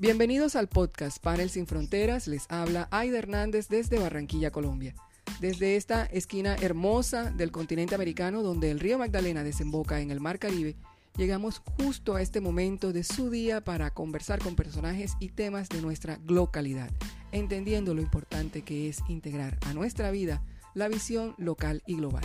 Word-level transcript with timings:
Bienvenidos 0.00 0.54
al 0.54 0.68
podcast 0.68 1.20
Panel 1.20 1.50
Sin 1.50 1.66
Fronteras. 1.66 2.28
Les 2.28 2.46
habla 2.50 2.86
Aida 2.92 3.18
Hernández 3.18 3.66
desde 3.66 3.98
Barranquilla, 3.98 4.52
Colombia. 4.52 4.94
Desde 5.40 5.74
esta 5.74 6.06
esquina 6.06 6.54
hermosa 6.54 7.32
del 7.32 7.50
continente 7.50 7.96
americano 7.96 8.44
donde 8.44 8.70
el 8.70 8.78
río 8.78 8.96
Magdalena 8.96 9.42
desemboca 9.42 10.00
en 10.00 10.12
el 10.12 10.20
Mar 10.20 10.38
Caribe, 10.38 10.76
llegamos 11.16 11.62
justo 11.76 12.14
a 12.14 12.22
este 12.22 12.40
momento 12.40 12.92
de 12.92 13.02
su 13.02 13.28
día 13.28 13.60
para 13.60 13.90
conversar 13.90 14.38
con 14.38 14.54
personajes 14.54 15.14
y 15.18 15.30
temas 15.30 15.68
de 15.68 15.82
nuestra 15.82 16.20
localidad, 16.28 16.90
entendiendo 17.32 17.92
lo 17.92 18.00
importante 18.00 18.62
que 18.62 18.88
es 18.88 19.00
integrar 19.08 19.58
a 19.66 19.74
nuestra 19.74 20.12
vida 20.12 20.44
la 20.74 20.86
visión 20.86 21.34
local 21.38 21.82
y 21.88 21.96
global. 21.96 22.24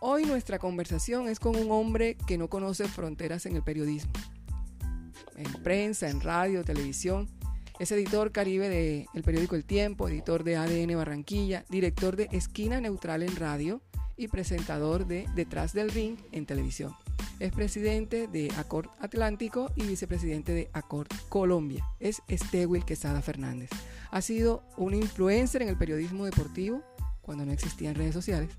Hoy 0.00 0.26
nuestra 0.26 0.58
conversación 0.58 1.30
es 1.30 1.40
con 1.40 1.56
un 1.56 1.70
hombre 1.70 2.18
que 2.26 2.36
no 2.36 2.48
conoce 2.48 2.88
fronteras 2.88 3.46
en 3.46 3.56
el 3.56 3.62
periodismo 3.62 4.12
en 5.38 5.62
prensa, 5.62 6.08
en 6.10 6.20
radio, 6.20 6.64
televisión. 6.64 7.28
Es 7.78 7.92
editor 7.92 8.32
caribe 8.32 8.68
del 8.68 9.22
periódico 9.22 9.54
El 9.54 9.64
Tiempo, 9.64 10.08
editor 10.08 10.42
de 10.42 10.56
ADN 10.56 10.96
Barranquilla, 10.96 11.64
director 11.68 12.16
de 12.16 12.28
Esquina 12.32 12.80
Neutral 12.80 13.22
en 13.22 13.36
radio 13.36 13.80
y 14.16 14.28
presentador 14.28 15.06
de 15.06 15.26
Detrás 15.34 15.72
del 15.72 15.90
Ring 15.90 16.18
en 16.32 16.44
televisión. 16.44 16.94
Es 17.38 17.52
presidente 17.52 18.26
de 18.26 18.52
Acord 18.56 18.88
Atlántico 18.98 19.70
y 19.76 19.84
vicepresidente 19.84 20.52
de 20.52 20.70
Acord 20.72 21.06
Colombia. 21.28 21.84
Es 22.00 22.20
Estewil 22.26 22.84
Quesada 22.84 23.22
Fernández. 23.22 23.70
Ha 24.10 24.20
sido 24.22 24.64
un 24.76 24.94
influencer 24.94 25.62
en 25.62 25.68
el 25.68 25.78
periodismo 25.78 26.24
deportivo 26.24 26.82
cuando 27.22 27.46
no 27.46 27.52
existían 27.52 27.94
redes 27.94 28.14
sociales 28.14 28.50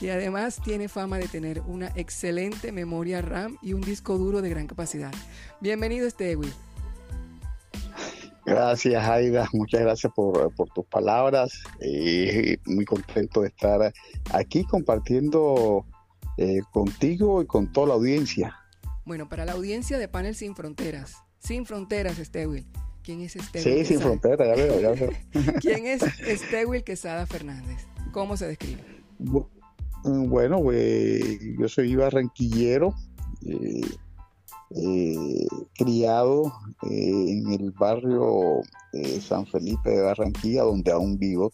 y 0.00 0.08
además 0.08 0.60
tiene 0.62 0.88
fama 0.88 1.18
de 1.18 1.28
tener 1.28 1.60
una 1.62 1.92
excelente 1.94 2.72
memoria 2.72 3.22
RAM 3.22 3.58
y 3.62 3.72
un 3.72 3.80
disco 3.80 4.18
duro 4.18 4.42
de 4.42 4.50
gran 4.50 4.66
capacidad. 4.66 5.12
Bienvenido, 5.60 6.08
Stewie. 6.08 6.50
Gracias, 8.44 9.04
Aida. 9.04 9.48
Muchas 9.52 9.80
gracias 9.80 10.12
por, 10.14 10.52
tus 10.74 10.86
palabras. 10.86 11.52
Eh, 11.80 12.58
muy 12.64 12.84
contento 12.84 13.42
de 13.42 13.48
estar 13.48 13.92
aquí 14.32 14.64
compartiendo 14.64 15.84
eh, 16.36 16.60
contigo 16.72 17.42
y 17.42 17.46
con 17.46 17.72
toda 17.72 17.88
la 17.88 17.94
audiencia. 17.94 18.56
Bueno, 19.04 19.28
para 19.28 19.44
la 19.44 19.52
audiencia 19.52 19.98
de 19.98 20.08
Panel 20.08 20.34
Sin 20.34 20.54
Fronteras, 20.54 21.16
Sin 21.38 21.66
Fronteras, 21.66 22.18
Estewil. 22.18 22.66
¿Quién 23.02 23.20
es 23.20 23.36
Estewil? 23.36 23.64
Sí, 23.64 23.84
sin 23.84 24.00
fronteras, 24.00 24.48
ya 24.48 24.54
veo, 24.64 24.80
ya 24.80 24.90
veo. 24.90 25.10
¿Quién 25.60 25.86
es 25.86 26.02
Estewil 26.02 26.82
Quesada 26.82 27.24
Fernández? 27.24 27.86
¿Cómo 28.10 28.36
se 28.36 28.48
describe? 28.48 28.82
Bueno, 30.06 30.62
yo 31.58 31.68
soy 31.68 31.96
barranquillero, 31.96 32.94
eh, 33.44 33.80
eh, 34.70 35.46
criado 35.74 36.52
eh, 36.88 37.26
en 37.28 37.52
el 37.52 37.72
barrio 37.72 38.60
San 39.20 39.46
Felipe 39.46 39.90
de 39.90 40.02
Barranquilla, 40.02 40.62
donde 40.62 40.92
aún 40.92 41.18
vivo 41.18 41.52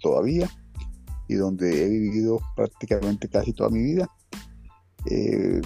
todavía 0.00 0.50
y 1.28 1.34
donde 1.34 1.84
he 1.84 1.88
vivido 1.88 2.40
prácticamente 2.56 3.28
casi 3.28 3.52
toda 3.52 3.68
mi 3.68 3.82
vida. 3.82 4.08
el 5.06 5.62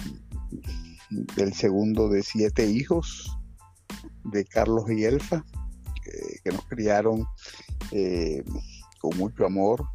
segundo 1.53 2.09
de 2.09 2.21
siete 2.21 2.69
hijos 2.69 3.37
de 4.25 4.43
Carlos 4.43 4.83
y 4.89 5.05
Elfa, 5.05 5.45
que 6.43 6.51
nos 6.51 6.65
criaron 6.65 7.25
con 8.99 9.17
mucho 9.17 9.45
amor 9.45 9.85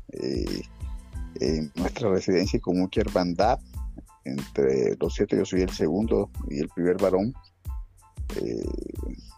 en 1.40 1.72
nuestra 1.74 2.10
residencia 2.10 2.56
y 2.56 2.60
con 2.60 2.78
mucha 2.78 3.00
hermandad. 3.00 3.58
Entre 4.24 4.96
los 4.96 5.14
siete 5.14 5.36
yo 5.36 5.44
soy 5.44 5.62
el 5.62 5.70
segundo 5.70 6.30
y 6.48 6.60
el 6.60 6.68
primer 6.68 6.96
varón. 6.96 7.34
Eh, 8.40 8.62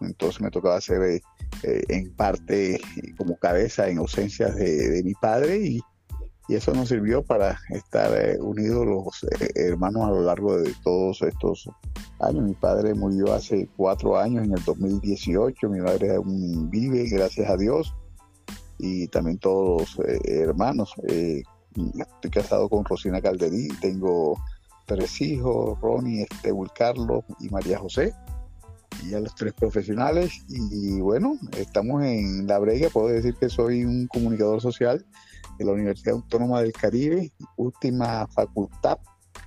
entonces 0.00 0.40
me 0.40 0.50
tocaba 0.50 0.80
ser 0.80 1.02
eh, 1.02 1.22
eh, 1.62 1.82
en 1.88 2.14
parte 2.14 2.80
como 3.16 3.36
cabeza 3.36 3.88
en 3.88 3.98
ausencia 3.98 4.50
de, 4.50 5.02
mi 5.04 5.14
padre 5.14 5.58
y, 5.58 5.80
eso 6.50 6.74
nos 6.74 6.90
sirvió 6.90 7.22
para 7.22 7.58
estar 7.70 8.12
unidos 8.38 8.84
los 8.84 9.26
hermanos 9.54 10.02
a 10.04 10.10
lo 10.10 10.20
largo 10.24 10.58
de 10.58 10.74
todos 10.84 11.22
estos 11.22 11.70
años. 12.20 12.44
Mi 12.44 12.52
padre 12.52 12.92
murió 12.92 13.32
hace 13.32 13.66
cuatro 13.78 14.18
años, 14.18 14.44
en 14.44 14.52
el 14.52 14.62
2018. 14.62 15.70
Mi 15.70 15.80
madre 15.80 16.16
aún 16.16 16.68
vive, 16.68 17.08
gracias 17.08 17.48
a 17.48 17.56
Dios. 17.56 17.96
Y 18.76 19.08
también 19.08 19.38
todos 19.38 19.96
los 19.96 20.06
hermanos. 20.26 20.92
Estoy 21.76 22.30
casado 22.30 22.68
con 22.68 22.84
Rosina 22.84 23.20
Calderí, 23.20 23.68
tengo 23.80 24.38
tres 24.86 25.20
hijos, 25.20 25.80
Ronnie, 25.80 26.26
Estebul 26.30 26.70
Carlos 26.72 27.24
y 27.40 27.48
María 27.48 27.78
José, 27.78 28.14
y 29.02 29.10
ya 29.10 29.20
los 29.20 29.34
tres 29.34 29.52
profesionales. 29.54 30.44
Y 30.48 31.00
bueno, 31.00 31.36
estamos 31.58 32.04
en 32.04 32.46
la 32.46 32.58
brega, 32.58 32.88
puedo 32.90 33.08
decir 33.08 33.34
que 33.34 33.48
soy 33.48 33.84
un 33.84 34.06
comunicador 34.06 34.60
social 34.60 35.04
de 35.58 35.64
la 35.64 35.72
Universidad 35.72 36.14
Autónoma 36.14 36.60
del 36.62 36.72
Caribe, 36.72 37.32
última 37.56 38.26
facultad 38.28 38.98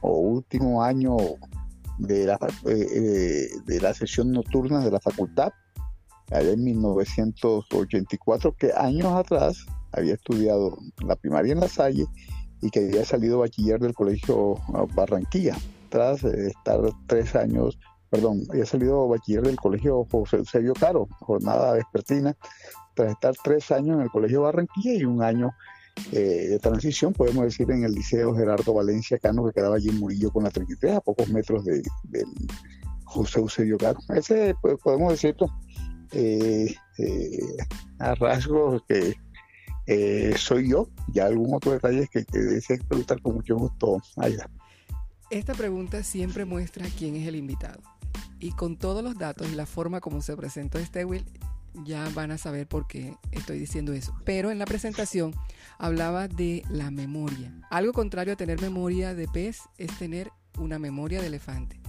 o 0.01 0.17
último 0.17 0.83
año 0.83 1.15
de 1.97 2.25
la, 2.25 2.37
eh, 2.65 2.87
eh, 2.91 3.49
de 3.65 3.81
la 3.81 3.93
sesión 3.93 4.31
nocturna 4.31 4.83
de 4.83 4.91
la 4.91 4.99
facultad, 4.99 5.53
allá 6.31 6.51
en 6.51 6.63
1984, 6.63 8.55
que 8.57 8.73
años 8.75 9.13
atrás 9.13 9.65
había 9.97 10.13
estudiado 10.15 10.77
la 11.05 11.15
primaria 11.15 11.53
en 11.53 11.59
La 11.59 11.67
Salle 11.67 12.05
y 12.61 12.69
que 12.69 12.79
había 12.79 13.05
salido 13.05 13.39
bachiller 13.39 13.79
del 13.79 13.93
colegio 13.93 14.55
ah, 14.73 14.85
Barranquilla, 14.95 15.55
tras 15.89 16.23
estar 16.23 16.79
tres 17.07 17.35
años, 17.35 17.77
perdón, 18.09 18.43
había 18.49 18.65
salido 18.65 19.07
bachiller 19.07 19.43
del 19.43 19.57
colegio 19.57 20.05
José 20.09 20.37
Eusebio 20.37 20.73
Caro, 20.73 21.07
jornada 21.19 21.73
vespertina, 21.73 22.35
tras 22.95 23.11
estar 23.11 23.35
tres 23.43 23.71
años 23.71 23.97
en 23.97 24.03
el 24.03 24.09
colegio 24.09 24.41
Barranquilla 24.41 24.93
y 24.93 25.05
un 25.05 25.21
año 25.21 25.51
eh, 26.11 26.47
de 26.49 26.59
transición, 26.59 27.13
podemos 27.13 27.43
decir, 27.43 27.69
en 27.71 27.83
el 27.83 27.91
liceo 27.91 28.35
Gerardo 28.35 28.73
Valencia 28.73 29.17
Cano, 29.17 29.45
que 29.45 29.53
quedaba 29.53 29.75
allí 29.75 29.89
en 29.89 29.99
Murillo 29.99 30.31
con 30.31 30.43
la 30.43 30.51
33, 30.51 30.95
a 30.95 31.01
pocos 31.01 31.29
metros 31.29 31.65
del 31.65 31.81
de 32.03 32.23
José 33.03 33.39
Eusebio 33.39 33.77
Caro. 33.77 33.99
Ese, 34.09 34.55
pues, 34.61 34.77
podemos 34.83 35.11
decirlo, 35.11 35.47
eh, 36.11 36.73
eh, 36.99 37.57
a 37.99 38.15
rasgos 38.15 38.81
que 38.87 39.15
eh, 39.87 40.33
soy 40.37 40.69
yo. 40.69 40.89
Ya 41.07 41.25
algún 41.25 41.55
otro 41.55 41.71
detalle 41.71 42.07
que, 42.07 42.25
que 42.25 42.39
desea 42.39 42.77
preguntar 42.87 43.21
con 43.21 43.35
mucho 43.35 43.55
gusto, 43.55 44.01
Aida. 44.17 44.49
Esta 45.29 45.53
pregunta 45.53 46.03
siempre 46.03 46.45
muestra 46.45 46.85
quién 46.97 47.15
es 47.15 47.27
el 47.27 47.35
invitado. 47.35 47.81
Y 48.39 48.51
con 48.51 48.77
todos 48.77 49.03
los 49.03 49.17
datos 49.17 49.49
y 49.51 49.55
la 49.55 49.65
forma 49.65 49.99
como 49.99 50.21
se 50.21 50.37
presentó 50.37 50.79
Will, 51.05 51.25
ya 51.85 52.07
van 52.13 52.31
a 52.31 52.37
saber 52.37 52.67
por 52.67 52.87
qué 52.87 53.15
estoy 53.31 53.59
diciendo 53.59 53.93
eso. 53.93 54.15
Pero 54.25 54.51
en 54.51 54.59
la 54.59 54.65
presentación 54.65 55.33
hablaba 55.77 56.27
de 56.27 56.63
la 56.69 56.91
memoria. 56.91 57.53
Algo 57.69 57.93
contrario 57.93 58.33
a 58.33 58.37
tener 58.37 58.61
memoria 58.61 59.15
de 59.15 59.27
pez 59.27 59.61
es 59.77 59.95
tener 59.97 60.31
una 60.57 60.79
memoria 60.79 61.21
de 61.21 61.27
elefante. 61.27 61.79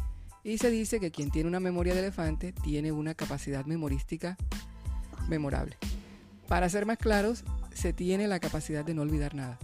Y 0.42 0.58
se 0.58 0.70
dice 0.70 1.00
que 1.00 1.10
quien 1.10 1.30
tiene 1.30 1.48
una 1.48 1.60
memoria 1.60 1.94
de 1.94 2.00
elefante 2.00 2.52
tiene 2.52 2.92
una 2.92 3.14
capacidad 3.14 3.66
memorística 3.66 4.36
memorable. 5.28 5.76
Para 6.48 6.68
ser 6.70 6.86
más 6.86 6.96
claros, 6.96 7.44
se 7.78 7.92
tiene 7.92 8.26
la 8.26 8.40
capacidad 8.40 8.84
de 8.84 8.92
no 8.92 9.02
olvidar 9.02 9.34
nada. 9.34 9.58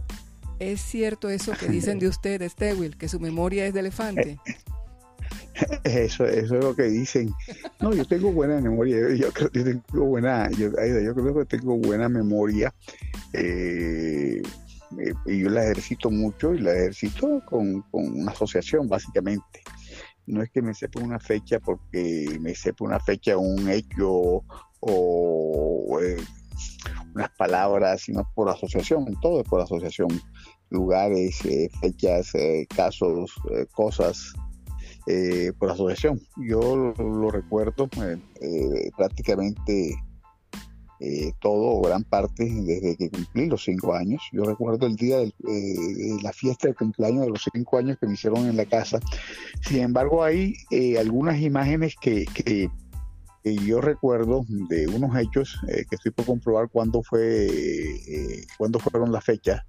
¿Es 0.61 0.81
cierto 0.81 1.29
eso 1.29 1.53
que 1.59 1.69
dicen 1.69 1.99
de 1.99 2.09
usted, 2.09 2.49
Stewil, 2.49 2.97
que 2.97 3.09
su 3.09 3.21
memoria 3.21 3.67
es 3.67 3.75
de 3.75 3.81
elefante? 3.81 4.39
Eso, 5.85 6.27
eso 6.27 6.59
es 6.59 6.65
lo 6.65 6.75
que 6.75 6.83
dicen. 6.83 7.33
No, 7.81 7.95
yo 7.95 8.05
tengo 8.05 8.33
buena 8.33 8.61
memoria. 8.61 9.15
Yo, 9.15 9.33
creo 9.33 9.51
que 9.51 9.63
tengo 9.63 10.05
buena, 10.05 10.51
yo, 10.51 10.73
creo 10.73 11.35
que 11.39 11.45
tengo 11.45 11.77
buena 11.77 12.09
memoria. 12.09 12.75
Eh, 13.33 14.43
eh, 14.99 15.15
y 15.27 15.39
yo 15.39 15.49
la 15.51 15.63
ejercito 15.63 16.11
mucho 16.11 16.55
y 16.55 16.59
la 16.59 16.73
ejercito 16.73 17.41
con, 17.47 17.85
una 17.93 18.33
asociación, 18.33 18.89
básicamente. 18.89 19.63
No 20.27 20.43
es 20.43 20.51
que 20.51 20.61
me 20.61 20.75
sepa 20.75 21.01
una 21.01 21.21
fecha 21.21 21.61
porque 21.61 22.37
me 22.41 22.55
sepa 22.57 22.85
una 22.85 22.99
fecha, 22.99 23.37
un 23.37 23.71
hecho 23.71 24.43
o 24.81 26.01
eh, 26.03 26.17
unas 27.15 27.31
palabras, 27.37 28.03
sino 28.03 28.29
por 28.35 28.49
asociación, 28.49 29.05
todo 29.21 29.41
es 29.41 29.49
por 29.49 29.61
asociación, 29.61 30.09
lugares, 30.71 31.45
eh, 31.45 31.71
fechas, 31.81 32.35
eh, 32.35 32.67
casos, 32.75 33.33
eh, 33.53 33.67
cosas, 33.73 34.33
por 35.59 35.71
asociación. 35.71 36.19
Yo 36.49 36.95
lo, 36.97 37.31
recuerdo 37.31 37.87
prácticamente 38.97 39.95
todo 41.43 41.73
o 41.73 41.83
gran 41.83 42.05
parte 42.05 42.47
desde 42.47 42.97
que 42.97 43.11
cumplí 43.11 43.45
los 43.45 43.65
cinco 43.65 43.93
años. 43.93 44.23
Yo 44.33 44.45
recuerdo 44.45 44.87
el 44.87 44.97
día 44.97 45.19
de 45.19 45.31
la 46.23 46.33
fiesta 46.33 46.69
de 46.69 46.75
cumpleaños 46.75 47.27
de 47.27 47.33
los 47.33 47.47
cinco 47.53 47.77
años 47.77 47.99
que 48.01 48.07
me 48.07 48.15
hicieron 48.15 48.47
en 48.47 48.57
la 48.57 48.65
casa. 48.65 48.99
Sin 49.61 49.81
embargo, 49.81 50.25
hay 50.25 50.55
algunas 50.99 51.39
imágenes 51.39 51.97
que 52.01 52.25
yo 53.45 53.81
recuerdo 53.81 54.45
de 54.49 54.87
unos 54.89 55.17
hechos 55.19 55.61
eh, 55.69 55.85
que 55.89 55.97
estoy 55.97 56.13
por 56.13 56.25
comprobar 56.25 56.69
cuándo 56.71 57.03
fue, 57.03 57.47
eh, 57.47 58.47
cuándo 58.57 58.79
fueron 58.79 59.13
las 59.13 59.25
fechas, 59.25 59.61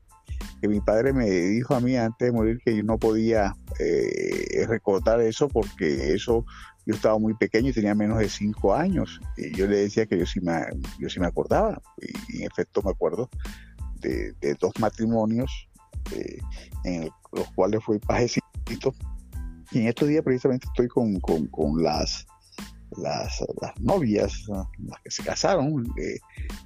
que 0.62 0.68
mi 0.68 0.80
padre 0.80 1.12
me 1.12 1.30
dijo 1.30 1.76
a 1.76 1.80
mí 1.80 1.96
antes 1.98 2.28
de 2.28 2.32
morir 2.32 2.60
que 2.64 2.76
yo 2.76 2.84
no 2.84 2.98
podía 2.98 3.56
eh, 3.80 4.66
recordar 4.68 5.20
eso 5.22 5.50
porque 5.50 6.14
eso 6.14 6.46
yo 6.86 6.94
estaba 6.94 7.18
muy 7.18 7.34
pequeño 7.34 7.70
y 7.70 7.74
tenía 7.74 7.96
menos 7.96 8.20
de 8.20 8.30
cinco 8.30 8.74
años. 8.74 9.20
Y 9.38 9.56
yo 9.56 9.68
le 9.68 9.78
decía 9.78 10.06
que 10.06 10.18
yo 10.18 10.26
sí 10.26 10.40
me, 10.40 10.62
yo 11.00 11.10
sí 11.10 11.20
me 11.20 11.26
acordaba. 11.26 11.82
Y 12.30 12.38
en 12.38 12.44
efecto 12.44 12.82
me 12.84 12.92
acuerdo 12.92 13.30
de, 14.02 14.56
dos 14.60 14.72
matrimonios 14.80 15.68
eh, 16.16 16.38
en 16.84 17.10
los 17.32 17.52
cuales 17.54 17.84
fui 17.84 17.98
pajecito. 18.00 18.94
Y 19.72 19.80
en 19.80 19.88
estos 19.88 20.08
días 20.08 20.24
precisamente 20.24 20.68
estoy 20.68 20.88
con, 20.88 21.20
con, 21.20 21.82
las, 21.82 22.28
las, 22.98 23.44
novias, 23.80 24.46
las 24.48 25.00
que 25.04 25.12
se 25.12 25.24
casaron, 25.24 25.86
eh, 25.98 26.20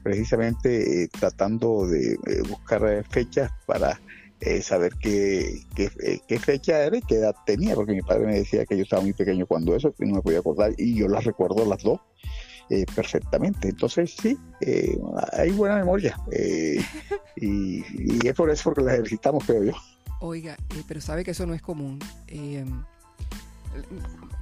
precisamente 0.04 1.07
tratando 1.10 1.88
de 1.88 2.18
buscar 2.48 3.04
fechas 3.10 3.51
para 3.66 4.00
eh, 4.42 4.62
saber 4.62 4.94
qué, 4.95 5.66
eh, 5.75 6.19
qué, 6.25 6.39
fecha 6.39 6.81
era 6.81 6.95
y 6.95 7.01
qué 7.01 7.16
edad 7.16 7.36
tenía, 7.45 7.75
porque 7.75 7.92
mi 7.92 8.01
padre 8.01 8.25
me 8.25 8.36
decía 8.36 8.66
que 8.66 8.77
yo 8.77 8.83
estaba 8.83 9.01
muy 9.01 9.12
pequeño 9.12 9.45
cuando 9.45 9.75
eso, 9.75 9.92
que 9.92 10.06
no 10.06 10.16
me 10.16 10.21
podía 10.21 10.39
acordar, 10.39 10.74
y 10.77 10.95
yo 10.95 11.10
las 11.10 11.25
recuerdo 11.25 11.66
las 11.66 11.83
dos 11.83 12.00
eh, 12.69 12.86
perfectamente. 12.95 13.68
Entonces, 13.68 14.16
sí, 14.16 14.38
hay 15.33 15.51
buena 15.51 15.75
memoria, 15.75 16.18
y, 17.36 17.83
es 18.25 18.33
por 18.33 18.50
eso 18.50 18.63
porque 18.63 18.81
la 18.81 18.94
ejercitamos, 18.94 19.44
creo 19.44 19.66
yo. 19.66 19.74
Oiga, 20.21 20.56
pero 20.88 21.01
sabe 21.01 21.25
que 21.25 21.31
eso 21.31 21.45
no 21.45 21.54
es 21.54 21.62
común. 21.62 22.00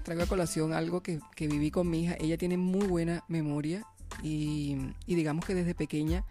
Traigo 0.03 0.23
a 0.23 0.27
colación 0.27 0.73
algo 0.73 1.01
que, 1.01 1.19
viví 1.37 1.71
con 1.71 1.89
mi 1.89 2.03
hija. 2.03 2.15
Ella 2.19 2.37
tiene 2.37 2.57
muy 2.57 2.87
buena 2.87 3.23
memoria 3.27 3.85
y, 4.23 4.77
y 5.05 5.15
digamos 5.15 5.45
que 5.45 5.53
desde 5.53 5.75
pequeña 5.75 6.23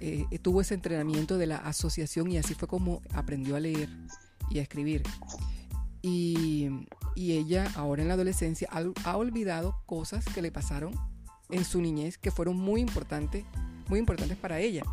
eh, 0.00 0.26
tuvo 0.42 0.60
ese 0.60 0.74
entrenamiento 0.74 1.38
de 1.38 1.46
la 1.46 1.56
asociación 1.56 2.30
y 2.30 2.38
así 2.38 2.54
fue 2.54 2.68
como 2.68 3.02
aprendió 3.12 3.56
a 3.56 3.60
leer 3.60 3.88
y 4.50 4.58
a 4.58 4.62
escribir. 4.62 5.02
Y, 6.02 6.70
ella 7.16 7.70
ahora 7.74 8.02
en 8.02 8.08
la 8.08 8.14
adolescencia 8.14 8.68
ha, 9.04 9.16
olvidado 9.16 9.82
cosas 9.86 10.24
que 10.24 10.40
le 10.40 10.52
pasaron 10.52 10.94
en 11.50 11.64
su 11.64 11.82
niñez 11.82 12.16
que 12.16 12.30
fueron 12.30 12.56
muy 12.56 12.80
importantes, 12.80 13.44
muy 13.88 13.98
importantes 13.98 14.36
para 14.36 14.60
ella. 14.60 14.84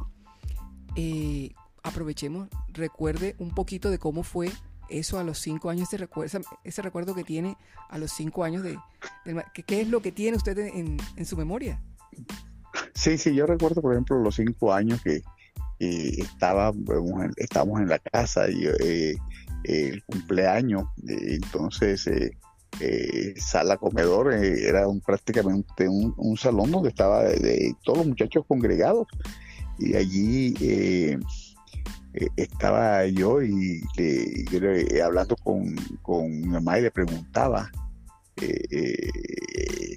Eh, 0.95 1.53
aprovechemos, 1.83 2.50
recuerde 2.69 3.36
un 3.38 3.51
poquito 3.51 3.92
de 3.92 4.00
cómo 4.00 4.24
fue 4.24 4.51
eso 4.89 5.19
a 5.19 5.23
los 5.23 5.39
cinco 5.39 5.69
años, 5.69 5.87
ese 5.87 5.97
recuerdo, 5.97 6.41
ese 6.63 6.81
recuerdo 6.81 7.15
que 7.15 7.23
tiene 7.23 7.57
a 7.89 7.97
los 7.97 8.11
cinco 8.11 8.43
años 8.43 8.63
de, 8.63 8.77
¿qué 9.53 9.81
es 9.81 9.89
lo 9.89 10.01
que 10.01 10.11
tiene 10.11 10.37
usted 10.37 10.57
en, 10.57 10.99
su 11.25 11.37
memoria? 11.37 11.81
Sí, 12.93 13.17
sí, 13.17 13.33
yo 13.33 13.45
recuerdo, 13.45 13.81
por 13.81 13.93
ejemplo, 13.93 14.19
los 14.19 14.35
cinco 14.35 14.73
años 14.73 15.01
que 15.01 15.21
estaba, 15.79 16.71
estábamos 17.37 17.81
en 17.81 17.89
la 17.89 17.99
casa 17.99 18.49
y 18.49 18.65
eh, 18.65 19.15
el 19.63 20.03
cumpleaños, 20.05 20.85
entonces 21.07 22.07
eh, 22.79 23.33
sala 23.37 23.77
comedor 23.77 24.33
era 24.33 24.87
un, 24.87 25.01
prácticamente 25.01 25.87
un, 25.87 26.37
salón 26.37 26.71
donde 26.71 26.89
estaba 26.89 27.23
todos 27.83 27.99
los 27.99 28.07
muchachos 28.07 28.45
congregados 28.47 29.07
y 29.77 29.95
allí 29.95 30.53
estaba 32.35 33.06
yo 33.06 33.41
y 33.41 33.83
hablando 35.03 35.35
con, 35.38 35.75
con, 36.01 36.31
mi 36.31 36.47
mamá 36.47 36.79
y 36.79 36.83
le 36.83 36.91
preguntaba 36.91 37.69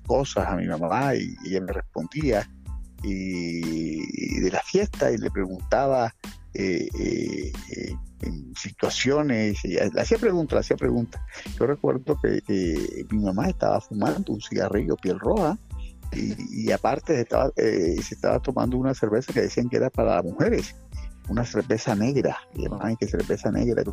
cosas 0.06 0.48
a 0.48 0.56
mi 0.56 0.66
mamá 0.66 1.14
y 1.14 1.36
ella 1.44 1.60
me 1.60 1.72
respondía 1.72 2.48
y, 3.02 4.40
de 4.40 4.50
la 4.50 4.60
fiesta 4.60 5.10
y 5.10 5.18
le 5.18 5.30
preguntaba 5.30 6.14
eh, 6.54 6.88
eh, 6.98 7.52
eh, 7.76 7.94
en 8.22 8.54
situaciones, 8.56 9.64
y 9.64 9.74
le 9.74 10.00
hacía 10.00 10.18
preguntas, 10.18 10.54
le 10.54 10.60
hacía 10.60 10.76
preguntas. 10.76 11.22
Yo 11.58 11.66
recuerdo 11.66 12.18
que 12.20 12.42
mi 13.10 13.22
mamá 13.22 13.48
estaba 13.48 13.80
fumando 13.80 14.32
un 14.32 14.40
cigarrillo 14.40 14.96
piel 14.96 15.20
roja 15.20 15.56
y, 16.12 16.72
aparte 16.72 17.20
estaba, 17.20 17.52
se 17.54 18.14
estaba 18.14 18.40
tomando 18.40 18.76
una 18.76 18.94
cerveza 18.94 19.32
que 19.32 19.42
decían 19.42 19.68
que 19.68 19.76
era 19.76 19.90
para 19.90 20.20
mujeres, 20.22 20.74
una 21.28 21.44
cerveza 21.44 21.94
negra, 21.94 22.38
llamaban 22.54 22.96
que 22.96 23.06
cerveza 23.06 23.50
negra, 23.50 23.84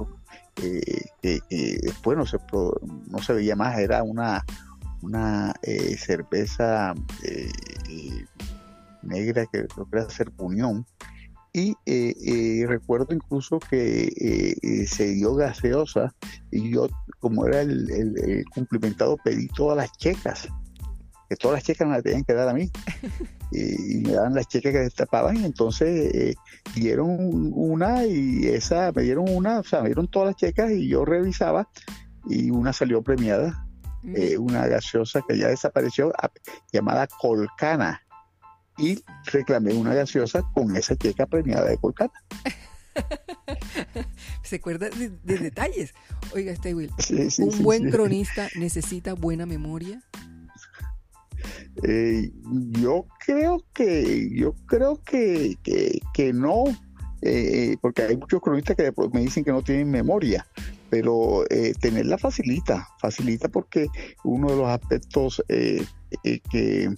que 1.22 1.40
después 1.84 2.18
no 2.18 2.26
se, 2.26 2.38
no 3.08 3.20
se 3.20 3.34
veía 3.34 3.56
más, 3.56 3.78
era 3.78 4.04
una, 4.04 4.44
una 5.02 5.54
cerveza 5.98 6.94
negra 9.06 9.46
que 9.46 9.68
creo 9.68 9.90
que 9.90 9.98
era 9.98 10.10
ser 10.10 10.32
Unión. 10.38 10.86
Y 11.54 11.74
eh, 11.86 12.14
eh, 12.26 12.66
recuerdo 12.68 13.14
incluso 13.14 13.60
que 13.60 14.12
eh, 14.62 14.86
se 14.88 15.14
dio 15.14 15.36
gaseosa 15.36 16.14
y 16.52 16.72
yo, 16.72 16.90
como 17.20 17.48
era 17.48 17.62
el, 17.62 18.44
cumplimentado, 18.54 19.16
pedí 19.24 19.48
todas 19.48 19.78
las 19.78 19.92
checas, 19.98 20.50
que 21.30 21.38
todas 21.38 21.56
las 21.56 21.64
checas 21.64 21.88
me 21.88 21.94
las 21.94 22.04
tenían 22.04 22.26
que 22.26 22.34
dar 22.34 22.50
a 22.50 22.54
mí. 22.54 22.70
y, 23.56 23.98
me 24.00 24.12
daban 24.12 24.34
las 24.34 24.48
checas 24.48 24.72
que 24.72 24.80
destapaban 24.80 25.38
y 25.38 25.46
entonces 25.46 26.36
dieron 26.76 27.52
una 27.54 28.06
y 28.06 28.48
esa, 28.48 28.92
me 28.92 29.04
dieron 29.04 29.26
una, 29.30 29.60
o 29.60 29.64
sea, 29.64 29.82
me 29.82 29.90
dieron 29.90 30.08
todas 30.08 30.28
las 30.28 30.36
checas 30.36 30.72
y 30.72 30.88
yo 30.88 31.06
revisaba 31.06 31.70
y 32.28 32.50
una 32.52 32.74
salió 32.74 33.02
premiada, 33.02 33.68
una 34.40 34.68
gaseosa 34.68 35.22
que 35.28 35.38
ya 35.38 35.48
desapareció, 35.48 36.12
llamada 36.72 37.08
Colcana 37.08 38.02
y 38.78 39.04
reclamé 39.26 39.74
una 39.74 39.94
gaseosa 39.94 40.44
con 40.54 40.76
esa 40.76 40.96
checa 40.96 41.26
premiada 41.26 41.70
de 41.70 41.78
Colcata. 41.78 42.24
Se 44.44 44.58
acuerda 44.58 44.90
de, 44.90 45.10
detalles. 45.38 45.94
Oiga, 46.34 46.52
este 46.52 46.74
Will, 46.76 46.92
¿un 47.40 47.64
buen 47.64 47.90
cronista 47.90 48.48
necesita 48.56 49.14
buena 49.14 49.46
memoria? 49.46 50.02
Eh, 51.84 52.32
yo 52.72 53.06
creo 53.26 53.64
que, 53.74 54.30
yo 54.34 54.54
creo 54.66 55.02
que, 55.04 55.56
que, 56.14 56.34
no, 56.34 56.64
eh, 57.22 57.76
porque 57.82 58.04
hay 58.04 58.18
muchos 58.18 58.42
cronistas 58.42 58.76
que 58.76 58.92
me 59.14 59.22
dicen 59.22 59.44
que 59.44 59.52
no 59.52 59.62
tienen 59.62 59.90
memoria, 59.90 60.46
pero 60.90 61.44
eh, 61.50 61.74
tenerla 61.80 62.18
facilita, 62.18 62.88
facilita 63.00 63.50
porque 63.50 63.88
uno 64.24 64.50
de 64.50 64.58
los 64.58 64.68
aspectos 64.68 65.44
que 65.48 66.96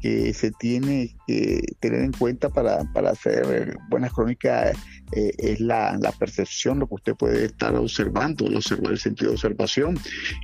que 0.00 0.32
se 0.32 0.50
tiene 0.52 1.16
que 1.26 1.60
tener 1.80 2.02
en 2.02 2.12
cuenta 2.12 2.48
para, 2.48 2.84
hacer 3.10 3.76
buenas 3.88 4.12
crónicas 4.12 4.76
eh, 5.12 5.32
es 5.38 5.60
la, 5.60 5.98
percepción, 6.18 6.78
lo 6.78 6.86
que 6.86 6.94
usted 6.94 7.14
puede 7.14 7.46
estar 7.46 7.74
observando, 7.74 8.46
el, 8.46 8.54
el 8.54 8.98
sentido 8.98 9.30
de 9.30 9.34
observación. 9.34 9.98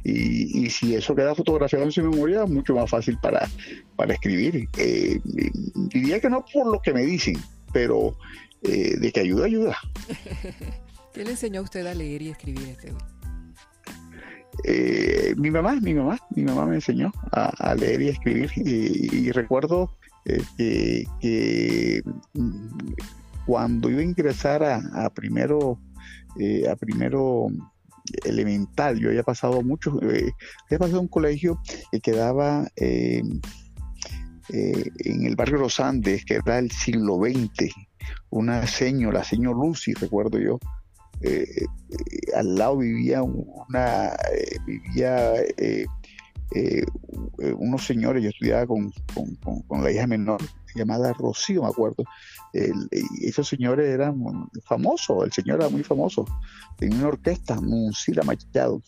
Y, 0.05 0.71
si 0.71 0.95
eso 0.95 1.15
queda 1.15 1.35
fotografiado 1.35 1.85
en 1.85 1.93
su 1.93 2.03
memoria, 2.03 2.47
mucho 2.47 2.75
más 2.75 2.91
fácil 2.91 3.19
para, 3.21 3.49
para 3.97 4.15
escribir. 4.15 4.69
Eh, 4.79 5.21
diría 5.91 6.21
que 6.21 6.31
no 6.31 6.45
por 6.53 6.67
lo 6.73 6.81
que 6.81 6.93
me 6.93 7.03
dicen, 7.03 7.37
pero 7.73 8.17
eh, 8.63 8.97
de 8.99 9.13
que 9.13 9.21
ayuda, 9.21 9.47
ayuda. 9.47 9.77
¿Qué 11.13 11.25
le 11.25 11.31
enseñó 11.31 11.61
a 11.61 11.65
usted 11.65 11.87
a 11.87 11.95
leer 11.95 12.23
y 12.23 12.31
escribir 12.31 12.69
este 12.69 12.93
eh, 14.63 15.35
mi 15.37 15.51
mamá, 15.51 15.75
mi 15.81 15.95
mamá, 15.95 16.19
mi 16.31 16.45
mamá 16.45 16.67
me 16.67 16.77
enseñó 16.77 17.13
a, 17.33 17.75
leer 17.75 18.03
y 18.03 18.09
escribir 18.09 18.51
y, 18.57 19.31
recuerdo 19.33 19.97
eh, 20.25 21.05
que, 21.21 22.03
mm, 22.35 22.93
cuando 23.47 23.91
iba 23.91 24.01
a 24.01 24.05
ingresar 24.05 24.63
a, 24.63 25.11
primero, 25.11 25.81
eh, 26.39 26.69
a 26.69 26.77
primero 26.77 27.47
elemental, 28.25 28.99
yo 28.99 29.09
había 29.09 29.23
pasado 29.23 29.63
mucho, 29.63 29.99
había 30.01 30.79
pasado 30.79 31.01
un 31.01 31.09
colegio 31.09 31.59
que 31.91 32.01
quedaba 32.01 32.67
en 32.77 33.41
el 34.49 35.37
barrio 35.37 35.59
Los 35.59 35.81
Andes, 35.81 36.25
que 36.25 36.35
era 36.35 36.59
el 36.59 36.71
siglo 36.71 37.17
XX, 37.17 37.73
una 38.31 38.67
señora, 38.67 39.21
la 39.21 39.25
señora 39.25 39.59
Lucy, 39.59 39.95
recuerdo 39.95 40.39
yo, 40.39 40.59
eh, 41.21 41.47
eh, 41.61 41.67
al 42.37 42.55
lado 42.57 42.79
vivía 42.79 43.23
una, 43.23 44.11
eh, 46.55 46.85
vivía 47.39 47.55
unos 47.57 47.87
señores, 47.87 48.23
yo 48.23 48.31
estudiaba 48.31 48.67
con, 48.67 48.93
la 49.83 49.91
hija 49.91 50.07
menor 50.07 50.41
llamada 50.75 51.13
Rocío, 51.13 51.63
me 51.63 51.69
acuerdo. 51.69 52.05
esos 52.53 53.49
señores 53.49 53.89
eran 53.89 54.49
famosos, 54.65 55.25
el 55.25 55.33
señor 55.33 55.61
era 55.61 55.69
muy 55.69 55.85
famoso, 55.85 56.25
tenía 56.77 56.99
una 56.99 57.09
orquesta, 57.09 57.61
Muncila 57.61 58.23
Machado. 58.25 58.83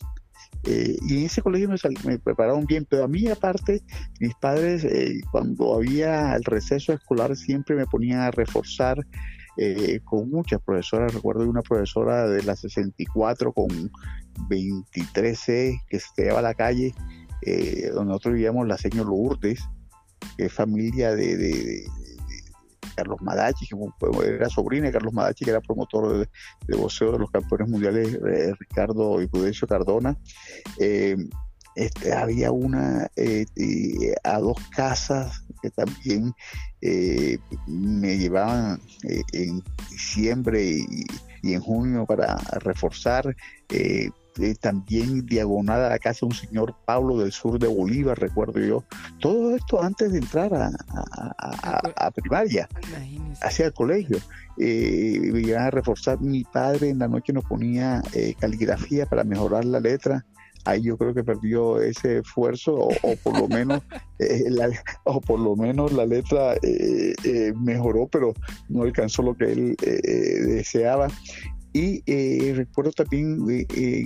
y 0.65 1.17
en 1.17 1.25
ese 1.25 1.41
colegio 1.41 1.69
me, 1.69 1.77
me, 2.03 2.19
prepararon 2.19 2.65
bien, 2.65 2.85
pero 2.89 3.05
a 3.05 3.07
mí 3.07 3.27
aparte, 3.27 3.81
mis 4.19 4.35
padres, 4.35 4.85
cuando 5.31 5.75
había 5.75 6.35
el 6.35 6.43
receso 6.43 6.91
escolar, 6.91 7.35
siempre 7.37 7.75
me 7.75 7.85
ponían 7.85 8.19
a 8.19 8.31
reforzar 8.31 9.05
eh, 9.59 10.01
con 10.03 10.29
muchas 10.29 10.61
profesoras. 10.61 11.13
Recuerdo 11.15 11.49
una 11.49 11.63
profesora 11.63 12.27
de 12.27 12.43
la 12.43 12.55
64 12.55 13.53
con 13.53 13.67
23C 14.49 15.81
que 15.89 15.99
se 15.99 16.07
lleva 16.15 16.39
a 16.39 16.43
la 16.43 16.53
calle, 16.53 16.93
eh, 17.41 17.89
donde 17.93 18.09
nosotros 18.09 18.35
vivíamos, 18.35 18.67
la 18.67 18.77
señora 18.77 19.09
Lourdes, 19.09 19.59
que 20.37 20.45
es 20.45 20.53
familia 20.53 21.15
de, 21.15 21.85
Carlos 22.95 23.21
Madachi, 23.21 23.67
que 23.67 23.75
era 24.27 24.49
sobrina 24.49 24.87
de 24.87 24.93
Carlos 24.93 25.13
Madachi, 25.13 25.45
que 25.45 25.51
era 25.51 25.61
promotor 25.61 26.17
de, 26.17 26.29
de 26.67 26.77
boxeo 26.77 27.11
de 27.11 27.19
los 27.19 27.29
campeones 27.29 27.69
mundiales, 27.69 28.17
Ricardo 28.59 29.21
y 29.21 29.27
Prudencio 29.27 29.67
Cardona. 29.67 30.17
Este, 31.75 32.11
había 32.11 32.51
una 32.51 33.07
a 34.23 34.39
dos 34.39 34.57
casas 34.75 35.43
que 35.61 35.69
también 35.69 36.33
me 37.67 38.17
llevaban 38.17 38.81
en 39.03 39.63
diciembre 39.91 40.63
y, 40.63 41.53
en 41.53 41.61
junio 41.61 42.05
para 42.07 42.35
reforzar. 42.61 43.35
Eh, 44.39 44.55
también 44.59 45.25
diagonal 45.25 45.83
a 45.83 45.89
la 45.89 45.99
casa 45.99 46.25
un 46.25 46.33
señor 46.33 46.75
Pablo 46.85 47.17
del 47.17 47.31
sur 47.31 47.57
de 47.57 47.67
Bolívar, 47.67 48.19
recuerdo 48.19 48.59
yo. 48.59 48.83
Todo 49.19 49.55
esto 49.55 49.81
antes 49.81 50.11
de 50.11 50.19
entrar 50.19 50.51
a, 50.53 52.11
primaria, 52.11 52.67
hacia 53.41 53.67
el 53.67 53.73
colegio. 53.73 54.17
Eh, 54.59 55.19
me 55.31 55.41
iban 55.41 55.63
a 55.63 55.71
reforzar. 55.71 56.19
Mi 56.21 56.43
padre 56.43 56.89
en 56.89 56.99
la 56.99 57.07
noche 57.07 57.33
nos 57.33 57.45
ponía 57.45 58.01
eh, 58.13 58.35
caligrafía 58.39 59.05
para 59.05 59.23
mejorar 59.23 59.65
la 59.65 59.79
letra 59.79 60.25
ahí 60.65 60.81
yo 60.81 60.97
creo 60.97 61.13
que 61.13 61.23
perdió 61.23 61.79
ese 61.79 62.17
esfuerzo 62.17 62.73
o, 62.75 63.15
por 63.23 63.39
lo 63.39 63.47
menos 63.47 63.81
la, 64.49 64.69
o 65.05 65.21
por 65.21 65.39
lo 65.39 65.55
menos 65.55 65.93
la 65.93 66.05
letra 66.05 66.55
mejoró 67.55 68.09
pero 68.11 68.33
no 68.67 68.81
alcanzó 68.81 69.21
lo 69.21 69.33
que 69.37 69.45
él 69.45 69.77
deseaba 69.77 71.07
y 71.77 72.03
eh, 72.07 72.53
recuerdo 72.55 72.91
también 72.91 73.37
eh, 73.49 74.05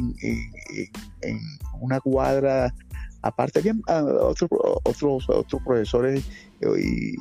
en, 1.21 1.39
una 1.79 2.01
cuadra, 2.01 2.73
aparte 3.21 3.59
había 3.59 3.75
ah, 3.87 4.03
otros, 4.03 4.49
otros, 4.83 5.29
otros 5.29 5.61
profesores 5.63 6.25
eh, 6.59 6.67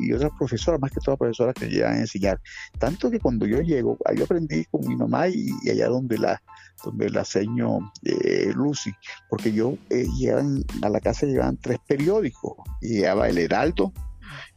y, 0.01 0.13
otras 0.13 0.33
profesoras, 0.37 0.81
más 0.81 0.91
que 0.91 0.99
todas 1.05 1.19
profesoras 1.19 1.55
que 1.55 1.69
llegan 1.69 1.95
a 1.95 2.01
enseñar. 2.01 2.41
Tanto 2.81 3.11
que 3.13 3.21
cuando 3.21 3.47
yo 3.47 3.61
llego, 3.61 3.97
yo 4.17 4.25
aprendí 4.25 4.65
con 4.65 4.87
mi 4.89 4.97
mamá 4.97 5.29
y, 5.29 5.51
allá 5.71 5.87
donde 5.87 6.19
la 6.19 6.43
donde 6.83 7.11
la 7.11 7.27
seño 7.27 7.93
Lucy, 8.55 8.91
porque 9.29 9.53
yo 9.53 9.77
llegan 9.91 10.65
a 10.83 10.89
la 10.89 10.99
casa 10.99 11.27
llegaban 11.27 11.59
tres 11.59 11.79
periódicos, 11.87 12.57
llegaba 12.81 13.29
el 13.29 13.37
Heraldo, 13.37 13.93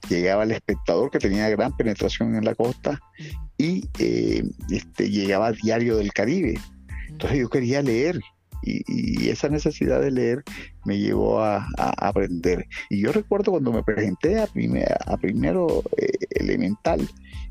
llegaba 0.09 0.43
el 0.43 0.51
espectador 0.51 1.11
que 1.11 1.19
tenía 1.19 1.49
gran 1.49 1.75
penetración 1.75 2.35
en 2.35 2.45
la 2.45 2.55
costa 2.55 2.99
y 3.57 3.89
eh, 3.99 4.43
este, 4.69 5.09
llegaba 5.09 5.51
Diario 5.51 5.97
del 5.97 6.13
Caribe. 6.13 6.55
Entonces 7.09 7.39
yo 7.39 7.49
quería 7.49 7.81
leer 7.81 8.19
y, 8.65 9.29
esa 9.29 9.49
necesidad 9.49 9.99
de 10.01 10.11
leer 10.11 10.43
me 10.85 10.97
llevó 10.97 11.41
a, 11.41 11.67
aprender. 11.77 12.67
Y 12.89 13.01
yo 13.01 13.11
recuerdo 13.11 13.51
cuando 13.51 13.71
me 13.73 13.83
presenté 13.83 14.39
a, 14.39 14.47
a 15.05 15.17
primero 15.17 15.83
eh, 15.97 16.11
elemental, 16.31 17.07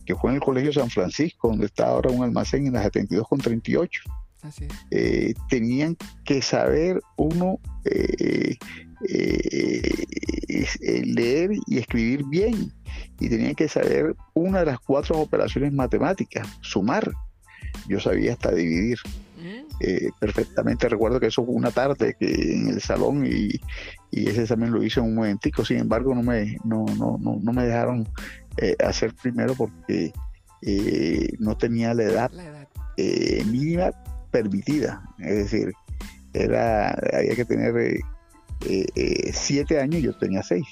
que 0.06 0.14
fue 0.14 0.30
en 0.30 0.36
el 0.36 0.42
Colegio 0.42 0.72
San 0.72 0.90
Francisco, 0.90 1.48
donde 1.48 1.66
está 1.66 1.88
ahora 1.88 2.10
un 2.10 2.22
almacén 2.22 2.66
en 2.66 2.74
la 2.74 2.82
72 2.82 3.28
con 3.28 3.38
38. 3.38 4.02
Eh, 4.90 5.34
tenían 5.48 5.96
que 6.24 6.42
saber 6.42 7.00
uno 7.16 7.60
leer 11.04 11.50
y 11.66 11.78
escribir 11.78 12.24
bien 12.24 12.72
y 13.20 13.28
tenía 13.28 13.54
que 13.54 13.68
saber 13.68 14.16
una 14.34 14.60
de 14.60 14.66
las 14.66 14.80
cuatro 14.80 15.18
operaciones 15.18 15.72
matemáticas, 15.72 16.46
sumar. 16.60 17.12
Yo 17.88 18.00
sabía 18.00 18.32
hasta 18.32 18.52
dividir. 18.52 18.98
Mm. 19.38 19.62
Eh, 19.80 20.10
perfectamente 20.20 20.88
recuerdo 20.88 21.18
que 21.18 21.26
eso 21.26 21.44
fue 21.44 21.54
una 21.54 21.70
tarde 21.70 22.14
que 22.18 22.52
en 22.52 22.68
el 22.68 22.80
salón 22.80 23.26
y, 23.26 23.60
ese 24.12 24.42
examen 24.42 24.70
lo 24.70 24.82
hice 24.82 25.00
en 25.00 25.06
un 25.06 25.14
momentico, 25.14 25.64
sin 25.64 25.78
embargo 25.78 26.14
no 26.14 26.22
me, 26.22 26.56
no, 26.64 26.84
no, 26.98 27.18
no, 27.18 27.52
me 27.52 27.64
dejaron 27.64 28.06
eh, 28.58 28.76
hacer 28.84 29.14
primero 29.14 29.54
porque 29.54 30.12
eh, 30.60 31.28
no 31.38 31.56
tenía 31.56 31.94
la 31.94 32.02
edad, 32.02 32.30
mínima 33.46 33.90
permitida, 34.30 35.02
es 35.18 35.50
decir, 35.50 35.72
era 36.34 36.90
había 36.90 37.34
que 37.34 37.44
tener 37.44 38.00
siete 39.32 39.80
años 39.80 40.00
y 40.00 40.02
yo 40.02 40.16
tenía 40.16 40.42
seis. 40.42 40.66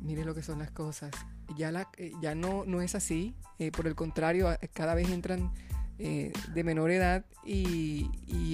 Mire 0.00 0.24
lo 0.24 0.34
que 0.34 0.42
son 0.42 0.58
las 0.58 0.70
cosas 0.70 1.10
ya, 1.56 1.70
la, 1.72 1.88
eh, 1.96 2.12
ya 2.20 2.34
no, 2.34 2.64
no 2.66 2.82
es 2.82 2.94
así. 2.94 3.34
Eh, 3.58 3.70
por 3.70 3.86
el 3.86 3.94
contrario, 3.94 4.48
cada 4.72 4.94
vez 4.94 5.10
entran 5.10 5.52
eh, 5.98 6.32
de 6.54 6.64
menor 6.64 6.90
edad 6.90 7.24
y, 7.44 8.08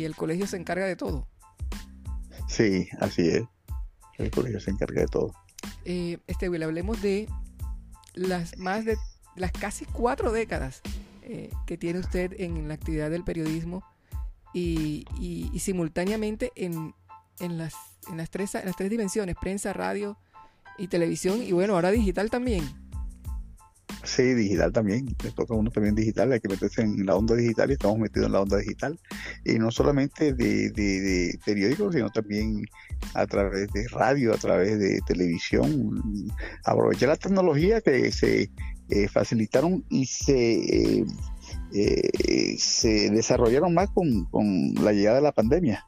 el 0.04 0.14
colegio 0.14 0.46
se 0.46 0.56
encarga 0.56 0.87
de 0.87 0.96
todo. 0.96 1.26
Sí, 2.46 2.88
así 3.00 3.28
es. 3.28 3.42
El 4.16 4.30
colegio 4.30 4.60
se 4.60 4.70
encarga 4.70 5.02
de 5.02 5.08
todo. 5.08 5.32
este, 5.84 6.48
Will, 6.48 6.62
hablemos 6.62 7.02
de 7.02 7.28
las 8.14 8.56
más 8.58 8.84
de 8.84 8.96
las 9.37 9.52
casi 9.52 9.84
cuatro 9.84 10.32
décadas 10.32 10.82
que 11.66 11.76
tiene 11.76 11.98
usted 11.98 12.34
en 12.40 12.68
la 12.68 12.75
actividad 12.75 13.10
del 13.10 13.22
periodismo 13.22 13.84
y, 14.54 15.04
simultáneamente 15.58 16.52
en, 16.54 16.94
en, 17.38 17.58
las, 17.58 17.75
en, 18.11 18.17
las 18.17 18.31
tres, 18.31 18.55
en 18.55 18.67
las 18.67 18.76
tres 18.76 18.90
dimensiones, 18.90 19.37
prensa, 19.40 19.73
radio 19.73 20.19
y 20.78 20.88
televisión 20.88 21.43
y 21.43 21.52
bueno, 21.52 21.75
ahora 21.75 21.90
digital 21.90 22.31
también. 22.31 22.64
Sí, 24.05 24.23
digital 24.35 24.73
también, 24.73 25.14
le 25.23 25.31
toca 25.33 25.55
a 25.55 25.57
uno 25.57 25.71
también 25.71 25.95
digital, 25.95 26.33
hay 26.33 26.40
que 26.40 26.49
meterse 26.49 26.83
en 26.83 27.05
la 27.05 27.17
onda 27.17 27.35
digital 27.35 27.71
y 27.71 27.73
estamos 27.75 27.99
metidos 27.99 28.26
en 28.26 28.33
la 28.33 28.40
onda 28.40 28.59
digital. 28.59 28.99
Y 29.45 29.59
no 29.59 29.71
solamente 29.71 30.33
de, 30.33 31.38
periódicos, 31.45 31.95
sino 31.95 32.09
también 32.11 32.64
a 33.14 33.26
través 33.26 33.69
de 33.73 33.87
radio, 33.88 34.33
a 34.33 34.38
través 34.38 34.78
de 34.78 35.00
televisión. 35.07 36.31
Aprovechar 36.64 37.09
la 37.09 37.17
tecnología 37.17 37.81
que 37.81 38.12
se 38.12 38.50
eh, 38.88 39.09
facilitaron 39.09 39.85
y 39.90 40.07
se, 40.07 41.00
eh, 41.00 41.05
eh, 41.73 42.57
se 42.59 43.11
desarrollaron 43.11 43.75
más 43.75 43.90
con, 43.90 44.25
con 44.26 44.75
la 44.76 44.93
llegada 44.93 45.17
de 45.17 45.23
la 45.23 45.33
pandemia. 45.33 45.85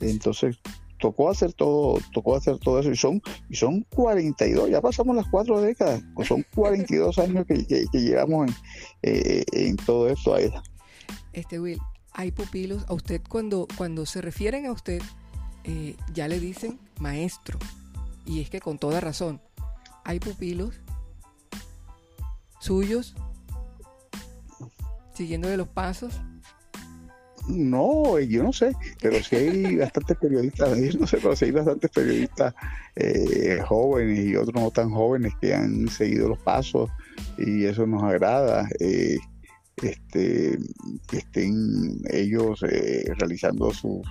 Entonces, 0.00 0.58
tocó 0.98 1.30
hacer 1.30 1.52
todo, 1.52 1.98
tocó 2.12 2.36
hacer 2.36 2.58
todo 2.58 2.80
eso 2.80 2.90
y 2.90 2.96
son, 2.96 3.22
y 3.48 3.56
son 3.56 3.82
42, 3.94 4.70
ya 4.70 4.80
pasamos 4.80 5.16
las 5.16 5.26
cuatro 5.28 5.60
décadas, 5.60 6.02
pues 6.14 6.28
son 6.28 6.44
42 6.54 7.18
años 7.18 7.46
que, 7.46 7.86
llevamos 7.92 8.50
eh, 9.02 9.44
en, 9.52 9.76
todo 9.76 10.08
esto. 10.08 10.34
Ahí. 10.34 10.50
Este 11.32 11.60
Will, 11.60 11.80
hay 12.12 12.32
pupilos, 12.32 12.84
a 12.88 12.94
usted 12.94 13.20
cuando, 13.28 13.66
cuando 13.76 14.06
se 14.06 14.20
refieren 14.20 14.66
a 14.66 14.72
usted, 14.72 15.02
eh, 15.64 15.96
ya 16.12 16.28
le 16.28 16.40
dicen 16.40 16.78
maestro, 17.00 17.58
y 18.24 18.40
es 18.40 18.50
que 18.50 18.60
con 18.60 18.78
toda 18.78 19.00
razón, 19.00 19.40
hay 20.04 20.20
pupilos 20.20 20.74
suyos 22.60 23.14
siguiendo 25.14 25.48
de 25.48 25.56
los 25.56 25.68
pasos 25.68 26.20
no, 27.48 28.18
yo 28.18 28.42
no 28.42 28.52
sé, 28.52 28.72
pero 29.00 29.22
sí 29.22 29.36
hay 29.36 29.76
bastantes 29.76 30.16
periodistas, 30.18 30.78
yo 30.78 30.98
no 31.00 31.06
sé, 31.06 31.18
pero 31.18 31.36
sí 31.36 31.46
hay 31.46 31.50
bastantes 31.52 31.90
periodistas 31.90 32.54
eh, 32.96 33.60
jóvenes 33.66 34.26
y 34.26 34.36
otros 34.36 34.54
no 34.54 34.70
tan 34.70 34.90
jóvenes 34.90 35.32
que 35.40 35.54
han 35.54 35.88
seguido 35.88 36.28
los 36.28 36.38
pasos 36.38 36.90
y 37.38 37.64
eso 37.64 37.86
nos 37.86 38.02
agrada. 38.02 38.68
Eh, 38.80 39.18
este, 39.82 40.58
que 41.06 41.18
estén 41.18 42.00
ellos 42.10 42.62
eh, 42.62 43.04
realizando 43.18 43.70
sus, 43.74 44.02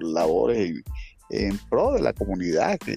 labores 0.00 0.82
en, 1.28 1.58
pro 1.68 1.92
de 1.92 2.00
la 2.00 2.14
comunidad, 2.14 2.78
que, 2.78 2.96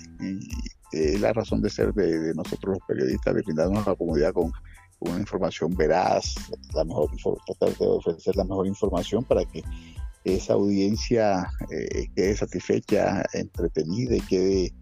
es 0.94 1.20
la 1.20 1.34
razón 1.34 1.62
de 1.62 1.70
ser 1.70 1.94
de, 1.94 2.34
nosotros 2.36 2.78
los 2.78 2.88
periodistas, 2.88 3.36
de 3.36 3.42
brindarnos 3.42 3.86
a 3.86 3.92
la 3.92 3.96
comunidad 3.98 4.34
con, 4.34 4.52
una 5.00 5.20
información 5.20 5.76
veraz, 5.76 6.36
la 6.74 6.84
mejor, 6.84 7.10
tratar 7.46 7.78
de 7.78 7.88
ofrecer 7.88 8.36
la 8.36 8.44
mejor 8.44 8.68
información 8.68 9.24
para 9.24 9.46
que 9.46 9.64
esa 10.24 10.54
audiencia 10.54 11.50
eh, 11.72 12.08
quede 12.16 12.36
satisfecha, 12.36 13.24
entretenida 13.34 14.16
y 14.16 14.22
quede 14.22 14.74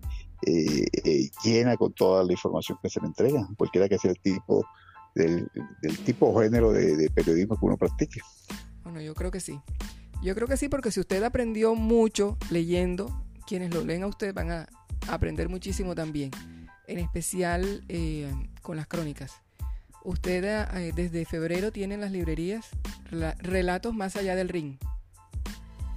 eh, 0.46 0.86
eh, 1.04 1.30
llena 1.44 1.78
con 1.78 1.94
toda 1.94 2.24
la 2.24 2.32
información 2.32 2.78
que 2.82 2.90
se 2.90 3.00
le 3.00 3.08
entrega, 3.08 3.48
cualquiera 3.58 3.88
que 3.88 3.98
sea 3.98 4.12
el 4.12 4.20
tipo 4.20 4.66
del, 5.16 5.50
tipo 6.06 6.28
o 6.28 6.42
género 6.42 6.72
de, 6.72 7.10
periodismo 7.12 7.58
que 7.60 7.66
uno 7.66 7.78
practique. 7.78 8.22
Bueno, 8.84 9.02
yo 9.02 9.14
creo 9.14 9.32
que 9.32 9.40
sí. 9.40 9.60
Yo 10.24 10.34
creo 10.36 10.48
que 10.48 10.58
sí, 10.58 10.70
porque 10.70 10.92
si 10.92 11.00
usted 11.00 11.24
aprendió 11.24 11.76
mucho 11.76 12.38
leyendo, 12.50 13.24
quienes 13.46 13.74
lo 13.74 13.84
leen 13.84 14.04
a 14.04 14.08
usted 14.08 14.34
van 14.34 14.52
a 14.52 14.68
aprender 15.08 15.50
muchísimo 15.50 15.94
también, 15.94 16.32
en 16.88 17.00
especial 17.00 17.84
con 18.62 18.78
las 18.78 18.88
crónicas. 18.88 19.42
Usted 20.08 20.46
eh, 20.46 20.94
desde 20.96 21.26
febrero 21.26 21.74
tiene 21.74 21.96
en 21.96 22.00
las 22.00 22.14
librerías 22.14 22.66
relatos 23.40 23.94
más 23.94 24.16
allá 24.16 24.38
del 24.38 24.48
ring, 24.48 24.78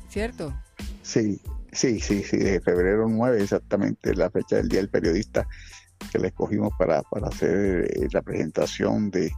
¿cierto? 0.08 0.52
Sí, 1.02 1.40
sí, 1.70 2.00
sí, 2.00 2.24
sí, 2.24 2.38
de 2.38 2.60
febrero 2.60 3.06
9 3.08 3.40
exactamente, 3.40 4.16
la 4.16 4.28
fecha 4.28 4.56
del 4.56 4.68
Día 4.68 4.80
del 4.80 4.88
Periodista 4.88 5.46
que 6.10 6.18
le 6.18 6.26
escogimos 6.26 6.72
para, 6.76 7.04
hacer 7.22 7.88
eh, 7.88 8.08
la 8.10 8.20
presentación 8.20 9.12
de, 9.12 9.30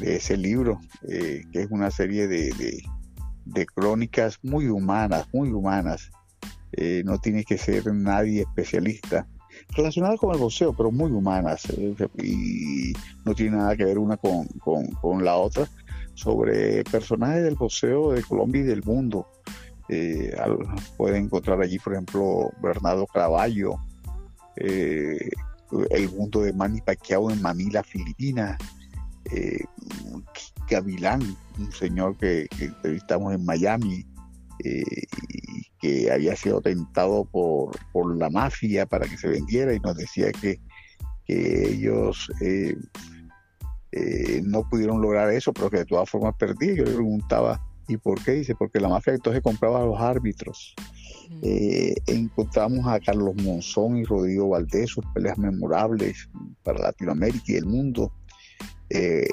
ese 0.00 0.38
libro, 0.38 0.80
eh, 1.06 1.42
que 1.52 1.60
es 1.60 1.70
una 1.70 1.90
serie 1.90 2.28
de, 2.28 2.82
crónicas 3.74 4.38
muy 4.42 4.68
humanas, 4.68 5.26
muy 5.34 5.50
humanas. 5.50 6.10
no 7.04 7.18
tiene 7.18 7.44
que 7.44 7.58
ser 7.58 7.92
nadie 7.92 8.40
especialista 8.40 9.26
relacionadas 9.74 10.18
con 10.18 10.34
el 10.34 10.40
boxeo, 10.40 10.72
pero 10.72 10.90
muy 10.90 11.10
humanas, 11.10 11.68
eh, 11.70 11.94
y 12.22 12.92
no 13.24 13.34
tiene 13.34 13.56
nada 13.56 13.76
que 13.76 13.84
ver 13.84 13.98
una 13.98 14.16
con, 14.16 14.46
con, 15.00 15.24
la 15.24 15.36
otra, 15.36 15.68
sobre 16.14 16.84
personajes 16.84 17.42
del 17.42 17.54
boxeo 17.54 18.12
de 18.12 18.22
Colombia 18.22 18.62
y 18.62 18.64
del 18.64 18.82
mundo. 18.82 19.26
Eh, 19.88 20.36
pueden 20.96 21.24
encontrar 21.24 21.60
allí, 21.62 21.78
por 21.78 21.94
ejemplo, 21.94 22.50
Bernardo 22.62 23.06
Caraballo, 23.06 23.76
eh, 24.56 25.30
el 25.90 26.10
mundo 26.10 26.42
de 26.42 26.52
Manny 26.52 26.80
Pacquiao 26.80 27.30
en 27.30 27.40
Manila, 27.40 27.82
Filipinas, 27.82 28.58
eh, 29.30 29.64
Gavilán, 30.68 31.22
un 31.58 31.72
señor 31.72 32.16
que, 32.16 32.46
entrevistamos 32.58 33.34
en 33.34 33.44
Miami, 33.44 34.04
eh, 34.64 35.06
que 35.80 36.10
había 36.10 36.34
sido 36.34 36.60
tentado 36.60 37.24
por, 37.24 37.76
la 38.16 38.30
mafia 38.30 38.86
para 38.86 39.06
que 39.06 39.16
se 39.16 39.28
vendiera 39.28 39.72
y 39.72 39.80
nos 39.80 39.96
decía 39.96 40.32
que, 40.32 40.60
ellos 41.30 42.30
eh, 42.40 42.74
eh, 43.92 44.40
no 44.42 44.66
pudieron 44.66 45.02
lograr 45.02 45.30
eso, 45.30 45.52
pero 45.52 45.68
que 45.68 45.76
de 45.76 45.84
todas 45.84 46.08
formas 46.08 46.34
perdí. 46.38 46.74
Yo 46.74 46.84
le 46.84 46.94
preguntaba, 46.94 47.60
¿y 47.86 47.98
por 47.98 48.24
qué? 48.24 48.32
Dice, 48.32 48.54
porque 48.54 48.80
la 48.80 48.88
mafia 48.88 49.12
entonces 49.12 49.42
compraba 49.42 49.82
a 49.82 49.84
los 49.84 50.00
árbitros. 50.00 50.74
encontramos 51.42 52.86
a 52.86 52.98
Carlos 52.98 53.34
Monzón 53.42 53.98
y 53.98 54.04
Rodrigo 54.04 54.48
Valdés, 54.48 54.88
sus 54.88 55.04
peleas 55.12 55.36
memorables 55.36 56.30
para 56.62 56.80
Latinoamérica 56.80 57.44
y 57.48 57.56
el 57.56 57.66
mundo. 57.66 58.10
el, 58.88 59.28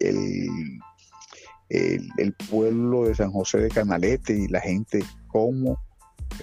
el, 0.00 0.80
pueblo 2.48 3.06
de 3.06 3.14
San 3.14 3.30
José 3.30 3.58
de 3.58 3.68
Canalete 3.68 4.36
y 4.36 4.48
la 4.48 4.60
gente 4.60 5.02
cómo 5.28 5.80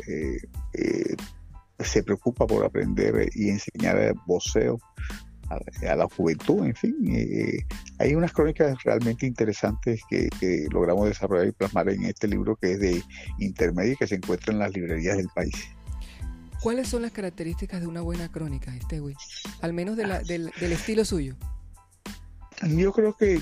eh, 0.08 0.38
eh, 0.74 1.16
se 1.80 2.04
preocupa 2.04 2.48
por 2.48 2.66
aprender 2.66 3.30
y 3.34 3.50
enseñar 3.50 3.98
el 3.98 4.14
voceo 4.26 4.80
a, 5.50 5.96
la 5.96 6.08
juventud, 6.08 6.66
en 6.66 6.76
fin. 6.76 6.96
Eh, 7.12 7.66
hay 8.00 8.16
unas 8.16 8.32
crónicas 8.32 8.82
realmente 8.84 9.26
interesantes 9.26 10.02
que, 10.10 10.30
logramos 10.72 11.08
desarrollar 11.08 11.48
y 11.48 11.52
plasmar 11.52 11.90
en 11.90 12.06
este 12.06 12.28
libro 12.28 12.56
que 12.56 12.74
es 12.74 12.80
de 12.80 13.04
intermedio 13.40 13.94
y 13.94 13.98
que 13.98 14.08
se 14.08 14.16
encuentra 14.16 14.54
en 14.54 14.60
las 14.60 14.74
librerías 14.74 15.18
del 15.18 15.30
país. 15.30 15.56
¿Cuáles 16.62 16.88
son 16.88 17.02
las 17.02 17.12
características 17.12 17.82
de 17.82 17.88
una 17.88 18.02
buena 18.02 18.32
crónica, 18.32 18.74
este 18.76 19.02
Al 19.62 19.74
menos 19.74 19.98
del 19.98 20.52
estilo 20.60 21.04
suyo. 21.04 21.36
Yo 22.68 22.92
creo 22.92 23.16
que, 23.16 23.42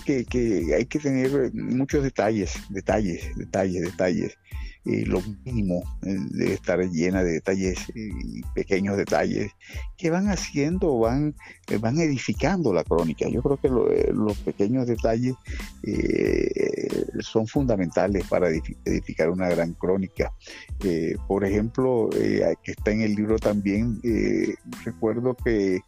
hay 0.75 0.85
que 0.85 0.99
tener 0.99 1.53
muchos 1.53 2.03
detalles, 2.03 2.53
detalles, 2.69 3.35
detalles, 3.35 3.81
detalles. 3.81 4.37
y 4.83 5.05
lo 5.05 5.21
mínimo 5.45 5.83
eh, 6.01 6.17
debe 6.31 6.53
estar 6.53 6.79
llena 6.89 7.23
de 7.23 7.33
detalles 7.33 7.77
y 7.93 8.41
pequeños 8.55 8.97
detalles 8.97 9.51
que 9.95 10.09
van 10.09 10.27
haciendo, 10.27 10.97
van, 10.97 11.35
eh, 11.69 11.77
van 11.77 11.99
edificando 11.99 12.73
la 12.73 12.83
crónica. 12.83 13.29
Yo 13.29 13.43
creo 13.43 13.57
que 13.57 13.67
eh, 13.67 14.11
los 14.11 14.37
pequeños 14.39 14.87
detalles 14.87 15.35
son 17.19 17.45
fundamentales 17.47 18.25
para 18.27 18.49
edificar 18.85 19.29
una 19.29 19.49
gran 19.49 19.73
crónica. 19.73 20.33
por 21.27 21.45
ejemplo, 21.45 22.09
que 22.11 22.71
está 22.71 22.91
en 22.91 23.01
el 23.01 23.13
libro 23.13 23.37
también, 23.37 23.99
recuerdo 24.83 25.35
que 25.35 25.81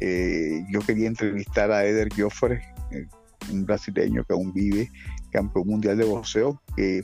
eh, 0.00 0.64
yo 0.70 0.80
quería 0.80 1.08
entrevistar 1.08 1.70
a 1.72 1.84
Eder 1.84 2.08
Joffre, 2.16 2.62
eh, 2.90 3.06
un 3.50 3.64
brasileño 3.64 4.24
que 4.24 4.32
aún 4.32 4.52
vive, 4.52 4.90
campeón 5.30 5.66
mundial 5.66 5.96
de 5.96 6.04
boxeo, 6.04 6.60
que 6.76 6.98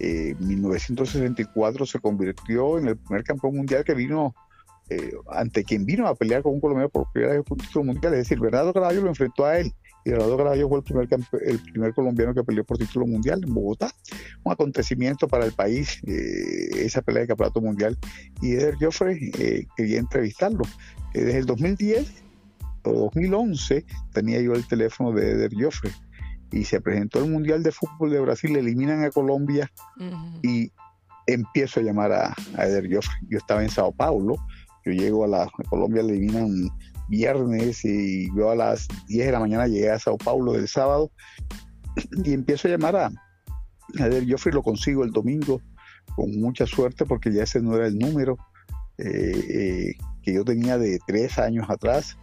eh, 0.00 0.36
en 0.38 0.48
1964 0.48 1.86
se 1.86 1.98
convirtió 2.00 2.78
en 2.78 2.88
el 2.88 2.96
primer 2.96 3.24
campeón 3.24 3.56
mundial 3.56 3.84
que 3.84 3.94
vino 3.94 4.34
ante 5.30 5.64
quien 5.64 5.86
vino 5.86 6.06
a 6.06 6.14
pelear 6.14 6.42
con 6.42 6.52
un 6.52 6.60
colombiano 6.60 6.90
por 6.90 7.10
primera 7.12 7.32
vez 7.32 7.44
título 7.46 7.86
mundial, 7.86 8.12
es 8.12 8.18
decir, 8.18 8.38
Bernardo 8.38 8.74
Caraballo 8.74 9.00
lo 9.00 9.08
enfrentó 9.08 9.46
a 9.46 9.58
él. 9.58 9.72
Y 10.04 10.10
Bernardo 10.10 10.36
Caraballo 10.36 10.68
fue 10.68 10.78
el 10.80 10.84
primer, 10.84 11.08
el 11.46 11.58
primer 11.60 11.94
colombiano 11.94 12.34
que 12.34 12.44
peleó 12.44 12.62
por 12.62 12.76
título 12.76 13.06
mundial 13.06 13.40
en 13.42 13.54
Bogotá. 13.54 13.90
Un 14.44 14.52
acontecimiento 14.52 15.28
para 15.28 15.46
el 15.46 15.52
país, 15.52 15.98
esa 16.04 17.00
pelea 17.00 17.22
de 17.22 17.28
campeonato 17.28 17.62
mundial. 17.62 17.96
Y 18.42 18.52
Eder 18.52 18.74
Joffre 18.78 19.18
quería 19.78 19.98
entrevistarlo. 19.98 20.64
desde 21.14 21.38
el 21.38 21.46
2010 21.46 22.21
2011 22.90 23.84
tenía 24.12 24.40
yo 24.40 24.54
el 24.54 24.66
teléfono 24.66 25.12
de 25.12 25.30
Eder 25.32 25.52
Joffre 25.58 25.90
y 26.50 26.64
se 26.64 26.80
presentó 26.80 27.18
el 27.18 27.30
Mundial 27.30 27.62
de 27.62 27.72
Fútbol 27.72 28.10
de 28.10 28.20
Brasil, 28.20 28.56
eliminan 28.56 29.04
a 29.04 29.10
Colombia 29.10 29.70
y 30.42 30.70
empiezo 31.26 31.80
a 31.80 31.82
llamar 31.82 32.12
a, 32.12 32.34
Eder 32.58 32.92
Joffre. 32.92 33.14
Yo 33.28 33.38
estaba 33.38 33.62
en 33.62 33.70
Sao 33.70 33.92
Paulo, 33.92 34.36
yo 34.84 34.92
llego 34.92 35.24
a, 35.24 35.28
la, 35.28 35.50
Colombia, 35.68 36.02
le 36.02 36.12
eliminan 36.12 36.68
viernes 37.08 37.84
y 37.84 38.28
yo 38.36 38.50
a 38.50 38.54
las 38.54 38.86
10 39.08 39.26
de 39.26 39.32
la 39.32 39.40
mañana 39.40 39.66
llegué 39.66 39.90
a 39.90 39.98
Sao 39.98 40.18
Paulo 40.18 40.52
del 40.52 40.68
sábado 40.68 41.10
y 42.24 42.32
empiezo 42.32 42.68
a 42.68 42.72
llamar 42.72 42.96
a, 42.96 43.10
Eder 43.98 44.24
Joffre 44.28 44.52
y 44.52 44.54
lo 44.54 44.62
consigo 44.62 45.04
el 45.04 45.10
domingo 45.10 45.60
con 46.16 46.30
mucha 46.40 46.66
suerte 46.66 47.04
porque 47.04 47.32
ya 47.32 47.42
ese 47.42 47.60
no 47.60 47.76
era 47.76 47.86
el 47.86 47.98
número 47.98 48.36
eh, 48.98 49.32
eh, 49.50 49.94
que 50.22 50.34
yo 50.34 50.44
tenía 50.44 50.78
de 50.78 50.98
tres 51.06 51.38
años 51.38 51.68
atrás 51.68 52.16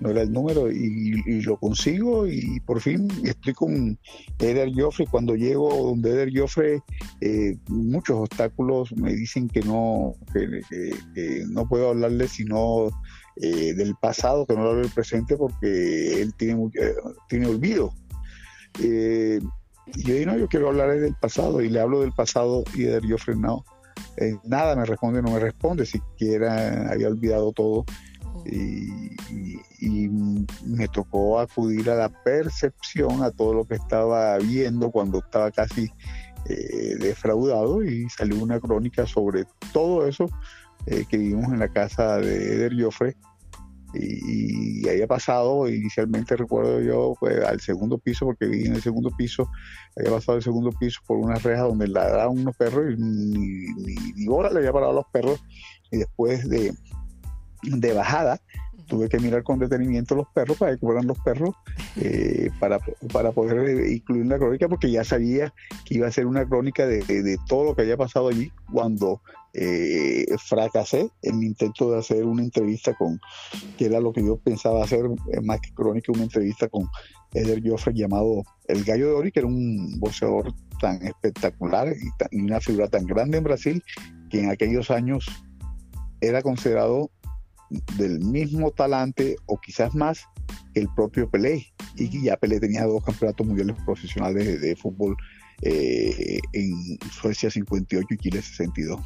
no 0.00 0.10
era 0.10 0.22
el 0.22 0.32
número 0.32 0.70
y, 0.70 1.40
lo 1.42 1.56
consigo 1.56 2.26
y 2.26 2.60
por 2.60 2.80
fin 2.80 3.08
estoy 3.24 3.54
con 3.54 3.98
Eder 4.38 4.70
Joffre. 4.74 5.06
Cuando 5.06 5.34
llego 5.34 5.74
donde 5.88 6.10
Eder 6.10 6.30
Joffre, 6.34 6.82
eh, 7.20 7.56
muchos 7.68 8.16
obstáculos 8.18 8.92
me 8.96 9.14
dicen 9.14 9.48
que 9.48 9.60
no, 9.60 10.14
que, 10.32 11.44
no 11.48 11.68
puedo 11.68 11.90
hablarle 11.90 12.28
sino 12.28 12.88
eh, 13.36 13.74
del 13.74 13.94
pasado, 13.96 14.46
que 14.46 14.54
no 14.54 14.62
hablo 14.62 14.82
del 14.82 14.90
presente 14.90 15.36
porque 15.36 16.20
él 16.20 16.34
tiene, 16.34 16.70
eh, 16.80 16.94
tiene 17.28 17.46
olvido. 17.46 17.92
y 18.78 19.40
yo 20.02 20.14
digo, 20.14 20.32
no, 20.32 20.38
yo 20.38 20.48
quiero 20.48 20.68
hablar 20.68 20.98
del 20.98 21.14
pasado 21.14 21.62
y 21.62 21.68
le 21.68 21.80
hablo 21.80 22.00
del 22.00 22.12
pasado 22.12 22.64
y 22.74 22.84
Eder 22.84 23.04
Joffre 23.08 23.36
no. 23.36 23.64
nada 24.44 24.76
me 24.76 24.84
responde, 24.84 25.22
no 25.22 25.30
me 25.30 25.38
responde, 25.38 25.86
siquiera 25.86 26.90
había 26.90 27.08
olvidado 27.08 27.52
todo 27.52 27.84
y, 28.50 30.08
me 30.64 30.88
tocó 30.88 31.38
acudir 31.38 31.90
a 31.90 31.94
la 31.94 32.08
percepción, 32.08 33.22
a 33.22 33.30
todo 33.30 33.54
lo 33.54 33.64
que 33.64 33.74
estaba 33.74 34.36
viendo 34.38 34.90
cuando 34.90 35.18
estaba 35.18 35.50
casi 35.50 35.90
eh, 36.48 36.96
defraudado 36.98 37.84
y 37.84 38.08
salió 38.08 38.42
una 38.42 38.60
crónica 38.60 39.06
sobre 39.06 39.44
todo 39.72 40.06
eso 40.06 40.26
eh, 40.86 41.04
que 41.08 41.18
vivimos 41.18 41.52
en 41.52 41.58
la 41.58 41.68
casa 41.68 42.18
de 42.18 42.54
Eder 42.54 42.72
Joffre 42.80 43.16
y, 43.94 44.88
había 44.88 45.06
pasado 45.06 45.68
inicialmente 45.68 46.36
recuerdo 46.36 46.80
yo 46.80 47.14
pues, 47.18 47.44
al 47.44 47.60
segundo 47.60 47.98
piso 47.98 48.26
porque 48.26 48.46
viví 48.46 48.66
en 48.66 48.74
el 48.74 48.82
segundo 48.82 49.10
piso 49.10 49.48
había 49.96 50.12
pasado 50.12 50.38
el 50.38 50.44
segundo 50.44 50.70
piso 50.70 51.00
por 51.06 51.18
una 51.18 51.36
reja 51.36 51.62
donde 51.62 51.88
ladraban 51.88 52.38
unos 52.38 52.56
perros 52.56 52.92
y 52.92 52.96
ni, 52.96 53.66
ni, 53.74 54.26
le 54.26 54.58
había 54.58 54.72
parado 54.72 54.92
a 54.92 54.94
los 54.94 55.06
perros 55.12 55.42
y 55.90 55.98
después 55.98 56.48
de 56.48 56.72
de 57.66 57.92
bajada, 57.92 58.40
tuve 58.86 59.08
que 59.08 59.18
mirar 59.18 59.42
con 59.42 59.58
detenimiento 59.58 60.14
los 60.14 60.28
perros 60.28 60.56
para 60.56 60.72
que 60.72 60.78
fueran 60.78 61.06
los 61.06 61.18
perros 61.18 61.54
eh, 61.96 62.50
para, 62.60 62.78
para 63.12 63.32
poder 63.32 63.90
incluir 63.90 64.26
la 64.26 64.38
crónica 64.38 64.68
porque 64.68 64.90
ya 64.90 65.04
sabía 65.04 65.52
que 65.84 65.96
iba 65.96 66.06
a 66.06 66.12
ser 66.12 66.26
una 66.26 66.46
crónica 66.46 66.86
de, 66.86 67.38
todo 67.48 67.64
lo 67.64 67.74
que 67.74 67.82
había 67.82 67.96
pasado 67.96 68.28
allí 68.28 68.50
cuando 68.72 69.20
eh, 69.54 70.26
fracasé 70.38 71.10
en 71.22 71.38
mi 71.38 71.46
intento 71.46 71.90
de 71.90 71.98
hacer 71.98 72.24
una 72.24 72.42
entrevista 72.42 72.94
con, 72.94 73.18
que 73.76 73.86
era 73.86 74.00
lo 74.00 74.12
que 74.12 74.24
yo 74.24 74.36
pensaba 74.36 74.84
hacer, 74.84 75.04
eh, 75.32 75.40
más 75.40 75.60
que 75.60 75.72
crónica, 75.72 76.12
una 76.12 76.24
entrevista 76.24 76.68
con 76.68 76.88
Eder 77.32 77.62
Joffre 77.64 77.94
llamado 77.94 78.42
El 78.68 78.84
Gallo 78.84 79.08
de 79.08 79.12
Ori, 79.14 79.32
que 79.32 79.40
era 79.40 79.48
un 79.48 79.98
boxeador 79.98 80.52
tan 80.80 81.02
espectacular 81.06 81.88
y 82.30 82.40
una 82.40 82.60
figura 82.60 82.86
tan 82.88 83.06
grande 83.06 83.38
en 83.38 83.44
Brasil 83.44 83.82
que 84.30 84.42
en 84.42 84.50
aquellos 84.50 84.90
años 84.90 85.26
era 86.20 86.42
considerado 86.42 87.10
del 87.96 88.20
mismo 88.20 88.70
talante 88.70 89.36
o 89.46 89.58
quizás 89.60 89.94
más 89.94 90.24
que 90.74 90.80
el 90.80 90.88
propio 90.94 91.28
Pelé. 91.28 91.66
Y 91.96 92.22
ya 92.22 92.36
Pelé 92.36 92.60
tenía 92.60 92.84
dos 92.84 93.04
campeonatos 93.04 93.46
mundiales 93.46 93.76
profesionales 93.84 94.60
de, 94.60 94.76
fútbol 94.76 95.16
eh, 95.62 96.38
en 96.52 96.98
Suecia 97.10 97.50
58 97.50 98.06
y 98.10 98.16
Chile 98.18 98.42
62. 98.42 99.00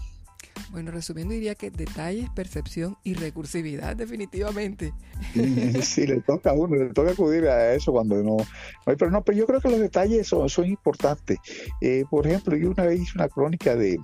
Bueno, 0.70 0.92
resumiendo 0.92 1.34
diría 1.34 1.54
que 1.56 1.70
detalles, 1.70 2.30
percepción 2.30 2.96
y 3.02 3.14
recursividad 3.14 3.96
definitivamente. 3.96 4.92
Sí, 5.82 6.06
le 6.06 6.20
toca 6.20 6.50
a 6.50 6.52
uno, 6.52 6.76
le 6.76 6.92
toca 6.92 7.10
acudir 7.10 7.46
a 7.46 7.74
eso 7.74 7.92
cuando 7.92 8.22
no... 8.22 8.36
Pero 8.84 9.10
no, 9.10 9.22
pero 9.22 9.36
yo 9.36 9.46
creo 9.46 9.60
que 9.60 9.70
los 9.70 9.80
detalles 9.80 10.26
son, 10.26 10.48
son 10.48 10.66
importantes. 10.66 11.38
Eh, 11.80 12.04
por 12.10 12.26
ejemplo, 12.26 12.56
yo 12.56 12.70
una 12.70 12.84
vez 12.84 13.00
hice 13.00 13.12
una 13.16 13.28
crónica 13.28 13.74
de, 13.74 13.98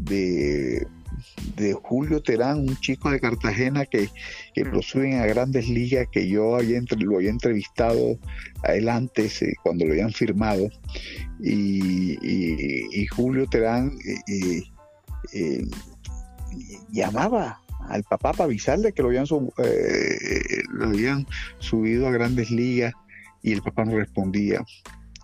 de 0.00 0.86
de 1.56 1.72
Julio 1.72 2.22
Terán, 2.22 2.60
un 2.60 2.76
chico 2.76 3.10
de 3.10 3.20
Cartagena 3.20 3.86
que, 3.86 4.08
lo 4.54 4.82
suben 4.82 5.14
a 5.14 5.26
grandes 5.26 5.68
ligas, 5.68 6.06
que 6.10 6.28
yo 6.28 6.56
había 6.56 6.80
lo 6.98 7.16
había 7.16 7.30
entrevistado 7.30 8.18
a 8.62 8.74
él 8.74 8.88
antes, 8.88 9.42
eh, 9.42 9.54
cuando 9.62 9.84
lo 9.84 9.92
habían 9.92 10.12
firmado. 10.12 10.68
Y, 11.42 13.06
Julio 13.08 13.46
Terán, 13.46 13.92
eh, 14.28 14.62
eh, 15.32 15.64
llamaba 16.90 17.62
al 17.88 18.02
papá 18.04 18.32
para 18.32 18.44
avisarle 18.44 18.92
que 18.92 19.02
lo 19.02 19.08
habían, 19.08 19.26
lo 19.26 20.86
habían 20.86 21.26
subido 21.58 22.08
a 22.08 22.10
grandes 22.10 22.50
ligas 22.50 22.92
y 23.42 23.52
el 23.52 23.62
papá 23.62 23.84
no 23.84 23.96
respondía. 23.96 24.64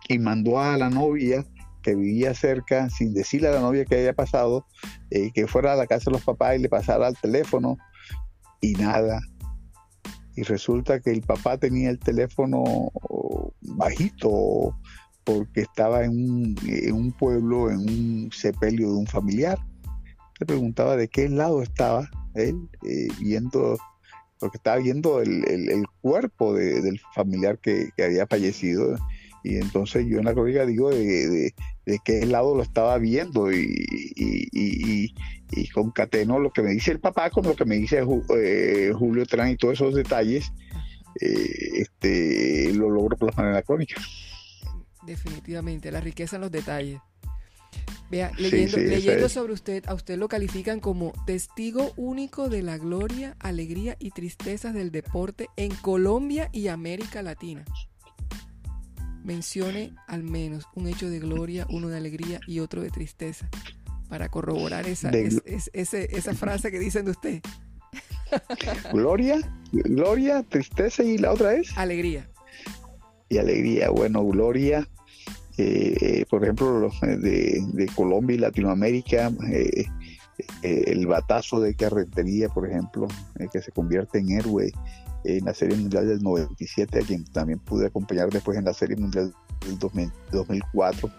Y 0.09 0.19
mandó 0.19 0.61
a 0.61 0.77
la 0.77 0.91
novia 0.91 1.45
que 1.83 1.95
vivía 1.95 2.35
cerca, 2.35 2.89
sin 2.91 3.13
decirle 3.13 3.49
a 3.49 3.53
la 3.53 3.61
novia 3.61 3.85
que 3.85 3.97
había 3.97 4.15
pasado, 4.15 4.67
eh, 5.11 5.31
que 5.33 5.47
fuera 5.47 5.73
a 5.73 5.77
la 5.77 5.87
casa 5.87 6.07
de 6.07 6.13
los 6.13 6.25
papás 6.25 6.57
y 6.57 6.63
le 6.63 6.69
pasara 6.69 7.07
al 7.07 7.17
teléfono 7.17 7.77
y 8.61 8.73
nada. 8.75 9.21
Y 10.35 10.43
resulta 10.45 11.01
que 11.01 11.11
el 11.11 11.21
papá 11.21 11.59
tenía 11.59 11.91
el 11.91 11.99
teléfono 11.99 12.91
bajito 13.61 14.75
porque 15.25 15.63
estaba 15.63 16.05
en 16.05 16.11
un, 16.11 16.57
en 16.67 16.95
un 16.95 17.13
pueblo, 17.13 17.71
en 17.71 17.79
un 17.79 18.31
sepelio 18.33 18.89
de 18.89 18.95
un 18.95 19.07
familiar. 19.07 19.59
Le 20.41 20.47
preguntaba 20.47 20.97
de 20.97 21.09
qué 21.09 21.29
lado 21.29 21.63
estaba 21.63 22.09
él, 22.35 22.69
eh, 22.89 23.09
viendo, 23.21 23.79
porque 24.39 24.57
estaba 24.57 24.79
viendo 24.79 25.21
el, 25.21 25.45
el, 25.49 25.85
cuerpo 26.01 26.55
del 26.55 27.01
familiar 27.15 27.59
que, 27.59 27.91
que, 27.97 28.05
había 28.05 28.27
fallecido. 28.27 28.97
Y 29.45 29.57
entonces 29.57 30.07
yo 30.07 30.19
en 30.19 30.25
la 30.25 30.35
crónica 30.35 30.65
digo 30.65 30.91
de, 30.91 31.53
de, 31.85 31.99
qué 32.05 32.25
lado 32.27 32.55
lo 32.55 32.63
estaba 32.63 32.97
viendo 32.99 33.53
y, 33.53 33.67
y, 34.15 34.49
y, 34.53 35.15
y, 35.51 35.69
concateno 35.69 36.39
lo 36.39 36.53
que 36.53 36.63
me 36.63 36.71
dice 36.71 36.93
el 36.93 37.01
papá 37.01 37.31
con 37.31 37.45
lo 37.45 37.57
que 37.57 37.65
me 37.65 37.77
dice 37.77 38.05
eh, 38.37 38.93
Julio 38.97 39.27
Trán 39.27 39.51
y 39.51 39.57
todos 39.57 39.75
esos 39.75 39.95
detalles. 39.95 40.53
Eh, 41.21 41.83
este, 41.83 42.73
lo 42.75 42.89
logro 42.89 43.17
plasmar 43.17 43.49
en 43.49 43.55
la 43.55 43.63
crónica. 43.63 44.01
Definitivamente, 45.05 45.91
la 45.91 46.01
riqueza 46.01 46.37
en 46.37 46.43
los 46.43 46.51
detalles. 46.51 47.01
Vea, 48.11 48.31
leyendo, 48.39 48.77
leyendo 48.77 49.29
sobre 49.29 49.55
usted, 49.55 49.85
a 49.87 49.95
usted 49.95 50.19
lo 50.19 50.29
califican 50.29 50.81
como 50.81 51.13
testigo 51.27 51.93
único 51.97 52.51
de 52.51 52.63
la 52.63 52.77
gloria, 52.77 53.37
alegría 53.41 53.97
y 53.99 54.11
tristezas 54.11 54.75
del 54.75 54.91
deporte 54.91 55.49
en 55.57 55.75
Colombia 55.77 56.51
y 56.53 56.69
América 56.69 57.23
Latina. 57.23 57.65
Mencione 59.25 59.95
al 60.09 60.23
menos 60.23 60.67
un 60.75 60.89
hecho 60.89 61.09
de 61.09 61.21
gloria, 61.21 61.67
uno 61.71 61.89
de 61.89 61.97
alegría 61.97 62.41
y 62.47 62.61
otro 62.61 62.83
de 62.83 62.91
tristeza, 62.91 63.49
para 64.09 64.29
corroborar 64.29 64.87
esa, 64.87 65.11
esa 65.11 66.35
frase 66.35 66.71
que 66.71 66.79
dicen 66.79 67.05
de 67.05 67.11
usted. 67.13 67.43
Gloria, 68.93 69.39
gloria, 69.73 70.43
tristeza 70.43 71.03
y 71.03 71.19
la 71.19 71.33
otra 71.33 71.55
es 71.55 71.77
alegría. 71.77 72.29
Y 73.29 73.39
alegría, 73.39 73.91
bueno, 73.91 74.25
gloria, 74.27 74.87
eh, 75.59 76.25
por 76.29 76.43
ejemplo, 76.43 76.91
de, 77.03 77.91
Colombia 77.95 78.35
y 78.35 78.39
Latinoamérica, 78.39 79.31
eh, 79.51 79.85
eh, 80.63 80.85
el 80.87 81.07
batazo 81.07 81.61
de 81.61 81.75
carretería, 81.75 82.49
por 82.49 82.69
ejemplo, 82.69 83.09
que 83.53 83.61
se 83.61 83.73
convierte 83.73 84.19
en 84.19 84.31
héroe 84.31 84.73
en 85.25 85.45
la 85.45 85.55
Serie 85.55 85.77
Mundial 85.77 86.09
del 86.09 86.23
97, 86.23 86.99
a 86.99 87.03
quien 87.03 87.25
también 87.25 87.59
pude 87.59 87.87
acompañar 87.87 88.31
después 88.31 88.59
en 88.59 88.65
la 88.65 88.75
Serie 88.75 88.97
Mundial 88.97 89.33
del 89.67 89.79
2004. 89.79 91.11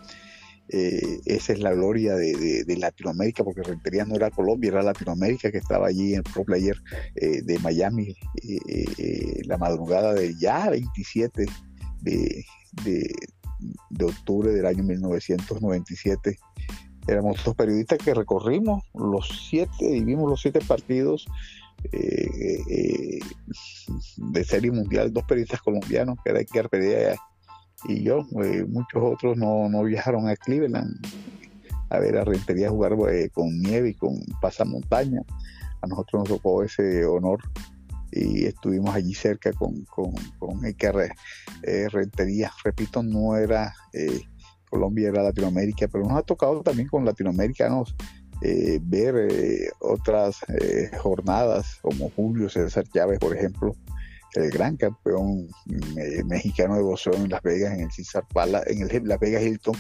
esa 0.67 1.53
es 1.53 1.59
la 1.59 1.73
gloria 1.73 2.15
de, 2.15 2.75
Latinoamérica, 2.77 3.43
porque 3.43 3.63
Rentería 3.63 4.05
no 4.05 4.15
era 4.15 4.31
Colombia, 4.31 4.71
era 4.71 4.83
Latinoamérica 4.83 5.51
que 5.51 5.57
estaba 5.57 5.87
allí 5.87 6.13
en 6.13 6.17
el 6.17 6.23
Pro 6.23 6.43
Player 6.43 6.77
de 7.15 7.59
Miami 7.59 8.15
la 9.45 9.57
madrugada 9.57 10.13
del 10.13 10.37
ya 10.37 10.69
27 10.69 11.45
de, 12.01 12.45
de 13.89 14.05
octubre 14.05 14.51
del 14.51 14.65
año 14.65 14.83
1997. 14.83 16.37
Éramos 17.07 17.43
dos 17.43 17.55
periodistas 17.55 17.99
que 17.99 18.13
recorrimos 18.13 18.83
los 18.93 19.47
siete 19.49 19.95
y 19.95 20.03
vimos 20.03 20.29
los 20.29 20.41
siete 20.41 20.59
partidos 20.61 21.27
eh, 21.91 22.59
eh, 22.69 23.19
de 24.17 24.43
serie 24.43 24.71
mundial, 24.71 25.11
dos 25.11 25.23
periodistas 25.25 25.61
colombianos, 25.61 26.17
que 26.23 26.31
era 26.31 26.69
Perea 26.69 27.15
y 27.87 28.03
yo. 28.03 28.25
Eh, 28.43 28.65
muchos 28.67 29.01
otros 29.03 29.37
no, 29.37 29.69
no, 29.69 29.83
viajaron 29.83 30.27
a 30.27 30.35
Cleveland 30.35 30.95
a 31.89 31.99
ver 31.99 32.17
a 32.17 32.23
Rentería 32.23 32.69
jugar 32.69 32.95
con 33.31 33.59
nieve 33.59 33.89
y 33.89 33.93
con 33.93 34.15
pasamontaña. 34.41 35.21
A 35.81 35.87
nosotros 35.87 36.21
nos 36.21 36.29
tocó 36.29 36.63
ese 36.63 37.05
honor 37.05 37.39
y 38.11 38.45
estuvimos 38.45 38.95
allí 38.95 39.13
cerca 39.13 39.51
con, 39.53 39.83
con, 39.85 40.13
con 40.39 40.61
Rentería. 41.91 42.51
Repito, 42.63 43.03
no 43.03 43.35
era 43.35 43.75
Colombia, 44.69 45.09
era 45.09 45.21
Latinoamérica, 45.21 45.87
pero 45.87 46.05
nos 46.05 46.17
ha 46.17 46.23
tocado 46.23 46.63
también 46.63 46.87
con 46.87 47.05
latinoamericanos 47.05 47.95
eh, 48.43 48.79
ver 48.81 49.71
otras 49.79 50.39
jornadas 50.99 51.79
como 51.81 52.09
Julio 52.11 52.49
César 52.49 52.85
Chávez, 52.93 53.19
por 53.19 53.35
ejemplo, 53.35 53.75
el 54.35 54.49
gran 54.49 54.77
campeón 54.77 55.47
mexicano 56.25 56.75
de 56.75 56.81
boxeo 56.81 57.13
en 57.13 57.29
Las 57.29 57.41
Vegas, 57.41 57.73
en 57.73 57.81
el 57.81 57.91
César 57.91 58.25
Pala, 58.33 58.61
en 58.65 58.81
el 58.81 59.07
Las 59.07 59.19
Vegas 59.19 59.43
Hilton 59.43 59.75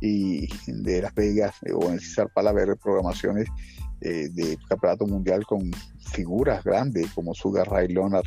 y 0.00 0.48
de 0.66 1.02
Las 1.02 1.14
Vegas 1.14 1.54
o 1.74 1.86
en 1.86 1.94
el 1.94 2.00
César 2.00 2.30
Pala 2.32 2.52
ver 2.52 2.76
programaciones 2.76 3.48
eh, 4.02 4.30
de 4.32 4.56
campeonato 4.66 5.06
mundial 5.06 5.44
con 5.44 5.70
figuras 5.98 6.64
grandes 6.64 7.12
como 7.12 7.34
Sugar 7.34 7.68
Ray 7.68 7.88
Leonard 7.88 8.24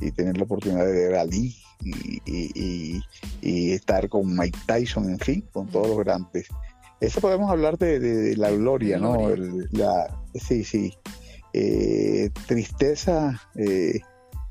y 0.00 0.10
tener 0.10 0.36
la 0.36 0.42
oportunidad 0.42 0.86
de 0.86 0.92
ver 0.92 1.14
a 1.14 1.24
Lee 1.24 1.56
y, 2.26 3.00
estar 3.72 4.08
con 4.08 4.36
Mike 4.36 4.58
Tyson, 4.66 5.08
en 5.10 5.18
fin, 5.20 5.44
con 5.52 5.68
todos 5.68 5.86
los 5.86 5.98
grandes. 5.98 6.48
Eso 7.00 7.20
podemos 7.20 7.50
hablar 7.50 7.78
de, 7.78 8.34
la 8.36 8.50
gloria, 8.50 8.98
¿no? 8.98 9.28
la, 9.70 10.16
sí, 10.34 10.64
sí. 10.64 10.94
Eh, 11.52 12.30
tristeza, 12.46 13.40
eh, 13.54 14.00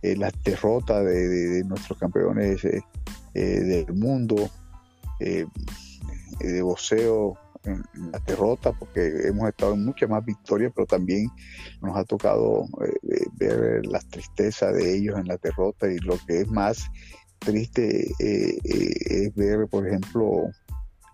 la 0.01 0.31
derrota 0.43 1.03
de, 1.03 1.63
nuestros 1.65 1.99
campeones 1.99 2.61
del 3.33 3.93
mundo, 3.93 4.49
de 5.19 6.61
boxeo 6.61 7.37
la 8.11 8.19
derrota, 8.25 8.71
porque 8.73 9.27
hemos 9.27 9.49
estado 9.49 9.73
en 9.73 9.85
muchas 9.85 10.09
más 10.09 10.23
victorias, 10.23 10.71
pero 10.75 10.85
también 10.85 11.27
nos 11.81 11.95
ha 11.97 12.03
tocado 12.03 12.65
eh, 12.85 12.93
eh, 13.11 13.25
ver 13.33 13.85
la 13.85 13.99
tristeza 13.99 14.71
de 14.71 14.95
ellos 14.95 15.17
en 15.17 15.27
la 15.27 15.37
derrota 15.37 15.91
y 15.91 15.97
lo 15.99 16.17
que 16.25 16.41
es 16.41 16.47
más 16.47 16.87
triste 17.39 18.11
eh, 18.19 18.57
es 18.63 19.35
ver, 19.35 19.67
por 19.67 19.87
ejemplo, 19.87 20.43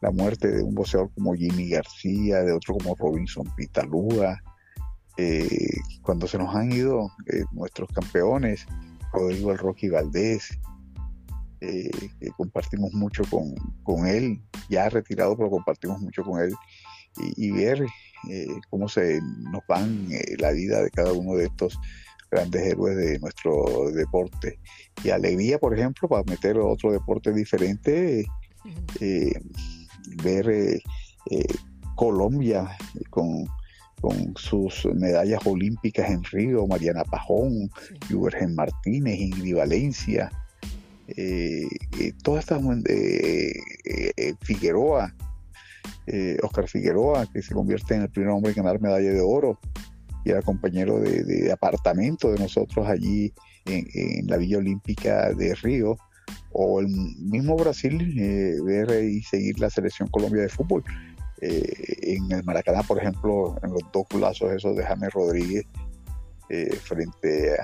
la 0.04 0.12
muerte 0.12 0.52
de 0.52 0.62
un 0.62 0.76
boxeador 0.76 1.10
como 1.16 1.34
Jimmy 1.34 1.70
García, 1.70 2.44
de 2.44 2.52
otro 2.52 2.76
como 2.76 2.94
Robinson 2.96 3.48
Pitaluga, 3.56 4.44
cuando 6.02 6.28
se 6.28 6.38
nos 6.38 6.54
han 6.54 6.72
ido 6.74 7.10
nuestros 7.54 7.88
campeones, 7.90 8.66
Rodrigo 9.14 9.52
el 9.52 9.60
Rocky 9.60 9.88
Valdés, 9.88 10.60
eh, 11.62 11.90
que 12.20 12.30
compartimos 12.32 12.92
mucho 12.92 13.24
con, 13.30 14.06
él, 14.06 14.42
ya 14.70 14.90
retirado, 14.90 15.38
pero 15.38 15.50
compartimos 15.50 16.02
mucho 16.02 16.22
con 16.22 16.42
él, 16.42 16.54
y, 17.38 17.52
ver 17.52 17.86
eh, 18.30 18.48
cómo 18.70 18.90
se 18.90 19.22
nos 19.22 19.62
van 19.70 20.08
eh, 20.12 20.36
la 20.40 20.52
vida 20.52 20.82
de 20.82 20.90
cada 20.90 21.14
uno 21.14 21.36
de 21.36 21.46
estos 21.46 21.80
grandes 22.30 22.64
héroes 22.64 22.98
de 22.98 23.20
nuestro 23.20 23.92
deporte. 23.92 24.60
Y 25.06 25.12
alegría, 25.12 25.58
por 25.58 25.74
ejemplo, 25.74 26.10
para 26.10 26.24
meter 26.24 26.58
otro 26.58 26.92
deporte 26.92 27.32
diferente, 27.32 28.26
ver 30.24 30.82
Colombia 31.96 32.78
con 33.10 33.46
con 34.04 34.34
sus 34.36 34.86
medallas 34.96 35.40
olímpicas 35.46 36.10
en 36.10 36.26
Río, 36.26 36.68
Mariana 36.68 37.06
Pajón, 37.06 37.72
sí. 38.10 38.48
Martínez, 38.54 39.18
Ingrid 39.18 39.56
Valencia, 39.56 40.30
eh, 41.08 41.68
eh, 42.00 42.14
todas 42.22 42.44
estas 42.44 42.62
eh, 42.90 43.54
eh, 43.86 44.34
Figueroa, 44.42 45.16
Oscar 46.42 46.68
Figueroa, 46.68 47.28
que 47.32 47.42
se 47.42 47.54
convierte 47.54 47.96
en 47.96 48.02
el 48.02 48.10
primer 48.10 48.32
hombre 48.32 48.52
en 48.52 48.58
ganar 48.58 48.82
medalla 48.82 49.10
de 49.10 49.22
oro 49.22 49.58
y 50.26 50.32
era 50.32 50.42
compañero 50.42 51.00
de, 51.00 51.50
apartamento 51.52 52.30
de 52.30 52.40
nosotros 52.40 52.86
allí 52.88 53.34
en, 53.66 54.28
la 54.28 54.36
Villa 54.36 54.58
Olímpica 54.58 55.32
de 55.32 55.56
Río, 55.56 55.96
o 56.52 56.80
el 56.80 56.88
mismo 56.88 57.56
Brasil, 57.56 58.62
ver 58.64 59.04
y 59.04 59.22
seguir 59.24 59.60
la 59.60 59.70
selección 59.70 60.08
Colombia 60.10 60.44
de 60.44 60.50
fútbol. 60.50 60.84
en 61.42 62.32
el 62.32 62.44
Maracaná, 62.44 62.84
por 62.84 63.00
ejemplo, 63.00 63.56
en 63.64 63.72
los 63.72 63.82
dos 63.92 64.06
culazos 64.10 64.52
esos 64.52 64.76
de 64.76 64.84
James 64.84 65.12
Rodríguez 65.12 65.66
frente 66.82 67.56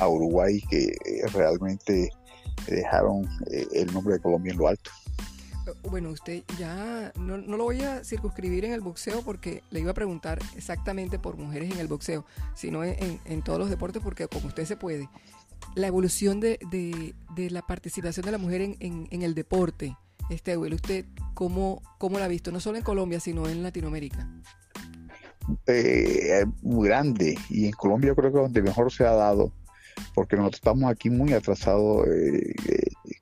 a 0.00 0.08
Uruguay, 0.08 0.60
que 0.70 0.96
realmente 1.32 2.10
dejaron 2.66 3.24
eh, 3.50 3.66
el 3.72 3.92
nombre 3.92 4.14
de 4.14 4.20
Colombia 4.20 4.52
en 4.52 4.58
lo 4.58 4.68
alto. 4.68 4.90
Bueno, 5.90 6.10
usted 6.10 6.44
ya 6.58 7.12
no, 7.16 7.36
lo 7.36 7.64
voy 7.64 7.82
a 7.82 8.02
circunscribir 8.02 8.64
en 8.64 8.72
el 8.72 8.80
boxeo 8.80 9.20
porque 9.20 9.62
le 9.70 9.80
iba 9.80 9.90
a 9.90 9.94
preguntar 9.94 10.38
exactamente 10.56 11.18
por 11.18 11.36
mujeres 11.36 11.70
en 11.70 11.78
el 11.78 11.88
boxeo, 11.88 12.24
sino 12.54 12.84
en, 12.84 13.42
todos 13.42 13.58
los 13.58 13.68
deportes 13.68 14.02
porque 14.02 14.26
como 14.28 14.46
usted 14.46 14.64
se 14.64 14.76
puede. 14.76 15.10
La 15.74 15.86
evolución 15.86 16.40
de, 16.40 16.58
la 17.36 17.62
participación 17.62 18.26
de 18.26 18.32
la 18.32 18.38
mujer 18.38 18.60
en, 18.62 19.22
el 19.22 19.34
deporte, 19.34 19.96
este 20.30 20.56
¿usted 20.56 21.06
cómo, 21.34 21.82
cómo 21.98 22.18
la 22.18 22.26
ha 22.26 22.28
visto? 22.28 22.50
No 22.50 22.60
solo 22.60 22.78
en 22.78 22.84
Colombia, 22.84 23.20
sino 23.20 23.48
en 23.48 23.62
Latinoamérica. 23.62 24.28
eh, 25.66 26.44
muy 26.62 26.88
grande 26.88 27.38
y 27.48 27.66
en 27.66 27.72
Colombia 27.72 28.14
creo 28.14 28.32
que 28.32 28.38
donde 28.38 28.62
mejor 28.62 28.92
se 28.92 29.06
ha 29.06 29.12
dado, 29.12 29.52
porque 30.14 30.36
nosotros 30.36 30.58
estamos 30.58 30.90
aquí 30.90 31.10
muy 31.10 31.32
atrasados 31.32 32.06
eh, 32.08 32.54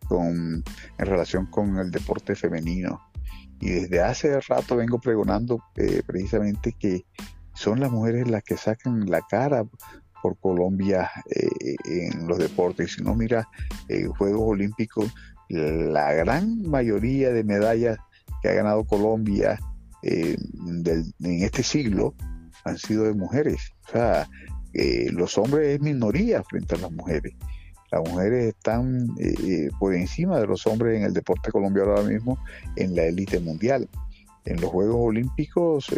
con, 0.09 0.65
en 0.99 1.07
relación 1.07 1.47
con 1.47 1.79
el 1.79 1.91
deporte 1.91 2.35
femenino. 2.35 3.01
Y 3.61 3.71
desde 3.71 4.01
hace 4.01 4.41
rato 4.41 4.77
vengo 4.77 4.99
pregonando 4.99 5.63
precisamente 6.07 6.73
que 6.79 7.07
son 7.57 7.81
las 7.81 7.91
mujeres 7.91 8.29
las 8.29 8.43
que 8.43 8.57
sacan 8.57 9.07
la 9.07 9.23
cara 9.23 9.65
por 10.27 10.39
Colombia 10.41 11.09
en 11.85 12.27
los 12.27 12.39
deportes. 12.39 12.95
Si 12.95 13.03
no 13.03 13.15
mira 13.15 13.47
en 13.89 14.11
Juegos 14.11 14.43
Olímpicos, 14.43 15.15
la 15.49 16.13
gran 16.15 16.63
mayoría 16.63 17.31
de 17.31 17.45
medallas 17.45 17.97
que 18.43 18.49
ha 18.49 18.55
ganado 18.55 18.85
Colombia 18.85 19.57
eh, 20.03 20.37
en 21.21 21.43
este 21.43 21.63
siglo 21.63 22.15
han 22.65 22.77
sido 22.77 23.05
de 23.05 23.15
mujeres. 23.15 23.73
O 23.89 23.93
sea, 23.93 24.29
eh, 24.75 25.07
los 25.13 25.39
hombres 25.39 25.69
es 25.69 25.81
minoría 25.81 26.43
frente 26.43 26.75
a 26.75 26.79
las 26.79 26.91
mujeres. 26.91 27.35
Las 27.93 28.09
mujeres 28.09 28.57
están 28.57 29.07
eh, 29.21 29.69
por 29.79 29.95
encima 29.95 30.41
de 30.41 30.49
los 30.49 30.67
hombres 30.67 30.99
en 30.99 31.05
el 31.05 31.13
deporte 31.13 31.53
colombiano 31.53 31.91
ahora 31.91 32.03
mismo 32.03 32.37
en 32.75 32.97
la 32.97 33.05
élite 33.05 33.39
mundial. 33.39 33.89
En 34.45 34.61
los 34.61 34.71
Juegos 34.71 34.97
Olímpicos 34.99 35.89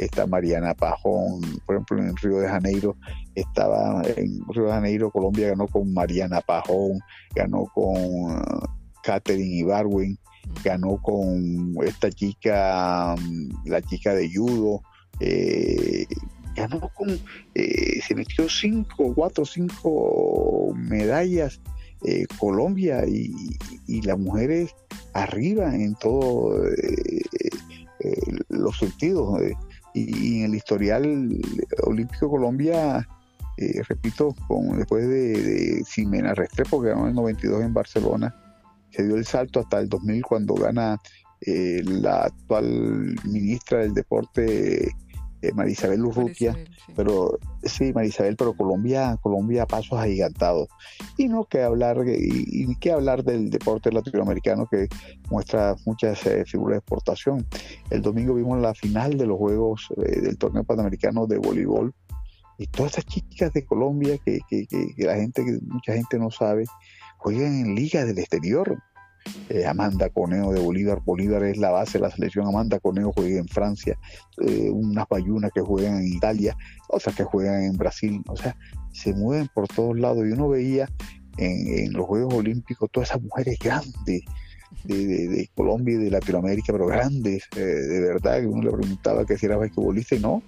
está 0.00 0.26
Mariana 0.26 0.74
Pajón, 0.74 1.42
por 1.66 1.74
ejemplo 1.74 1.98
en 1.98 2.16
Río 2.16 2.38
de 2.38 2.48
Janeiro, 2.48 2.96
estaba 3.34 4.02
en 4.16 4.40
Río 4.48 4.64
de 4.64 4.72
Janeiro, 4.72 5.10
Colombia 5.10 5.48
ganó 5.48 5.68
con 5.68 5.92
Mariana 5.92 6.40
Pajón, 6.40 6.98
ganó 7.34 7.66
con 7.74 8.42
Catherine 9.02 9.56
Ibarwin, 9.58 10.18
ganó 10.64 10.96
con 11.02 11.76
esta 11.84 12.10
chica, 12.10 13.14
la 13.66 13.82
chica 13.82 14.14
de 14.14 14.32
judo, 14.32 14.80
eh, 15.20 16.06
ganó 16.56 16.80
con, 16.94 17.10
eh, 17.54 18.00
se 18.00 18.14
metió 18.14 18.48
cinco, 18.48 19.12
cuatro, 19.14 19.44
cinco 19.44 20.72
medallas 20.76 21.60
eh, 22.06 22.24
Colombia 22.38 23.04
y, 23.06 24.00
las 24.02 24.18
mujeres 24.18 24.74
arriba 25.12 25.74
en 25.74 25.94
todos 25.96 26.58
los 28.48 28.78
sentidos. 28.78 29.42
Y, 29.94 30.38
en 30.40 30.46
el 30.46 30.54
historial 30.54 31.28
olímpico 31.84 32.30
Colombia, 32.30 33.06
repito, 33.88 34.34
con, 34.48 34.78
después 34.78 35.06
de, 35.06 35.42
de 35.42 35.84
Ximena 35.84 36.34
Restrepo, 36.34 36.80
que 36.80 36.88
ganó 36.88 37.02
en 37.02 37.08
el 37.08 37.14
92 37.14 37.62
en 37.62 37.74
Barcelona, 37.74 38.34
se 38.90 39.04
dio 39.04 39.16
el 39.16 39.24
salto 39.24 39.60
hasta 39.60 39.80
el 39.80 39.88
2000 39.88 40.22
cuando 40.22 40.54
gana 40.54 40.98
eh, 41.42 41.82
la 41.84 42.24
actual 42.24 43.16
ministra 43.24 43.78
del 43.78 43.94
deporte 43.94 44.90
eh, 45.42 45.52
Marisabel 45.52 46.04
Urrutia, 46.04 46.56
pero 46.94 47.38
sí, 47.62 47.92
Marisabel, 47.92 48.36
pero 48.36 48.54
Colombia, 48.54 49.16
Colombia 49.22 49.62
a 49.62 49.66
pasos 49.66 49.98
agigantados. 49.98 50.68
Y 51.16 51.28
no 51.28 51.44
que 51.44 51.62
hablar, 51.62 51.98
y, 52.06 52.44
y 52.46 52.74
que 52.76 52.92
hablar 52.92 53.24
del 53.24 53.50
deporte 53.50 53.92
latinoamericano 53.92 54.66
que 54.66 54.88
muestra 55.30 55.76
muchas 55.86 56.24
eh, 56.26 56.44
figuras 56.46 56.74
de 56.74 56.78
exportación. 56.78 57.46
El 57.90 58.02
domingo 58.02 58.34
vimos 58.34 58.60
la 58.60 58.74
final 58.74 59.16
de 59.16 59.26
los 59.26 59.38
Juegos 59.38 59.88
del 59.96 60.36
torneo 60.36 60.64
panamericano 60.64 61.26
de 61.26 61.38
voleibol 61.38 61.94
y 62.60 62.66
todas 62.66 62.98
estas 62.98 63.06
chicas 63.06 63.52
de 63.54 63.64
Colombia 63.64 64.18
que, 64.18 64.40
que, 64.46 64.66
que 64.66 65.04
la 65.04 65.14
gente, 65.14 65.42
que 65.42 65.58
mucha 65.62 65.94
gente 65.94 66.18
no 66.18 66.30
sabe, 66.30 66.64
juegan 67.16 67.54
en 67.60 67.74
ligas 67.74 68.06
del 68.06 68.18
exterior. 68.18 68.76
Eh, 69.48 69.66
Amanda 69.66 70.08
Conejo 70.10 70.52
de 70.52 70.60
Bolívar, 70.60 71.02
Bolívar 71.04 71.42
es 71.44 71.56
la 71.58 71.70
base 71.70 71.98
de 71.98 72.02
la 72.02 72.10
selección, 72.10 72.46
Amanda 72.46 72.78
Conejo 72.78 73.12
juega 73.14 73.38
en 73.38 73.48
Francia, 73.48 73.98
eh, 74.46 74.70
unas 74.70 75.06
bayunas 75.08 75.50
que 75.52 75.60
juegan 75.60 75.98
en 75.98 76.08
Italia, 76.08 76.56
otras 76.88 77.14
que 77.14 77.24
juegan 77.24 77.64
en 77.64 77.76
Brasil, 77.76 78.22
o 78.28 78.36
sea, 78.36 78.56
se 78.92 79.12
mueven 79.12 79.48
por 79.52 79.66
todos 79.68 79.98
lados. 79.98 80.24
Y 80.26 80.32
uno 80.32 80.48
veía 80.48 80.88
en, 81.36 81.92
los 81.92 82.06
Juegos 82.06 82.34
Olímpicos 82.34 82.88
todas 82.92 83.10
esas 83.10 83.22
mujeres 83.22 83.58
grandes 83.58 84.22
de, 84.84 85.50
Colombia 85.54 85.96
y 85.96 85.98
de 85.98 86.10
Latinoamérica, 86.10 86.72
pero 86.72 86.86
grandes, 86.86 87.44
eh, 87.56 87.60
de 87.60 88.00
verdad, 88.00 88.40
que 88.40 88.46
uno 88.46 88.62
le 88.62 88.70
preguntaba 88.70 89.26
que 89.26 89.36
si 89.36 89.46
era 89.46 89.56
basquetbolista 89.56 90.14
y 90.14 90.20
no, 90.20 90.42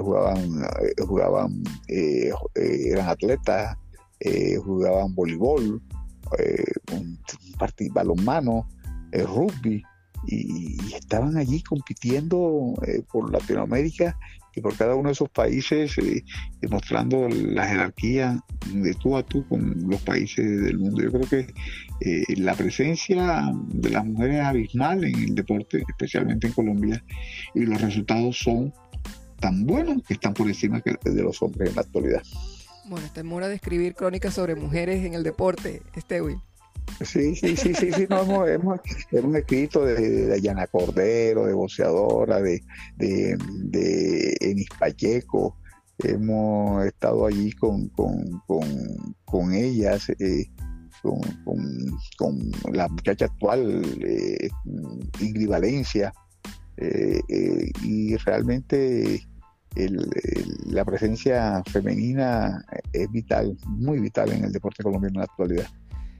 jugaban, 0.00 0.62
jugaban 1.06 1.62
eran 1.86 3.08
atletas, 3.08 3.76
jugaban 4.64 5.14
voleibol, 5.14 5.80
eh, 6.38 6.72
un, 6.92 7.18
partido, 7.58 7.94
balonmano, 7.94 8.68
eh, 9.12 9.22
rugby, 9.22 9.82
y, 10.26 10.76
estaban 10.94 11.36
allí 11.36 11.62
compitiendo 11.62 12.74
eh, 12.86 13.02
por 13.12 13.30
Latinoamérica 13.32 14.16
y 14.54 14.60
por 14.60 14.76
cada 14.76 14.94
uno 14.94 15.08
de 15.08 15.14
esos 15.14 15.30
países, 15.30 15.96
demostrando 16.60 17.26
la 17.28 17.66
jerarquía 17.66 18.38
de 18.70 18.92
tú 18.94 19.16
a 19.16 19.22
tú 19.22 19.46
con 19.48 19.88
los 19.88 20.00
países 20.02 20.62
del 20.62 20.78
mundo. 20.78 21.02
Yo 21.02 21.10
creo 21.10 21.28
que 21.28 22.34
la 22.36 22.54
presencia 22.54 23.50
de 23.68 23.90
las 23.90 24.04
mujeres 24.04 24.40
es 24.40 24.44
abismal 24.44 25.04
en 25.04 25.14
el 25.14 25.34
deporte, 25.34 25.82
especialmente 25.88 26.48
en 26.48 26.52
Colombia, 26.52 27.02
y 27.54 27.60
los 27.60 27.80
resultados 27.80 28.36
son 28.36 28.74
tan 29.40 29.64
buenos 29.64 30.02
que 30.02 30.14
están 30.14 30.34
por 30.34 30.46
encima 30.46 30.80
de 30.80 31.22
los 31.22 31.40
hombres 31.40 31.70
en 31.70 31.76
la 31.76 31.82
actualidad. 31.82 32.22
Bueno, 32.84 33.06
está 33.06 33.20
en 33.20 33.26
mora 33.26 33.48
de 33.48 33.54
escribir 33.54 33.94
crónicas 33.94 34.34
sobre 34.34 34.54
mujeres 34.54 35.04
en 35.04 35.14
el 35.14 35.22
deporte, 35.22 35.82
este 35.94 36.20
Will. 36.20 36.40
Sí, 37.00 37.34
sí, 37.36 37.56
sí, 37.56 37.74
sí, 37.74 37.92
sí, 37.92 38.06
hemos, 38.10 38.48
hemos, 38.48 38.80
escrito 39.36 39.84
de, 39.84 39.94
de, 39.94 40.68
Cordero, 40.70 41.46
de 41.46 41.52
boxeadora, 41.52 42.40
de, 42.40 42.60
de, 42.96 43.36
de 43.38 44.36
Enis 44.40 44.68
Pacheco, 44.78 45.56
hemos 45.98 46.84
estado 46.84 47.26
allí 47.26 47.52
con, 47.52 47.88
con, 47.88 49.54
ellas, 49.54 50.08
eh, 50.18 50.46
con, 51.02 52.52
la 52.72 52.88
muchacha 52.88 53.26
actual, 53.26 53.82
eh, 54.00 54.48
Ingrid 55.20 55.48
Valencia, 55.48 56.12
eh, 56.76 57.20
y 57.82 58.16
realmente 58.16 59.26
la 59.74 60.84
presencia 60.84 61.62
femenina 61.70 62.64
es 62.92 63.10
vital, 63.10 63.56
muy 63.66 64.00
vital 64.00 64.30
en 64.32 64.44
el 64.44 64.52
deporte 64.52 64.82
colombiano 64.82 65.14
en 65.14 65.18
la 65.20 65.24
actualidad. 65.24 65.66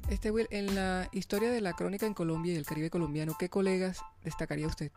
Este 0.08 0.30
Will, 0.30 0.46
en 0.50 0.74
la 0.74 1.08
historia 1.12 1.50
de 1.50 1.60
la 1.60 1.72
crónica 1.72 2.06
en 2.06 2.14
Colombia 2.14 2.52
y 2.52 2.56
el 2.56 2.66
Caribe 2.66 2.90
colombiano, 2.90 3.36
¿qué 3.38 3.48
colegas 3.48 3.98
destacaría 4.24 4.66
usted? 4.66 4.90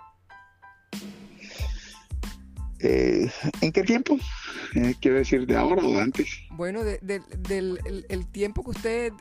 Eh, 2.79 3.31
¿En 3.61 3.71
qué 3.71 3.83
tiempo? 3.83 4.17
Eh, 4.75 4.93
quiero 4.99 5.17
decir, 5.17 5.47
¿de 5.47 5.55
ahora 5.55 5.81
o 5.83 5.91
de 5.91 6.01
antes? 6.01 6.27
Bueno, 6.51 6.83
del 6.83 8.03
el, 8.09 8.27
tiempo 8.27 8.63
que 8.63 8.69
usted 8.71 9.13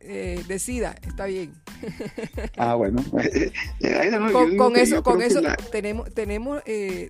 eh, 0.00 0.42
decida, 0.48 0.96
está 1.06 1.26
bien. 1.26 1.52
Ah, 2.56 2.74
bueno. 2.74 3.04
con, 4.56 4.76
eso, 4.76 5.02
con 5.02 5.22
eso 5.22 5.42
tenemos, 5.70 6.12
tenemos 6.14 6.62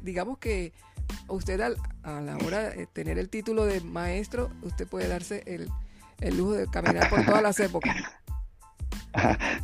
digamos 0.03 0.39
que 0.39 0.73
usted 1.29 1.61
a 1.61 2.21
la 2.21 2.37
hora 2.39 2.71
de 2.71 2.87
tener 2.87 3.19
el 3.19 3.29
título 3.29 3.65
de 3.65 3.81
maestro, 3.81 4.51
usted 4.63 4.87
puede 4.87 5.09
darse 5.09 5.43
el, 5.47 5.69
lujo 6.37 6.53
de 6.53 6.67
caminar 6.67 7.11
por 7.11 7.25
todas 7.25 7.43
las 7.43 7.61
épocas. 7.61 7.97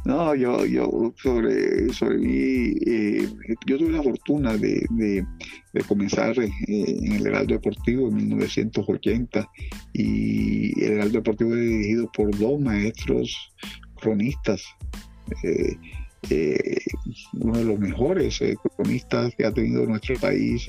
No, 0.06 0.34
yo, 0.34 0.64
yo 0.64 1.12
sobre, 1.22 1.92
sobre 1.92 2.18
mí, 2.18 2.74
eh, 2.86 3.28
yo 3.66 3.78
tuve 3.78 3.90
la 3.90 4.02
fortuna 4.02 4.56
de, 4.56 5.26
comenzar 5.86 6.38
eh, 6.38 6.50
en 6.66 7.12
el 7.12 7.26
Heraldo 7.26 7.54
Deportivo 7.54 8.08
en 8.08 8.16
1980 8.16 9.48
y 9.92 10.82
el 10.82 10.92
Heraldo 10.92 11.18
Deportivo 11.18 11.54
es 11.54 11.60
dirigido 11.60 12.10
por 12.12 12.36
dos 12.38 12.60
maestros 12.60 13.52
cronistas. 14.00 14.64
Eh, 15.42 15.76
uno 17.34 17.58
de 17.58 17.64
los 17.64 17.78
mejores 17.78 18.40
cronistas 18.76 19.34
que 19.36 19.44
ha 19.44 19.52
tenido 19.52 19.84
nuestro 19.86 20.14
país 20.20 20.66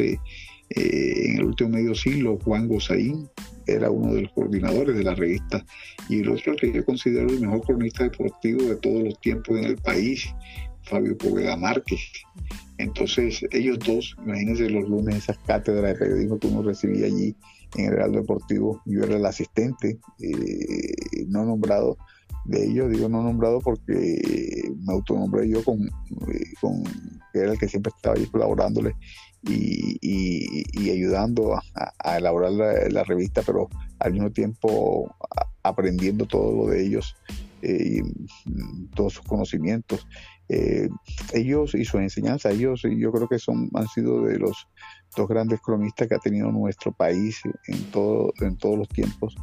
eh, 0.75 1.29
en 1.29 1.37
el 1.37 1.45
último 1.45 1.69
medio 1.69 1.93
siglo, 1.93 2.39
Juan 2.43 2.67
Gozaín 2.67 3.29
era 3.67 3.91
uno 3.91 4.13
de 4.13 4.23
los 4.23 4.31
coordinadores 4.33 4.95
de 4.95 5.03
la 5.03 5.13
revista 5.13 5.63
y 6.09 6.19
el 6.19 6.29
otro 6.29 6.55
que 6.55 6.71
yo 6.71 6.83
considero 6.83 7.29
el 7.29 7.41
mejor 7.41 7.61
cronista 7.61 8.03
deportivo 8.03 8.63
de 8.63 8.75
todos 8.77 9.03
los 9.03 9.21
tiempos 9.21 9.57
en 9.57 9.65
el 9.65 9.77
país, 9.77 10.33
Fabio 10.83 11.17
Poveda 11.17 11.55
Márquez. 11.55 12.01
Entonces, 12.77 13.45
ellos 13.51 13.77
dos, 13.79 14.15
imagínense 14.25 14.69
los 14.69 14.89
lunes 14.89 15.15
esas 15.15 15.37
cátedras 15.39 15.93
de 15.93 15.99
periodismo 15.99 16.39
que 16.39 16.47
uno 16.47 16.63
recibía 16.63 17.05
allí 17.05 17.35
en 17.75 17.85
el 17.85 17.91
Real 17.91 18.11
Deportivo, 18.11 18.81
yo 18.85 19.03
era 19.03 19.15
el 19.15 19.25
asistente, 19.25 19.99
eh, 20.19 21.25
no 21.27 21.45
nombrado 21.45 21.97
de 22.45 22.65
ellos, 22.65 22.91
digo 22.91 23.07
no 23.07 23.23
nombrado 23.23 23.59
porque 23.59 24.71
me 24.85 24.93
autonombré 24.93 25.47
yo 25.49 25.63
con, 25.63 25.81
eh, 25.83 26.53
con 26.59 26.83
que 27.31 27.39
era 27.39 27.53
el 27.53 27.59
que 27.59 27.69
siempre 27.69 27.91
estaba 27.95 28.15
ahí 28.15 28.25
colaborándole 28.25 28.95
y, 29.45 30.89
ayudando 30.89 31.55
a, 31.55 32.17
elaborar 32.17 32.51
la, 32.51 33.03
revista, 33.03 33.41
pero 33.45 33.69
al 33.99 34.13
mismo 34.13 34.31
tiempo 34.31 35.15
aprendiendo 35.63 36.25
todo 36.25 36.55
lo 36.55 36.71
de 36.71 36.85
ellos, 36.85 37.15
eh, 37.61 38.01
todos 38.95 39.13
sus 39.13 39.25
conocimientos. 39.25 40.07
ellos 41.33 41.73
y 41.73 41.85
su 41.85 41.97
enseñanza, 41.97 42.51
ellos 42.51 42.83
yo 42.83 43.11
creo 43.11 43.27
que 43.27 43.39
son 43.39 43.69
han 43.73 43.87
sido 43.87 44.23
de 44.23 44.37
los 44.37 44.67
dos 45.15 45.27
grandes 45.27 45.59
cronistas 45.61 46.07
que 46.07 46.15
ha 46.15 46.19
tenido 46.19 46.51
nuestro 46.51 46.91
país 46.91 47.41
en, 47.67 47.83
todo, 47.91 48.33
en 48.41 48.57
todos 48.57 48.77
los 48.77 48.89
tiempos. 48.89 49.35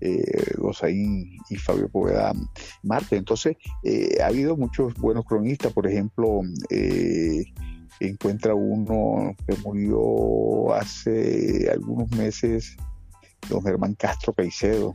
Eh, 0.00 0.52
y 1.50 1.56
Fabio 1.56 1.88
Poveda 1.88 2.32
Marte. 2.82 3.16
Entonces, 3.16 3.56
ha 4.22 4.26
habido 4.26 4.56
muchos 4.56 4.94
buenos 4.94 5.24
cronistas, 5.24 5.72
por 5.72 5.86
ejemplo, 5.86 6.42
encuentra 8.00 8.54
uno 8.54 9.34
que 9.46 9.56
murió 9.64 10.74
hace 10.74 11.68
algunos 11.70 12.10
meses, 12.12 12.76
don 13.48 13.62
Germán 13.62 13.94
Castro 13.94 14.32
Caicedo, 14.32 14.94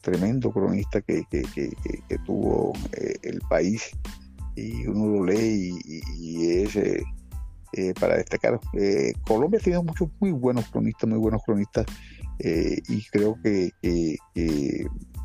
tremendo 0.00 0.50
cronista 0.50 1.00
que, 1.02 1.24
tuvo 2.24 2.72
eh, 2.92 3.14
el 3.22 3.40
país, 3.48 3.90
y 4.56 4.86
uno 4.86 5.06
lo 5.08 5.24
lee 5.24 5.78
y, 6.18 6.62
es 6.62 6.76
eh, 6.76 7.02
eh, 7.74 7.94
para 7.98 8.16
destacar. 8.16 8.58
Colombia 9.26 9.60
ha 9.60 9.62
tenido 9.62 9.82
muchos 9.82 10.08
muy 10.20 10.32
buenos 10.32 10.66
cronistas, 10.70 11.08
muy 11.08 11.18
buenos 11.18 11.42
cronistas, 11.44 11.86
y 12.40 13.02
creo 13.10 13.36
que, 13.42 13.70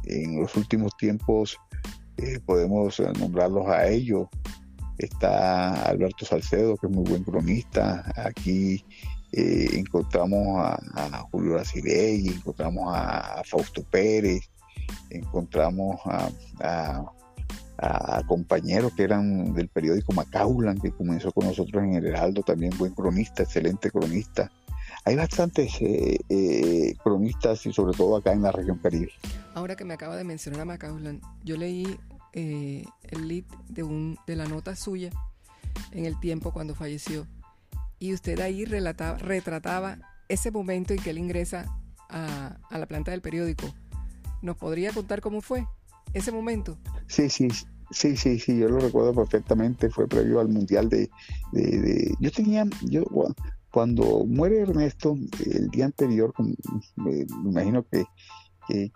en 0.05 0.41
los 0.41 0.55
últimos 0.57 0.91
tiempos 0.97 1.57
podemos 2.45 2.99
nombrarlos 3.19 3.67
a 3.67 3.87
ellos 3.87 4.27
está 4.97 5.83
Alberto 5.83 6.25
Salcedo, 6.25 6.77
que 6.77 6.87
es 6.87 6.93
muy 6.93 7.03
buen 7.03 7.23
cronista. 7.23 8.11
Aquí 8.15 8.83
eh, 9.31 9.69
encontramos 9.73 10.59
a, 10.59 11.27
Julio 11.31 11.57
Acidey, 11.57 12.27
encontramos 12.27 12.93
a, 12.95 13.41
Fausto 13.45 13.83
Pérez, 13.83 14.49
encontramos 15.09 15.99
a, 16.05 17.11
compañeros 18.27 18.93
que 18.93 19.03
eran 19.03 19.53
del 19.53 19.67
periódico 19.67 20.13
Macaulan, 20.13 20.79
que 20.79 20.91
comenzó 20.91 21.31
con 21.33 21.47
nosotros 21.47 21.83
en 21.83 21.95
el 21.95 22.05
Heraldo, 22.05 22.41
también 22.41 22.71
buen 22.77 22.93
cronista, 22.93 23.43
excelente 23.43 23.91
cronista. 23.91 24.49
Hay 25.05 25.15
bastantes 25.15 25.81
eh, 25.81 26.17
eh, 26.29 26.95
cronistas 27.03 27.65
y 27.65 27.73
sobre 27.73 27.97
todo 27.97 28.15
acá 28.15 28.31
en 28.31 28.43
la 28.43 28.51
región 28.53 28.77
Caribe. 28.77 29.11
Ahora 29.53 29.75
que 29.75 29.83
me 29.83 29.95
acaba 29.95 30.15
de 30.15 30.23
mencionar 30.23 30.61
a 30.61 30.65
Macaulan, 30.65 31.19
yo 31.43 31.57
leí 31.57 31.99
eh, 32.33 32.85
el 33.03 33.27
lead 33.27 33.45
de, 33.69 33.83
un, 33.83 34.17
de 34.25 34.35
la 34.35 34.45
nota 34.45 34.75
suya 34.75 35.11
en 35.91 36.05
el 36.05 36.19
tiempo 36.19 36.51
cuando 36.51 36.75
falleció. 36.75 37.27
Y 37.99 38.13
usted 38.13 38.39
ahí 38.39 38.65
relataba, 38.65 39.17
retrataba 39.17 39.99
ese 40.27 40.51
momento 40.51 40.93
en 40.93 40.99
que 40.99 41.11
él 41.11 41.19
ingresa 41.19 41.65
a, 42.09 42.57
la 42.71 42.85
planta 42.87 43.11
del 43.11 43.21
periódico. 43.21 43.73
¿Nos 44.41 44.57
podría 44.57 44.91
contar 44.91 45.21
cómo 45.21 45.41
fue 45.41 45.65
ese 46.13 46.31
momento? 46.31 46.77
Sí, 47.07 47.29
sí, 47.29 47.47
sí, 47.91 48.17
sí, 48.17 48.39
sí, 48.39 48.57
yo 48.57 48.67
lo 48.67 48.79
recuerdo 48.79 49.13
perfectamente. 49.13 49.89
Fue 49.89 50.07
previo 50.07 50.39
al 50.39 50.49
Mundial 50.49 50.89
de... 50.89 51.09
yo 52.19 52.31
tenía, 52.31 52.65
yo 52.81 53.03
cuando 53.71 54.25
muere 54.25 54.61
Ernesto, 54.61 55.15
el 55.45 55.69
día 55.69 55.85
anterior, 55.85 56.33
me 56.95 57.25
imagino 57.45 57.83
que 57.87 58.05
que, 58.67 58.91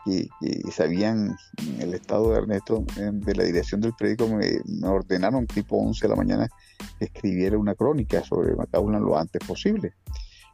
sabían 0.71 1.35
el 1.79 1.93
estado 1.93 2.31
de 2.31 2.39
Ernesto, 2.39 2.85
de 2.95 3.35
la 3.35 3.43
dirección 3.43 3.81
del 3.81 3.93
periódico, 3.93 4.27
me, 4.27 4.87
ordenaron 4.87 5.47
tipo 5.47 5.77
11 5.77 6.05
de 6.05 6.09
la 6.09 6.15
mañana 6.15 6.49
que 6.99 7.05
escribiera 7.05 7.57
una 7.57 7.75
crónica 7.75 8.23
sobre 8.23 8.55
Macaulan 8.55 9.03
lo 9.03 9.17
antes 9.17 9.45
posible. 9.45 9.93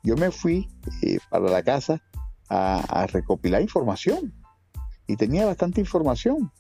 Yo 0.04 0.16
me 0.16 0.32
fui 0.32 0.68
eh, 1.02 1.18
para 1.30 1.50
la 1.50 1.64
casa 1.64 2.02
a, 2.50 3.08
recopilar 3.08 3.62
información 3.62 4.34
y 5.08 5.16
tenía 5.16 5.46
bastante 5.46 5.82
información, 5.82 6.52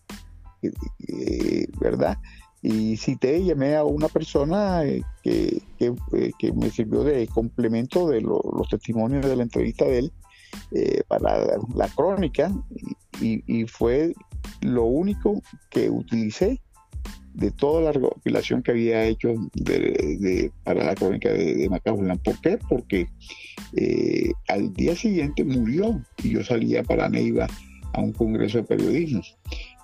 eh, 0.62 1.68
¿verdad? 1.80 2.18
Y 2.62 2.96
cité, 2.98 3.44
llamé 3.44 3.76
a 3.76 3.84
una 3.84 4.08
persona 4.08 4.84
eh, 4.86 5.04
que, 5.22 5.62
que, 5.78 6.54
me 6.54 6.70
sirvió 6.70 7.04
de 7.04 7.28
complemento 7.28 8.08
de 8.08 8.22
los 8.22 8.70
testimonios 8.70 9.26
de 9.26 9.36
la 9.36 9.44
entrevista 9.44 9.86
de 9.86 10.00
él 10.00 10.13
eh, 10.72 11.02
para 11.08 11.58
la, 11.76 11.88
crónica 11.96 12.52
y, 13.22 13.66
fue 13.66 14.13
lo 14.62 14.84
único 14.86 15.42
que 15.70 15.89
utilicé 15.89 16.60
de 17.34 17.52
toda 17.52 17.82
la 17.82 17.92
recopilación 17.92 18.62
que 18.62 18.72
había 18.72 19.06
hecho 19.06 19.34
para 20.63 20.84
la 20.84 20.96
crónica 20.96 21.30
de, 21.30 21.56
de 21.56 21.70
¿Por 22.24 22.42
qué? 22.42 22.60
Porque 22.70 23.08
eh, 23.76 24.32
al 24.48 24.74
día 24.74 24.96
siguiente 24.96 25.44
murió 25.44 26.02
y 26.24 26.32
yo 26.32 26.44
salía 26.44 26.84
para 26.84 27.10
Neiva 27.10 27.48
a 27.94 28.02
un 28.02 28.12
congreso 28.12 28.60
de 28.60 28.63
periodismo. 28.63 29.22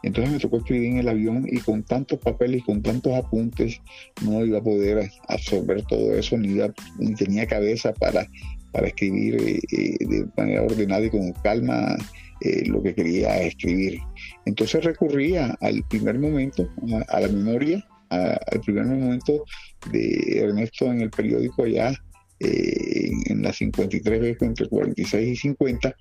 Entonces 0.01 0.33
me 0.33 0.39
tocó 0.39 0.57
escribir 0.57 0.91
en 0.91 0.97
el 0.97 1.09
avión 1.09 1.45
y 1.49 1.59
con 1.59 1.83
tantos 1.83 2.19
papeles 2.19 2.61
y 2.61 2.63
con 2.63 2.81
tantos 2.81 3.13
apuntes 3.13 3.81
no 4.23 4.45
iba 4.45 4.59
a 4.59 4.63
poder 4.63 5.11
absorber 5.27 5.83
todo 5.83 6.15
eso, 6.15 6.37
ni 6.37 7.15
tenía 7.15 7.45
cabeza 7.47 7.93
para 7.93 8.27
para 8.71 8.87
escribir 8.87 9.35
eh, 9.41 9.59
eh, 9.71 9.97
de 9.99 10.25
manera 10.37 10.63
ordenada 10.63 11.05
y 11.05 11.09
con 11.09 11.31
calma 11.33 11.97
eh, 12.41 12.67
lo 12.67 12.81
que 12.81 12.93
quería 12.93 13.41
escribir. 13.41 13.99
Entonces 14.45 14.83
recurría 14.83 15.57
al 15.61 15.83
primer 15.89 16.19
momento, 16.19 16.69
a, 17.09 17.19
la 17.19 17.27
memoria, 17.27 17.85
al 18.09 18.61
primer 18.61 18.85
momento 18.85 19.43
de 19.91 20.39
Ernesto 20.39 20.85
en 20.91 21.01
el 21.01 21.09
periódico 21.09 21.63
allá 21.63 21.93
en 22.41 23.41
las 23.41 23.57
53 23.57 24.21
veces 24.21 24.41
entre 24.41 24.69
46 24.69 25.27
y 25.29 25.35
50, 25.35 25.95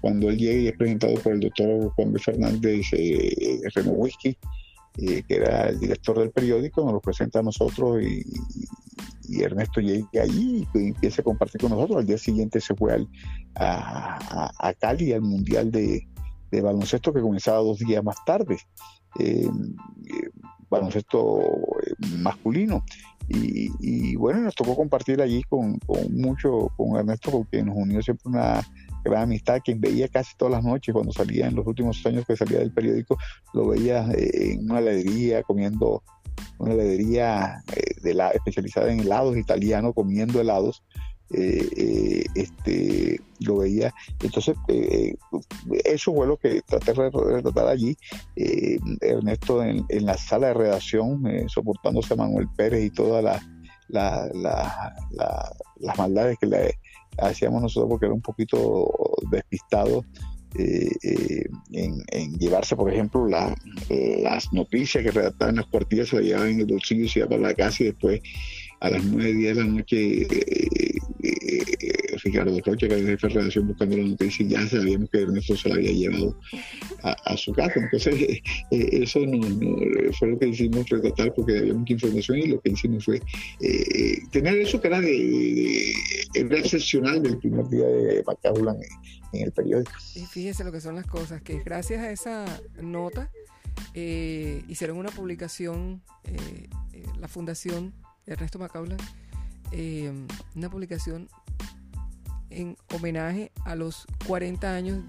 cuando 0.00 0.30
él 0.30 0.38
llega 0.38 0.60
y 0.60 0.68
es 0.68 0.76
presentado 0.76 1.14
por 1.14 1.32
el 1.32 1.40
doctor 1.40 1.90
Juan 1.96 2.12
B. 2.12 2.20
Fernández 2.20 2.86
eh, 2.92 3.60
Whisky, 3.86 4.36
que 4.94 5.24
era 5.28 5.68
el 5.68 5.80
director 5.80 6.18
del 6.18 6.30
periódico, 6.30 6.84
nos 6.84 6.92
lo 6.92 7.00
presenta 7.00 7.40
a 7.40 7.42
nosotros 7.42 8.02
y, 8.02 8.24
y 9.30 9.42
Ernesto 9.42 9.80
llega 9.80 10.22
allí 10.22 10.66
y 10.74 10.88
empieza 10.88 11.22
a 11.22 11.24
compartir 11.24 11.60
con 11.60 11.70
nosotros. 11.70 11.98
Al 11.98 12.06
día 12.06 12.18
siguiente 12.18 12.60
se 12.60 12.74
fue 12.74 12.94
al, 12.94 13.08
a, 13.54 14.74
Cali, 14.78 15.12
al 15.12 15.22
Mundial 15.22 15.70
de, 15.70 16.06
Baloncesto 16.50 17.12
que 17.12 17.20
comenzaba 17.20 17.58
dos 17.58 17.78
días 17.78 18.02
más 18.02 18.16
tarde. 18.26 18.58
Eh, 19.18 19.48
eh, 19.48 20.30
baloncesto 20.68 21.40
eh, 21.40 21.94
masculino. 22.18 22.84
Y, 23.28 24.16
bueno, 24.16 24.40
nos 24.40 24.56
tocó 24.56 24.74
compartir 24.74 25.22
allí 25.22 25.44
con, 25.44 25.78
mucho, 26.10 26.68
con 26.76 26.96
Ernesto, 26.96 27.30
porque 27.30 27.62
nos 27.62 27.76
unió 27.76 28.02
siempre 28.02 28.28
una 28.28 28.60
gran 29.04 29.22
amistad, 29.22 29.60
quien 29.64 29.80
veía 29.80 30.08
casi 30.08 30.36
todas 30.36 30.50
las 30.50 30.64
noches 30.64 30.92
cuando 30.92 31.12
salía 31.12 31.46
en 31.46 31.54
los 31.54 31.64
últimos 31.64 32.04
años 32.04 32.26
que 32.26 32.36
salía 32.36 32.58
del 32.58 32.72
periódico, 32.72 33.16
lo 33.54 33.68
veía 33.68 34.04
en 34.14 34.68
una 34.68 34.80
heladería 34.80 35.44
comiendo 35.44 36.02
una 36.60 36.74
heladería 36.74 37.62
eh, 37.74 37.94
de 38.02 38.14
la, 38.14 38.30
especializada 38.30 38.92
en 38.92 39.00
helados 39.00 39.36
italiano, 39.36 39.92
comiendo 39.92 40.40
helados. 40.40 40.84
Eh, 41.32 41.64
eh, 41.76 42.24
este, 42.34 43.20
lo 43.38 43.58
veía. 43.58 43.94
Entonces, 44.20 44.56
eso 45.84 46.12
fue 46.12 46.26
lo 46.26 46.36
que 46.36 46.60
traté 46.62 46.92
de 46.92 47.08
retratar 47.08 47.68
allí. 47.68 47.96
Ernesto 49.00 49.62
en, 49.62 49.86
la 49.88 50.18
sala 50.18 50.48
de 50.48 50.54
redacción, 50.54 51.22
soportándose 51.46 52.14
a 52.14 52.16
Manuel 52.16 52.48
Pérez 52.56 52.82
y 52.82 52.90
todas 52.90 53.40
las 53.88 54.20
maldades 55.96 56.36
que 56.40 56.46
le 56.46 56.74
hacíamos 57.18 57.62
nosotros 57.62 57.88
porque 57.88 58.06
era 58.06 58.14
un 58.14 58.22
poquito 58.22 58.90
despistado 59.30 60.04
eh, 60.58 60.90
eh, 61.02 61.44
en, 61.72 62.38
llevarse, 62.38 62.76
por 62.76 62.92
ejemplo, 62.92 63.26
las 63.26 64.52
noticias 64.52 65.04
que 65.04 65.10
redactaban 65.10 65.56
las 65.56 65.66
cuartillas, 65.66 66.08
se 66.08 66.16
las 66.16 66.24
llevaban 66.24 66.50
en 66.50 66.60
el 66.60 66.66
bolsillo 66.66 67.04
y 67.04 67.08
se 67.08 67.20
iba 67.20 67.28
para 67.28 67.42
la 67.42 67.54
casa 67.54 67.82
y 67.82 67.86
después 67.86 68.20
a 68.80 68.90
las 68.90 69.04
9, 69.04 69.32
10 69.32 69.56
de 69.56 69.62
la 69.62 69.70
noche 69.70 70.22
eh, 70.22 70.98
Ricardo 72.22 72.58
Rocha, 72.64 72.86
que 72.88 72.94
era 72.94 72.96
el 72.96 73.06
jefe 73.06 73.28
de 73.28 73.34
redacción 73.34 73.66
buscando 73.68 73.96
la 73.96 74.04
noticia, 74.04 74.46
ya 74.46 74.66
sabíamos 74.66 75.10
que 75.10 75.22
Ernesto 75.22 75.56
se 75.56 75.68
la 75.68 75.74
había 75.76 75.92
llevado 75.92 76.38
a, 77.02 77.36
su 77.36 77.52
casa. 77.52 77.74
Entonces, 77.76 78.40
eso 78.70 79.20
no, 79.20 79.40
fue 80.18 80.28
lo 80.28 80.38
que 80.38 80.48
hicimos 80.48 80.88
retratar 80.88 81.32
porque 81.34 81.58
había 81.58 81.74
mucha 81.74 81.92
información 81.92 82.38
y 82.38 82.46
lo 82.46 82.60
que 82.60 82.70
hicimos 82.70 83.04
fue 83.04 83.20
tener 84.30 84.56
eso 84.56 84.80
que 84.80 84.88
era, 84.88 85.00
de, 85.00 85.92
era 86.34 86.58
excepcional 86.58 87.22
del 87.22 87.38
primer 87.38 87.68
día 87.68 87.86
de 87.86 88.22
Macaulay 88.26 88.76
en 89.32 89.42
el 89.44 89.52
periódico. 89.52 89.92
Y 90.14 90.20
fíjese 90.26 90.64
lo 90.64 90.72
que 90.72 90.80
son 90.80 90.94
las 90.96 91.06
cosas, 91.06 91.42
que 91.42 91.60
gracias 91.60 92.00
a 92.00 92.10
esa 92.10 92.60
nota 92.80 93.30
eh, 93.94 94.62
hicieron 94.68 94.98
una 94.98 95.10
publicación, 95.10 96.02
eh, 96.24 96.68
eh, 96.92 97.04
la 97.18 97.28
Fundación 97.28 97.92
Ernesto 98.26 98.58
Macaulay, 98.58 98.98
una 100.54 100.70
publicación 100.70 101.28
en 102.50 102.76
homenaje 102.94 103.52
a 103.64 103.74
los 103.74 104.06
40 104.26 104.74
años 104.74 105.04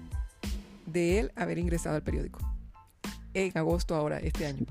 de 0.86 1.18
él 1.18 1.32
haber 1.36 1.58
ingresado 1.58 1.96
al 1.96 2.02
periódico, 2.02 2.40
en 3.34 3.56
agosto 3.56 3.94
ahora, 3.94 4.18
este 4.18 4.46
año. 4.46 4.66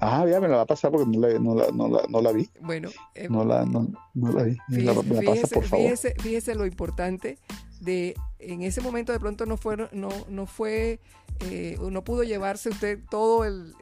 Ah, 0.00 0.26
ya 0.28 0.40
me 0.40 0.48
la 0.48 0.56
va 0.56 0.62
a 0.62 0.66
pasar 0.66 0.90
porque 0.90 1.06
no 1.06 1.26
la, 1.26 1.38
no 1.38 1.54
la, 1.54 1.70
no 1.70 1.88
la, 1.88 2.02
no 2.08 2.20
la 2.20 2.32
vi. 2.32 2.48
Bueno, 2.60 2.90
no, 3.30 3.44
la, 3.44 3.64
no, 3.64 3.88
la 4.14 4.42
vi. 4.42 4.58
Fíjese, 4.68 5.54
por 5.54 5.64
favor. 5.64 5.84
Fíjese, 5.84 6.14
fíjese, 6.20 6.54
lo 6.54 6.66
importante 6.66 7.38
de 7.80 8.14
en 8.38 8.62
ese 8.62 8.80
momento 8.80 9.12
de 9.12 9.20
pronto 9.20 9.46
no 9.46 9.56
fue, 9.56 9.76
no, 9.92 10.08
no 10.28 10.46
fue, 10.46 11.00
eh, 11.40 11.78
no 11.90 12.04
pudo 12.04 12.22
llevarse 12.22 12.68
usted 12.68 12.98
todo 13.10 13.44
el, 13.44 13.74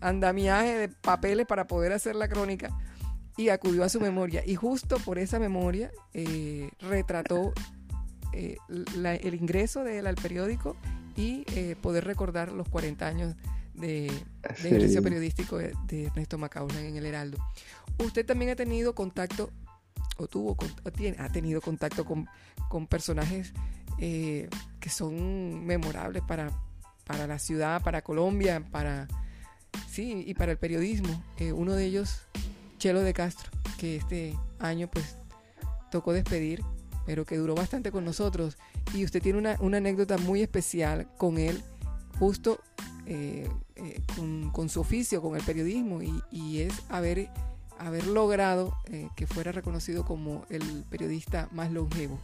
andamiaje 0.00 0.78
de 0.78 0.88
papeles 0.88 1.46
para 1.46 1.66
poder 1.66 1.92
hacer 1.92 2.16
la 2.16 2.28
crónica 2.28 2.70
y 3.36 3.48
acudió 3.50 3.84
a 3.84 3.88
su 3.88 4.00
memoria. 4.00 4.42
Y 4.46 4.54
justo 4.54 4.98
por 4.98 5.18
esa 5.18 5.38
memoria 5.38 5.90
eh, 6.14 6.70
retrató 6.80 7.52
eh, 8.32 8.56
el 8.68 9.34
ingreso 9.34 9.84
de 9.84 9.98
él 9.98 10.06
al 10.06 10.16
periódico 10.16 10.76
y 11.16 11.44
poder 11.80 12.04
recordar 12.04 12.52
los 12.52 12.68
40 12.68 13.06
años 13.06 13.36
de, 13.72 14.10
de 14.62 14.68
ejercicio 14.68 15.02
periodístico 15.02 15.58
de, 15.58 16.04
Ernesto 16.06 16.38
Macaulay 16.38 16.86
en 16.86 16.96
el 16.96 17.06
Heraldo. 17.06 17.38
Usted 17.98 18.26
también 18.26 18.50
ha 18.50 18.56
tenido 18.56 18.94
contacto 18.94 19.50
o 20.18 20.26
tuvo 20.26 20.56
tiene, 20.94 21.16
ha 21.18 21.28
tenido 21.28 21.60
contacto 21.60 22.04
con, 22.04 22.26
con 22.68 22.86
personajes 22.86 23.52
eh, 23.98 24.48
que 24.80 24.88
son 24.88 25.64
memorables 25.64 26.22
para, 26.22 26.50
para 27.06 27.26
la 27.26 27.38
ciudad, 27.38 27.82
para 27.82 28.02
Colombia, 28.02 28.64
para 28.70 29.08
sí, 29.88 30.24
y 30.26 30.34
para 30.34 30.52
el 30.52 30.58
periodismo. 30.58 31.22
Eh, 31.38 31.52
uno 31.52 31.74
de 31.74 31.84
ellos, 31.84 32.22
Chelo 32.86 33.02
de 33.02 33.14
Castro, 33.14 33.50
que 33.78 33.96
este 33.96 34.38
año 34.60 34.88
pues 34.88 35.16
tocó 35.90 36.12
despedir, 36.12 36.62
pero 37.04 37.24
que 37.24 37.36
duró 37.36 37.56
bastante 37.56 37.90
con 37.90 38.04
nosotros. 38.04 38.58
Y 38.94 39.04
usted 39.04 39.20
tiene 39.20 39.40
una, 39.40 39.56
una 39.58 39.78
anécdota 39.78 40.18
muy 40.18 40.40
especial 40.40 41.08
con 41.18 41.36
él, 41.36 41.64
justo 42.20 42.60
eh, 43.06 43.50
con, 44.14 44.52
con, 44.52 44.68
su 44.68 44.82
oficio, 44.82 45.20
con 45.20 45.34
el 45.34 45.42
periodismo, 45.42 46.00
y, 46.30 46.60
es 46.60 46.74
haber 46.88 47.28
haber 47.80 48.06
logrado 48.06 48.72
eh, 48.84 49.08
que 49.16 49.26
fuera 49.26 49.50
reconocido 49.50 50.04
como 50.04 50.46
el 50.48 50.84
periodista 50.88 51.48
más 51.50 51.72
longevo 51.72 52.20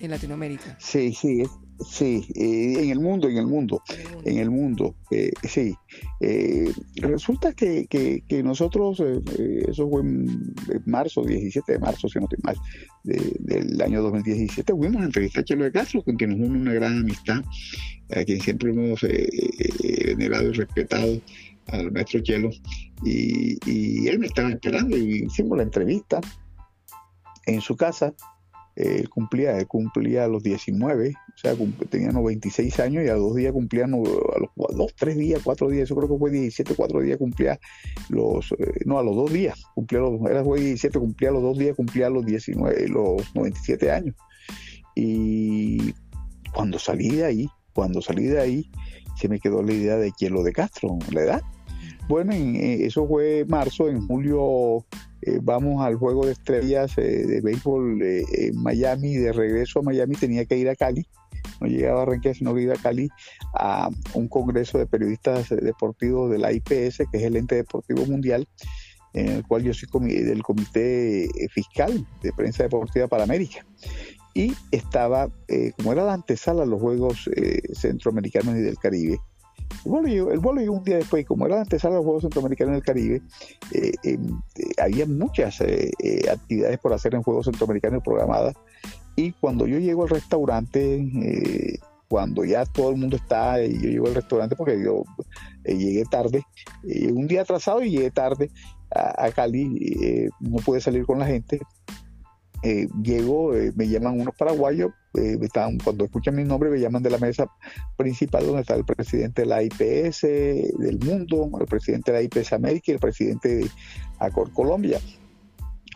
en 0.00 0.10
Latinoamérica. 0.10 0.76
Sí, 0.80 1.12
sí, 1.12 1.44
sí, 1.86 2.26
eh, 2.34 2.82
en 2.82 2.90
el 2.90 3.00
mundo, 3.00 3.28
en 3.28 3.36
el 3.36 3.46
mundo, 3.46 3.82
en 4.24 4.38
el 4.38 4.50
mundo, 4.50 4.94
eh, 5.10 5.32
sí. 5.42 5.74
resulta 6.96 7.52
que, 7.52 7.86
que, 7.86 8.42
nosotros, 8.42 9.00
eso 9.00 9.88
fue 9.88 10.02
en, 10.02 10.54
marzo, 10.86 11.22
17 11.22 11.72
de 11.72 11.78
marzo, 11.78 12.08
si 12.08 12.18
no 12.18 12.24
estoy 12.24 12.38
mal, 12.42 12.56
del 13.04 13.80
año 13.80 14.02
2017, 14.02 14.72
fuimos 14.74 15.02
a 15.02 15.06
entrevistar 15.06 15.42
a 15.42 15.44
Chelo 15.44 15.64
de 15.64 15.72
Castro, 15.72 16.02
con 16.02 16.16
quien 16.16 16.30
nos 16.30 16.48
une 16.48 16.60
una 16.60 16.72
gran 16.72 16.98
amistad, 16.98 17.42
a 18.14 18.24
quien 18.24 18.40
siempre 18.40 18.70
hemos 18.70 19.00
venerado 19.02 20.48
y 20.48 20.52
respetado 20.52 21.20
al 21.68 21.92
maestro 21.92 22.20
Chelo, 22.20 22.50
y, 23.04 24.08
él 24.08 24.18
me 24.18 24.26
estaba 24.26 24.50
esperando 24.50 24.96
y 24.96 25.24
hicimos 25.26 25.58
la 25.58 25.64
entrevista 25.64 26.20
en 27.46 27.60
su 27.60 27.76
casa. 27.76 28.14
Él 28.76 29.08
cumplía, 29.08 29.58
él 29.58 29.66
cumplía 29.66 30.28
los 30.28 30.42
19, 30.42 31.14
o 31.38 31.40
sea, 31.40 31.54
tenía 31.88 32.10
96 32.10 32.80
años 32.80 33.04
y 33.04 33.08
a 33.08 33.14
dos 33.14 33.36
días 33.36 33.52
cumplía, 33.52 33.84
a 33.84 33.88
los 33.88 34.76
dos, 34.76 34.92
tres 34.96 35.16
días, 35.16 35.40
cuatro 35.44 35.68
días, 35.68 35.88
yo 35.88 35.94
creo 35.94 36.08
que 36.08 36.18
fue 36.18 36.32
17, 36.32 36.74
cuatro 36.74 37.00
días 37.00 37.16
cumplía 37.16 37.60
los, 38.08 38.50
eh, 38.58 38.80
no, 38.86 38.98
a 38.98 39.04
los 39.04 39.14
dos 39.14 39.32
días, 39.32 39.62
cumplía 39.76 40.00
los, 40.00 40.20
era 40.28 40.42
fue 40.42 40.58
17, 40.58 40.98
cumplía 40.98 41.30
los 41.30 41.42
dos 41.42 41.56
días, 41.56 41.76
cumplía 41.76 42.10
los 42.10 42.26
19, 42.26 42.88
los 42.88 43.36
97 43.36 43.88
años. 43.88 44.16
Y 44.96 45.94
cuando 46.52 46.76
salí 46.76 47.08
de 47.10 47.26
ahí, 47.26 47.48
cuando 47.72 48.02
salí 48.02 48.24
de 48.24 48.40
ahí, 48.40 48.70
se 49.16 49.28
me 49.28 49.38
quedó 49.38 49.62
la 49.62 49.72
idea 49.72 49.96
de 49.96 50.12
lo 50.30 50.42
de 50.42 50.52
Castro, 50.52 50.98
la 51.12 51.20
edad. 51.20 51.42
Bueno, 52.08 52.32
eh, 52.32 52.84
eso 52.84 53.06
fue 53.06 53.44
marzo, 53.46 53.88
en 53.88 54.04
julio 54.08 54.84
eh, 55.22 55.38
vamos 55.40 55.86
al 55.86 55.94
juego 55.94 56.26
de 56.26 56.32
estrellas 56.32 56.96
de 56.96 57.40
béisbol 57.44 58.02
en 58.02 58.60
Miami, 58.60 59.14
de 59.14 59.32
regreso 59.32 59.78
a 59.78 59.82
Miami 59.82 60.16
tenía 60.16 60.44
que 60.44 60.56
ir 60.56 60.68
a 60.68 60.74
Cali, 60.74 61.06
no 61.60 61.66
llegaba 61.66 62.02
a 62.02 62.04
Barranquilla, 62.04 62.34
sino 62.34 62.54
que 62.54 62.62
ir 62.62 62.72
a 62.72 62.76
Cali 62.76 63.08
a 63.54 63.90
un 64.14 64.28
congreso 64.28 64.78
de 64.78 64.86
periodistas 64.86 65.48
deportivos 65.50 66.30
de 66.30 66.38
la 66.38 66.52
IPS, 66.52 66.98
que 67.10 67.18
es 67.18 67.22
el 67.22 67.36
ente 67.36 67.56
deportivo 67.56 68.06
mundial, 68.06 68.48
en 69.14 69.28
el 69.28 69.46
cual 69.46 69.62
yo 69.62 69.72
soy 69.74 69.88
del 70.08 70.42
comité 70.42 71.28
fiscal 71.50 72.06
de 72.22 72.32
prensa 72.32 72.64
deportiva 72.64 73.08
para 73.08 73.24
América. 73.24 73.64
Y 74.34 74.52
estaba, 74.70 75.30
como 75.76 75.92
era 75.92 76.04
la 76.04 76.12
antesala 76.12 76.62
a 76.62 76.66
los 76.66 76.80
Juegos 76.80 77.28
Centroamericanos 77.72 78.56
y 78.56 78.60
del 78.60 78.78
Caribe, 78.78 79.18
el 79.84 80.38
vuelo, 80.38 80.60
llegó, 80.60 80.76
un 80.76 80.84
día 80.84 80.96
después, 80.96 81.24
como 81.26 81.46
era 81.46 81.56
la 81.56 81.62
antesala 81.62 81.94
de 81.94 81.98
los 81.98 82.04
Juegos 82.04 82.22
Centroamericanos 82.22 82.74
del 82.74 82.82
Caribe, 82.82 83.22
eh, 83.72 83.92
eh, 84.02 84.18
había 84.82 85.06
muchas 85.06 85.60
eh, 85.60 85.90
actividades 86.30 86.78
por 86.78 86.92
hacer 86.92 87.14
en 87.14 87.22
Juegos 87.22 87.46
Centroamericanos 87.46 88.02
programadas. 88.02 88.54
Y 89.18 89.32
cuando 89.32 89.66
yo 89.66 89.80
llego 89.80 90.04
al 90.04 90.10
restaurante, 90.10 91.80
cuando 92.06 92.44
ya 92.44 92.64
todo 92.64 92.90
el 92.90 92.98
mundo 92.98 93.16
está, 93.16 93.60
y 93.60 93.74
yo 93.74 93.88
llego 93.90 94.06
al 94.06 94.14
restaurante 94.14 94.54
porque 94.54 94.80
yo 94.80 95.02
llegué 95.64 96.04
tarde, 96.04 96.44
un 97.12 97.26
día 97.26 97.42
atrasado 97.42 97.82
y 97.82 97.90
llegué 97.90 98.12
tarde 98.12 98.48
a, 98.94 99.28
Cali, 99.32 100.30
no 100.38 100.58
pude 100.58 100.80
salir 100.80 101.04
con 101.04 101.18
la 101.18 101.26
gente, 101.26 101.60
eh, 102.62 102.88
llego, 103.02 103.56
eh, 103.56 103.72
me 103.74 103.88
llaman 103.88 104.20
unos 104.20 104.36
paraguayos, 104.36 104.92
eh, 105.14 105.36
cuando 105.82 106.04
escuchan 106.04 106.36
mi 106.36 106.44
nombre 106.44 106.70
me 106.70 106.78
llaman 106.78 107.02
de 107.02 107.10
la 107.10 107.18
mesa 107.18 107.50
principal 107.96 108.46
donde 108.46 108.60
está 108.60 108.74
el 108.74 108.84
presidente 108.84 109.42
de 109.42 109.48
la 109.48 109.62
IPS 109.62 110.22
del 110.22 110.98
mundo, 111.04 111.50
el 111.60 111.66
presidente 111.66 112.12
de 112.12 112.18
la 112.18 112.22
IPS 112.22 112.52
América 112.52 112.92
y 112.92 112.94
el 112.94 113.00
presidente 113.00 113.48
de 113.48 113.70
Acor 114.18 114.52
Colombia, 114.52 115.00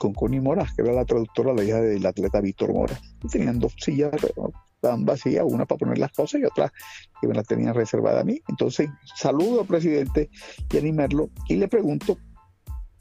con 0.03 0.15
Connie 0.15 0.41
Mora, 0.41 0.67
que 0.75 0.83
era 0.83 0.93
la 0.93 1.05
traductora, 1.05 1.55
la 1.55 1.63
hija 1.63 1.81
del 1.81 2.05
atleta 2.05 2.41
Víctor 2.41 2.73
Mora. 2.73 2.99
Y 3.23 3.29
tenían 3.29 3.61
dos 3.61 3.73
sillas 3.79 4.11
tan 4.81 5.05
vacías, 5.05 5.45
una 5.47 5.65
para 5.65 5.79
poner 5.79 5.99
las 5.99 6.11
cosas 6.11 6.41
y 6.41 6.45
otra 6.45 6.73
que 7.21 7.29
me 7.29 7.35
la 7.35 7.45
tenían 7.45 7.73
reservada 7.73 8.23
a 8.23 8.25
mí. 8.25 8.41
Entonces 8.49 8.91
saludo 9.15 9.61
al 9.61 9.67
presidente 9.69 10.29
y 10.73 10.77
animarlo 10.77 11.31
y 11.49 11.55
le 11.55 11.69
pregunto 11.69 12.19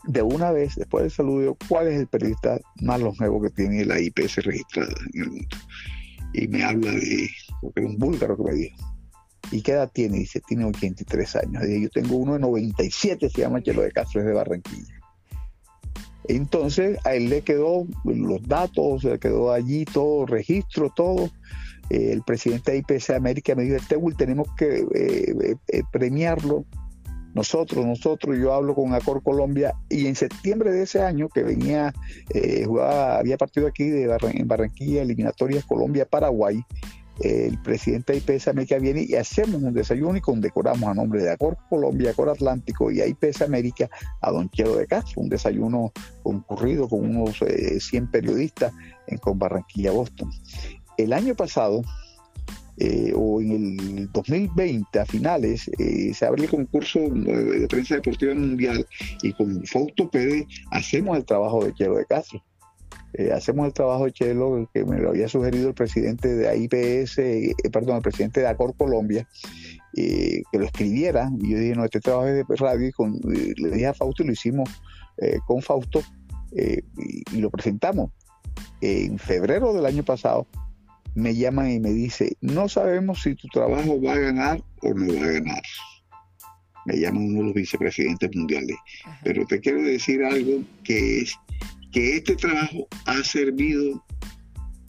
de 0.04 0.22
una 0.22 0.52
vez, 0.52 0.76
después 0.76 1.02
del 1.02 1.12
saludo, 1.12 1.58
cuál 1.68 1.88
es 1.88 2.00
el 2.00 2.08
periodista 2.08 2.60
más 2.82 3.02
longevo 3.02 3.42
que 3.42 3.50
tiene 3.50 3.84
la 3.84 4.00
IPS 4.00 4.36
registrada 4.44 4.94
en 5.14 5.22
el 5.24 5.30
mundo. 5.32 5.58
Y 6.34 6.48
me 6.50 6.64
habla 6.64 6.92
de, 6.92 7.30
un 7.78 7.98
búlgaro 7.98 8.38
que 8.38 8.44
me 8.44 8.54
dijo. 8.54 8.78
¿Y 9.52 9.64
qué 9.64 9.72
edad 9.72 9.92
tiene? 9.92 10.20
Dice, 10.20 10.40
tiene 10.48 10.66
83 10.66 11.36
años. 11.36 11.68
Y 11.68 11.82
yo 11.82 11.90
tengo 11.90 12.16
uno 12.16 12.34
de 12.34 12.40
97, 12.40 13.28
se 13.28 13.42
llama 13.42 13.62
Chelo 13.62 13.82
de 13.82 13.92
Castro, 13.92 14.22
es 14.22 14.28
de 14.28 14.34
Barranquilla. 14.34 15.01
Entonces 16.28 17.00
a 17.06 17.16
él 17.16 17.30
le 17.30 17.42
quedó 17.42 17.88
los 18.06 18.44
datos, 18.44 19.04
le 19.04 19.20
quedó 19.20 19.52
allí 19.52 19.86
todo, 19.86 20.26
registro, 20.26 20.92
todo. 20.96 21.30
el 21.90 22.22
presidente 22.24 22.72
de 22.72 22.78
IPS 22.78 23.12
América 23.12 23.56
me 23.56 23.64
dijo, 23.64 23.76
este 23.76 23.98
tenemos 24.18 24.48
que 24.58 24.86
eh, 24.94 25.56
eh, 25.68 25.82
premiarlo 25.92 26.66
nosotros, 27.34 27.86
nosotros, 27.86 28.38
yo 28.38 28.54
hablo 28.54 28.76
con 28.76 28.94
Acor 28.94 29.24
Colombia 29.24 29.74
y 29.90 30.08
en 30.08 30.16
septiembre 30.16 30.72
de 30.72 30.84
ese 30.84 31.02
año 31.02 31.30
que 31.30 31.44
venía, 31.44 31.94
eh, 32.34 32.66
jugaba, 32.66 33.20
había 33.20 33.38
partido 33.38 33.68
aquí 33.68 33.86
de 33.86 34.14
en 34.34 34.48
Barranquilla, 34.48 35.02
eliminatorias 35.02 35.64
Colombia-Paraguay, 35.66 36.62
el 37.24 37.62
presidente 37.62 38.14
de 38.14 38.20
IPS 38.20 38.48
América 38.48 38.78
viene 38.78 39.06
y 39.08 39.16
hacemos 39.16 39.62
un 39.62 39.74
desayuno 39.74 40.18
y 40.18 40.22
condecoramos 40.22 40.90
a 40.90 40.94
nombre 40.94 41.22
de 41.22 41.32
Acor 41.32 41.58
Colombia, 41.70 42.12
Acor 42.12 42.30
Atlántico 42.30 42.92
y 42.92 43.02
IPS 43.02 43.44
América 43.44 43.90
a 44.22 44.32
Don 44.32 44.50
Chelo 44.50 44.76
de 44.76 44.88
Castro, 44.88 45.22
un 45.22 45.30
desayuno 45.30 45.92
concurrido 46.24 46.90
con 46.90 47.16
unos 47.16 47.38
100 47.38 48.04
eh, 48.04 48.08
periodistas 48.12 48.74
en 49.08 49.18
con 49.18 49.38
Barranquilla, 49.38 49.92
Boston. 49.92 50.32
El 50.98 51.14
año 51.14 51.36
pasado, 51.36 51.82
eh, 52.78 53.14
o 53.16 53.42
en 53.42 53.52
el 53.52 54.12
2020 54.12 55.00
a 55.00 55.06
finales 55.06 55.70
eh, 55.78 56.14
se 56.14 56.26
abre 56.26 56.44
el 56.44 56.50
concurso 56.50 57.00
de, 57.00 57.68
prensa 57.68 57.96
deportiva 57.96 58.34
mundial 58.34 58.86
y 59.22 59.34
con 59.34 59.64
Fausto 59.66 60.10
hacemos 60.72 61.18
el 61.18 61.26
trabajo 61.26 61.64
de 61.64 61.74
Chelo 61.74 61.98
de 61.98 62.06
Castro. 62.06 62.42
Eh, 63.14 63.32
hacemos 63.32 63.68
el 63.68 63.74
trabajo 63.74 64.06
de 64.06 64.12
Chelo 64.12 64.70
que 64.74 64.86
me 64.86 65.00
lo 65.00 65.10
había 65.10 65.28
sugerido 65.28 65.70
el 65.70 65.74
presidente 65.74 66.34
de 66.34 66.58
IPS, 66.58 67.70
perdón, 67.72 67.98
el 67.98 68.02
presidente 68.02 68.40
de 68.40 68.48
Acor 68.48 68.76
Colombia, 68.76 69.28
que 69.94 70.44
lo 70.54 70.66
escribiera. 70.66 71.30
Y 71.40 71.52
yo 71.52 71.60
dije, 71.60 71.76
no, 71.76 71.86
este 71.86 72.00
trabajo 72.00 72.28
es 72.28 72.48
de 72.48 72.56
radio 72.56 72.88
y 72.88 72.92
con, 72.92 73.20
le 73.24 73.70
dije 73.72 73.88
a 73.88 73.94
Fausto 73.94 74.24
y 74.24 74.28
lo 74.28 74.34
hicimos 74.34 74.70
con 75.46 75.62
Fausto 75.62 76.02
y 76.52 77.38
lo 77.38 77.50
presentamos. 77.50 78.12
En 78.82 79.20
febrero 79.20 79.74
del 79.74 79.86
año 79.86 80.04
pasado 80.04 80.48
me 81.16 81.36
llaman 81.36 81.70
y 81.72 81.80
me 81.80 81.92
dice, 81.92 82.38
no 82.42 82.70
sabemos 82.70 83.22
si 83.22 83.36
tu 83.36 83.48
trabajo 83.50 84.02
va 84.02 84.14
a 84.14 84.20
ganar 84.20 84.64
o 84.82 84.94
no 84.94 85.14
va 85.14 85.26
a 85.26 85.32
ganar. 85.32 85.62
Me 86.86 86.98
llaman 86.98 87.26
uno 87.26 87.40
de 87.40 87.46
los 87.46 87.54
vicepresidentes 87.54 88.36
mundiales. 88.36 88.78
Pero 89.24 89.46
te 89.46 89.60
quiero 89.60 89.84
decir 89.84 90.24
algo 90.24 90.64
que 90.84 91.22
es 91.22 91.38
que 91.92 92.18
este 92.18 92.36
trabajo 92.36 92.88
ha 93.06 93.24
servido 93.24 94.04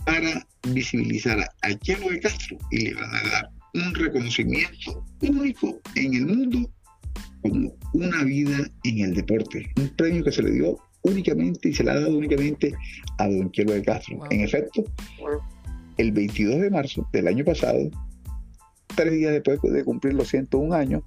para 0.05 0.47
visibilizar 0.69 1.39
a 1.63 1.75
Chelo 1.79 2.11
de 2.11 2.21
Castro 2.21 2.57
y 2.71 2.79
le 2.79 2.95
van 2.95 3.15
a 3.15 3.23
dar 3.31 3.51
un 3.75 3.95
reconocimiento 3.95 5.05
único 5.21 5.81
en 5.95 6.15
el 6.15 6.27
mundo 6.27 6.71
como 7.43 7.75
una 7.95 8.23
vida 8.25 8.59
en 8.85 9.01
el 9.01 9.15
deporte. 9.15 9.71
Un 9.77 9.89
premio 9.97 10.25
que 10.25 10.33
se 10.33 10.43
le 10.43 10.53
dio 10.53 10.79
únicamente 11.03 11.69
y 11.69 11.75
se 11.75 11.85
le 11.85 11.91
ha 11.91 12.01
dado 12.01 12.17
únicamente 12.17 12.73
a 13.19 13.29
don 13.29 13.51
Chelo 13.51 13.73
de 13.73 13.83
Castro. 13.83 14.21
En 14.31 14.41
efecto, 14.41 14.85
el 15.97 16.13
22 16.13 16.61
de 16.61 16.71
marzo 16.71 17.09
del 17.13 17.29
año 17.29 17.45
pasado, 17.45 17.91
tres 18.95 19.13
días 19.13 19.33
después 19.33 19.61
de 19.63 19.85
cumplir 19.85 20.15
los 20.15 20.29
101 20.29 20.75
años, 20.75 21.03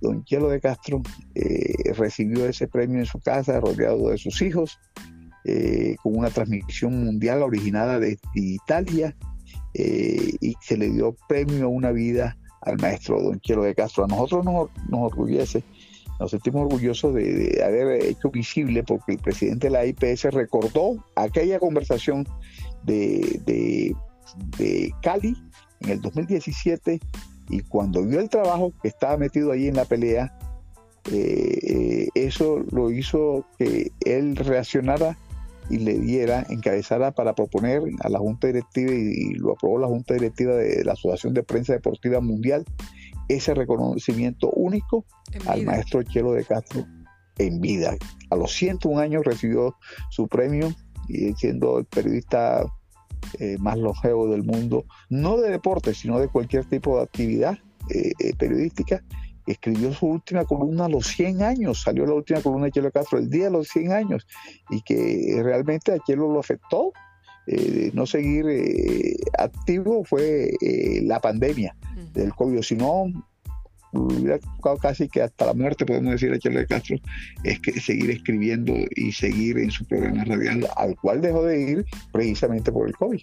don 0.00 0.24
Chelo 0.24 0.48
de 0.48 0.60
Castro 0.60 1.02
eh, 1.34 1.92
recibió 1.96 2.46
ese 2.46 2.68
premio 2.68 2.98
en 2.98 3.06
su 3.06 3.20
casa, 3.20 3.60
rodeado 3.60 4.10
de 4.10 4.18
sus 4.18 4.40
hijos, 4.42 4.78
eh, 5.46 5.96
con 6.02 6.16
una 6.16 6.30
transmisión 6.30 7.04
mundial 7.04 7.42
originada 7.42 7.98
desde 7.98 8.20
Italia, 8.34 9.16
eh, 9.74 10.34
y 10.40 10.54
se 10.60 10.76
le 10.76 10.90
dio 10.90 11.16
premio 11.28 11.66
a 11.66 11.68
una 11.68 11.92
vida 11.92 12.36
al 12.62 12.78
maestro 12.78 13.22
don 13.22 13.40
Chelo 13.40 13.62
de 13.62 13.74
Castro. 13.74 14.04
A 14.04 14.08
nosotros 14.08 14.44
nos, 14.44 14.70
nos 14.88 15.12
orgullece, 15.12 15.62
nos 16.18 16.30
sentimos 16.30 16.62
orgullosos 16.62 17.14
de, 17.14 17.62
haber 17.64 18.02
hecho 18.04 18.30
visible, 18.30 18.82
porque 18.82 19.12
el 19.12 19.18
presidente 19.18 19.68
de 19.68 19.70
la 19.70 19.86
IPS 19.86 20.24
recordó 20.32 21.04
aquella 21.14 21.58
conversación 21.58 22.26
de, 22.84 23.40
de 24.58 24.94
Cali 25.02 25.36
en 25.80 25.90
el 25.90 26.00
2017 26.00 27.00
y 27.48 27.60
cuando 27.60 28.04
vio 28.04 28.20
el 28.20 28.28
trabajo 28.28 28.72
que 28.82 28.88
estaba 28.88 29.16
metido 29.16 29.52
ahí 29.52 29.68
en 29.68 29.76
la 29.76 29.84
pelea, 29.84 30.36
eh, 31.12 31.58
eh, 31.62 32.08
eso 32.14 32.64
lo 32.72 32.90
hizo 32.90 33.44
que 33.58 33.92
él 34.04 34.34
reaccionara 34.36 35.16
y 35.68 35.78
le 35.78 35.98
diera, 35.98 36.46
encabezara 36.48 37.12
para 37.12 37.34
proponer 37.34 37.82
a 38.00 38.08
la 38.08 38.18
Junta 38.18 38.46
Directiva 38.46 38.92
y, 38.92 39.34
lo 39.34 39.52
aprobó 39.52 39.78
la 39.78 39.86
Junta 39.86 40.14
Directiva 40.14 40.54
de 40.54 40.84
la 40.84 40.92
Asociación 40.92 41.34
de 41.34 41.42
Prensa 41.42 41.72
Deportiva 41.72 42.20
Mundial, 42.20 42.64
ese 43.28 43.54
reconocimiento 43.54 44.50
único 44.50 45.04
al 45.46 45.64
maestro 45.64 46.02
Chelo 46.02 46.32
de 46.32 46.44
Castro 46.44 46.86
en 47.38 47.60
vida. 47.60 47.96
A 48.30 48.36
los 48.36 48.52
101 48.52 49.00
años 49.00 49.24
recibió 49.24 49.76
su 50.10 50.28
premio 50.28 50.74
y 51.08 51.32
siendo 51.34 51.78
el 51.78 51.84
periodista 51.86 52.64
eh, 53.40 53.56
más 53.58 53.78
longevo 53.78 54.28
del 54.30 54.44
mundo, 54.44 54.84
no 55.08 55.36
de 55.38 55.50
deporte, 55.50 55.94
sino 55.94 56.18
de 56.18 56.28
cualquier 56.28 56.64
tipo 56.64 56.96
de 56.96 57.04
actividad 57.04 57.58
eh, 57.90 58.12
eh, 58.18 58.34
periodística. 58.38 59.02
Escribió 59.46 59.92
su 59.92 60.06
última 60.06 60.44
columna 60.44 60.86
a 60.86 60.88
los 60.88 61.06
100 61.06 61.42
años, 61.42 61.82
salió 61.82 62.04
la 62.06 62.14
última 62.14 62.40
columna 62.40 62.66
de 62.66 62.72
Chelo 62.72 62.90
Castro 62.90 63.18
el 63.18 63.30
día 63.30 63.44
de 63.44 63.50
los 63.52 63.68
100 63.68 63.92
años, 63.92 64.26
y 64.70 64.82
que 64.82 65.40
realmente 65.42 65.92
a 65.92 65.98
Chelo 65.98 66.32
lo 66.32 66.40
afectó. 66.40 66.92
no 67.92 68.06
seguir 68.06 68.46
activo 69.38 70.04
fue 70.04 70.50
la 71.02 71.20
pandemia 71.20 71.76
del 72.12 72.34
COVID, 72.34 72.62
si 72.62 72.74
no, 72.74 73.06
hubiera 73.92 74.38
tocado 74.38 74.78
casi 74.78 75.08
que 75.08 75.22
hasta 75.22 75.46
la 75.46 75.54
muerte, 75.54 75.86
podemos 75.86 76.12
decir 76.12 76.32
a 76.32 76.38
Chelo 76.38 76.66
Castro, 76.66 76.96
es 77.44 77.60
que 77.60 77.80
seguir 77.80 78.10
escribiendo 78.10 78.74
y 78.94 79.12
seguir 79.12 79.58
en 79.58 79.70
su 79.70 79.84
programa 79.84 80.24
radial, 80.24 80.66
al 80.76 80.96
cual 80.96 81.20
dejó 81.20 81.44
de 81.44 81.60
ir 81.60 81.84
precisamente 82.12 82.72
por 82.72 82.88
el 82.88 82.96
COVID. 82.96 83.20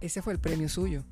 Ese 0.00 0.22
fue 0.22 0.32
el 0.32 0.38
premio 0.38 0.68
suyo, 0.68 1.04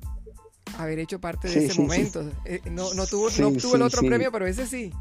haber 0.77 0.99
hecho 0.99 1.19
parte 1.19 1.47
de 1.47 1.65
ese 1.65 1.81
momento. 1.81 2.23
Eh, 2.45 2.61
no, 2.71 2.93
no, 2.93 3.05
tuvo, 3.05 3.29
no 3.39 3.47
obtuvo 3.47 3.75
el 3.75 3.81
otro 3.81 4.01
premio, 4.01 4.31
pero 4.31 4.45
ese 4.45 4.67
sí. 4.67 4.91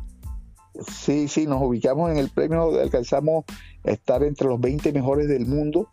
Sí, 0.92 1.28
sí, 1.28 1.46
nos 1.46 1.60
ubicamos 1.62 2.10
en 2.10 2.18
el 2.18 2.28
premio, 2.28 2.80
alcanzamos 2.80 3.44
a 3.84 3.90
estar 3.90 4.22
entre 4.22 4.46
los 4.46 4.60
20 4.60 4.92
mejores 4.92 5.28
del 5.28 5.46
mundo 5.46 5.90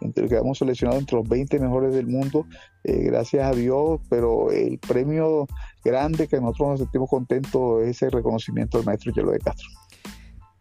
entre, 0.00 0.28
quedamos 0.28 0.58
seleccionados 0.58 1.00
entre 1.00 1.16
los 1.16 1.28
20 1.28 1.58
mejores 1.58 1.94
del 1.94 2.06
mundo, 2.06 2.46
eh, 2.84 3.02
gracias 3.04 3.46
a 3.46 3.54
Dios, 3.54 4.00
pero 4.08 4.50
el 4.50 4.78
premio 4.78 5.46
grande 5.84 6.26
que 6.26 6.40
nosotros 6.40 6.70
nos 6.70 6.80
sentimos 6.80 7.08
contentos 7.08 7.82
es 7.82 8.02
el 8.02 8.10
reconocimiento 8.10 8.78
del 8.78 8.86
maestro 8.86 9.12
Yelo 9.12 9.32
de 9.32 9.38
Castro. 9.38 9.68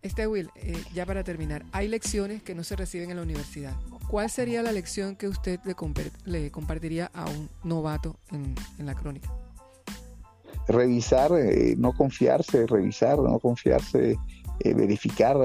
Este 0.02 0.28
Will, 0.28 0.50
eh, 0.56 0.82
ya 0.93 1.06
para 1.06 1.24
terminar, 1.24 1.66
hay 1.72 1.88
lecciones 1.88 2.41
que 2.41 2.56
no 2.56 2.64
se 2.64 2.76
reciben 2.76 3.10
en 3.10 3.18
la 3.18 3.24
universidad. 3.24 3.74
¿Cuál 4.10 4.30
sería 4.30 4.64
la 4.64 4.72
lección 4.72 5.16
que 5.16 5.28
usted 5.28 5.60
le, 6.26 6.52
compartiría 6.52 7.12
a 7.14 7.26
un 7.30 7.50
novato 7.64 8.18
en, 8.32 8.56
la 8.86 8.95
crónica? 8.95 9.30
Revisar, 10.68 11.32
eh, 11.34 11.76
no 11.78 11.91
confiarse, 11.93 12.66
revisar, 12.66 13.20
no 13.20 13.39
confiarse, 13.39 14.18
verificar, 14.64 15.38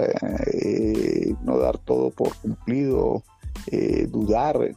no 1.43 1.59
dar 1.59 1.79
todo 1.79 2.11
por 2.11 2.35
cumplido, 2.37 3.23
eh, 3.69 4.07
dudar 4.07 4.77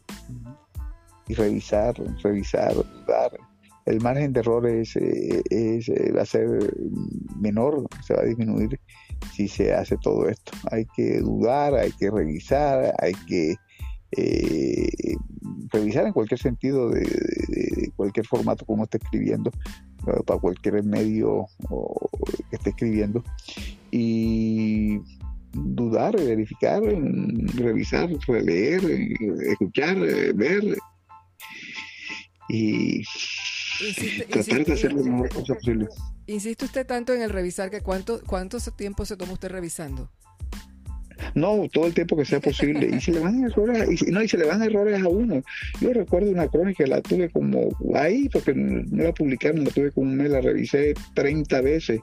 y 1.28 1.34
revisar, 1.34 1.96
revisar, 2.24 2.74
dudar. 2.74 3.32
El 3.86 4.02
margen 4.02 4.34
de 4.34 4.40
error 4.40 4.66
es, 4.68 4.96
eh, 4.96 5.42
eh, 5.50 6.12
va 6.16 6.22
a 6.22 6.26
ser 6.26 6.76
menor, 7.40 7.88
se 8.06 8.14
va 8.14 8.22
a 8.22 8.26
disminuir 8.26 8.80
si 9.34 9.48
se 9.48 9.74
hace 9.74 9.98
todo 9.98 10.30
esto. 10.30 10.52
Hay 10.72 10.86
que 10.96 11.20
dudar, 11.20 11.76
hay 11.76 11.92
que 11.92 12.10
revisar, 12.10 12.94
hay 13.00 13.14
que 13.28 13.56
revisar 15.72 16.08
en 16.08 16.14
cualquier 16.14 16.40
sentido 16.40 16.90
de, 16.90 17.92
cualquier 17.96 18.26
formato 18.26 18.66
como 18.66 18.84
esté 18.84 18.98
escribiendo, 18.98 19.52
para 20.26 20.40
cualquier 20.40 20.84
medio 20.84 21.46
que 22.50 22.56
esté 22.56 22.70
escribiendo. 22.72 23.24
Y 23.92 25.00
dudar, 25.54 26.16
verificar, 26.16 26.82
revisar, 27.56 28.10
releer, 28.28 28.82
escuchar, 29.50 29.98
ver 30.36 30.78
y 32.50 33.04
tratar 34.30 34.66
de 34.66 34.74
hacer 34.74 34.94
lo 34.94 35.04
mejor 35.04 35.46
posible. 35.46 35.88
Insiste 36.28 36.66
usted 36.66 36.86
tanto 36.86 37.14
en 37.14 37.22
el 37.22 37.30
revisar 37.30 37.70
que 37.70 37.82
cuánto, 37.82 38.22
cuánto 38.26 38.58
tiempo 38.76 39.06
se 39.06 39.16
toma 39.16 39.34
usted 39.34 39.50
revisando. 39.50 40.12
No, 41.34 41.68
todo 41.72 41.88
el 41.88 41.94
tiempo 41.94 42.16
que 42.18 42.26
sea 42.26 42.40
posible. 42.40 42.90
Y 42.96 43.02
se 43.02 43.12
le 43.12 43.20
van 43.20 43.44
errores, 43.44 44.02
y, 44.02 44.12
no, 44.12 44.22
y 44.22 44.28
se 44.28 44.38
le 44.38 44.46
van 44.46 44.62
errores 44.62 45.02
a 45.02 45.08
uno. 45.08 45.42
Yo 45.82 45.94
recuerdo 45.94 46.30
una 46.30 46.48
crónica, 46.48 46.86
la 46.86 47.02
tuve 47.02 47.30
como 47.30 47.70
ahí, 47.96 48.30
porque 48.30 48.54
no 48.54 49.04
la 49.04 49.14
publicaron, 49.14 49.64
la 49.64 49.72
tuve 49.72 49.92
como 49.92 50.10
un 50.10 50.18
mes, 50.18 50.30
la 50.30 50.42
revisé 50.42 50.94
30 51.16 51.62
veces 51.62 52.02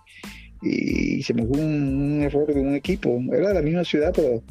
y 0.64 1.22
se 1.22 1.34
me 1.34 1.46
fue 1.46 1.58
un, 1.60 2.22
error 2.22 2.52
de 2.52 2.60
un 2.60 2.74
equipo. 2.74 3.20
Era 3.32 3.48
de 3.48 3.54
la 3.54 3.62
misma 3.62 3.84
ciudad, 3.84 4.12
pero 4.14 4.42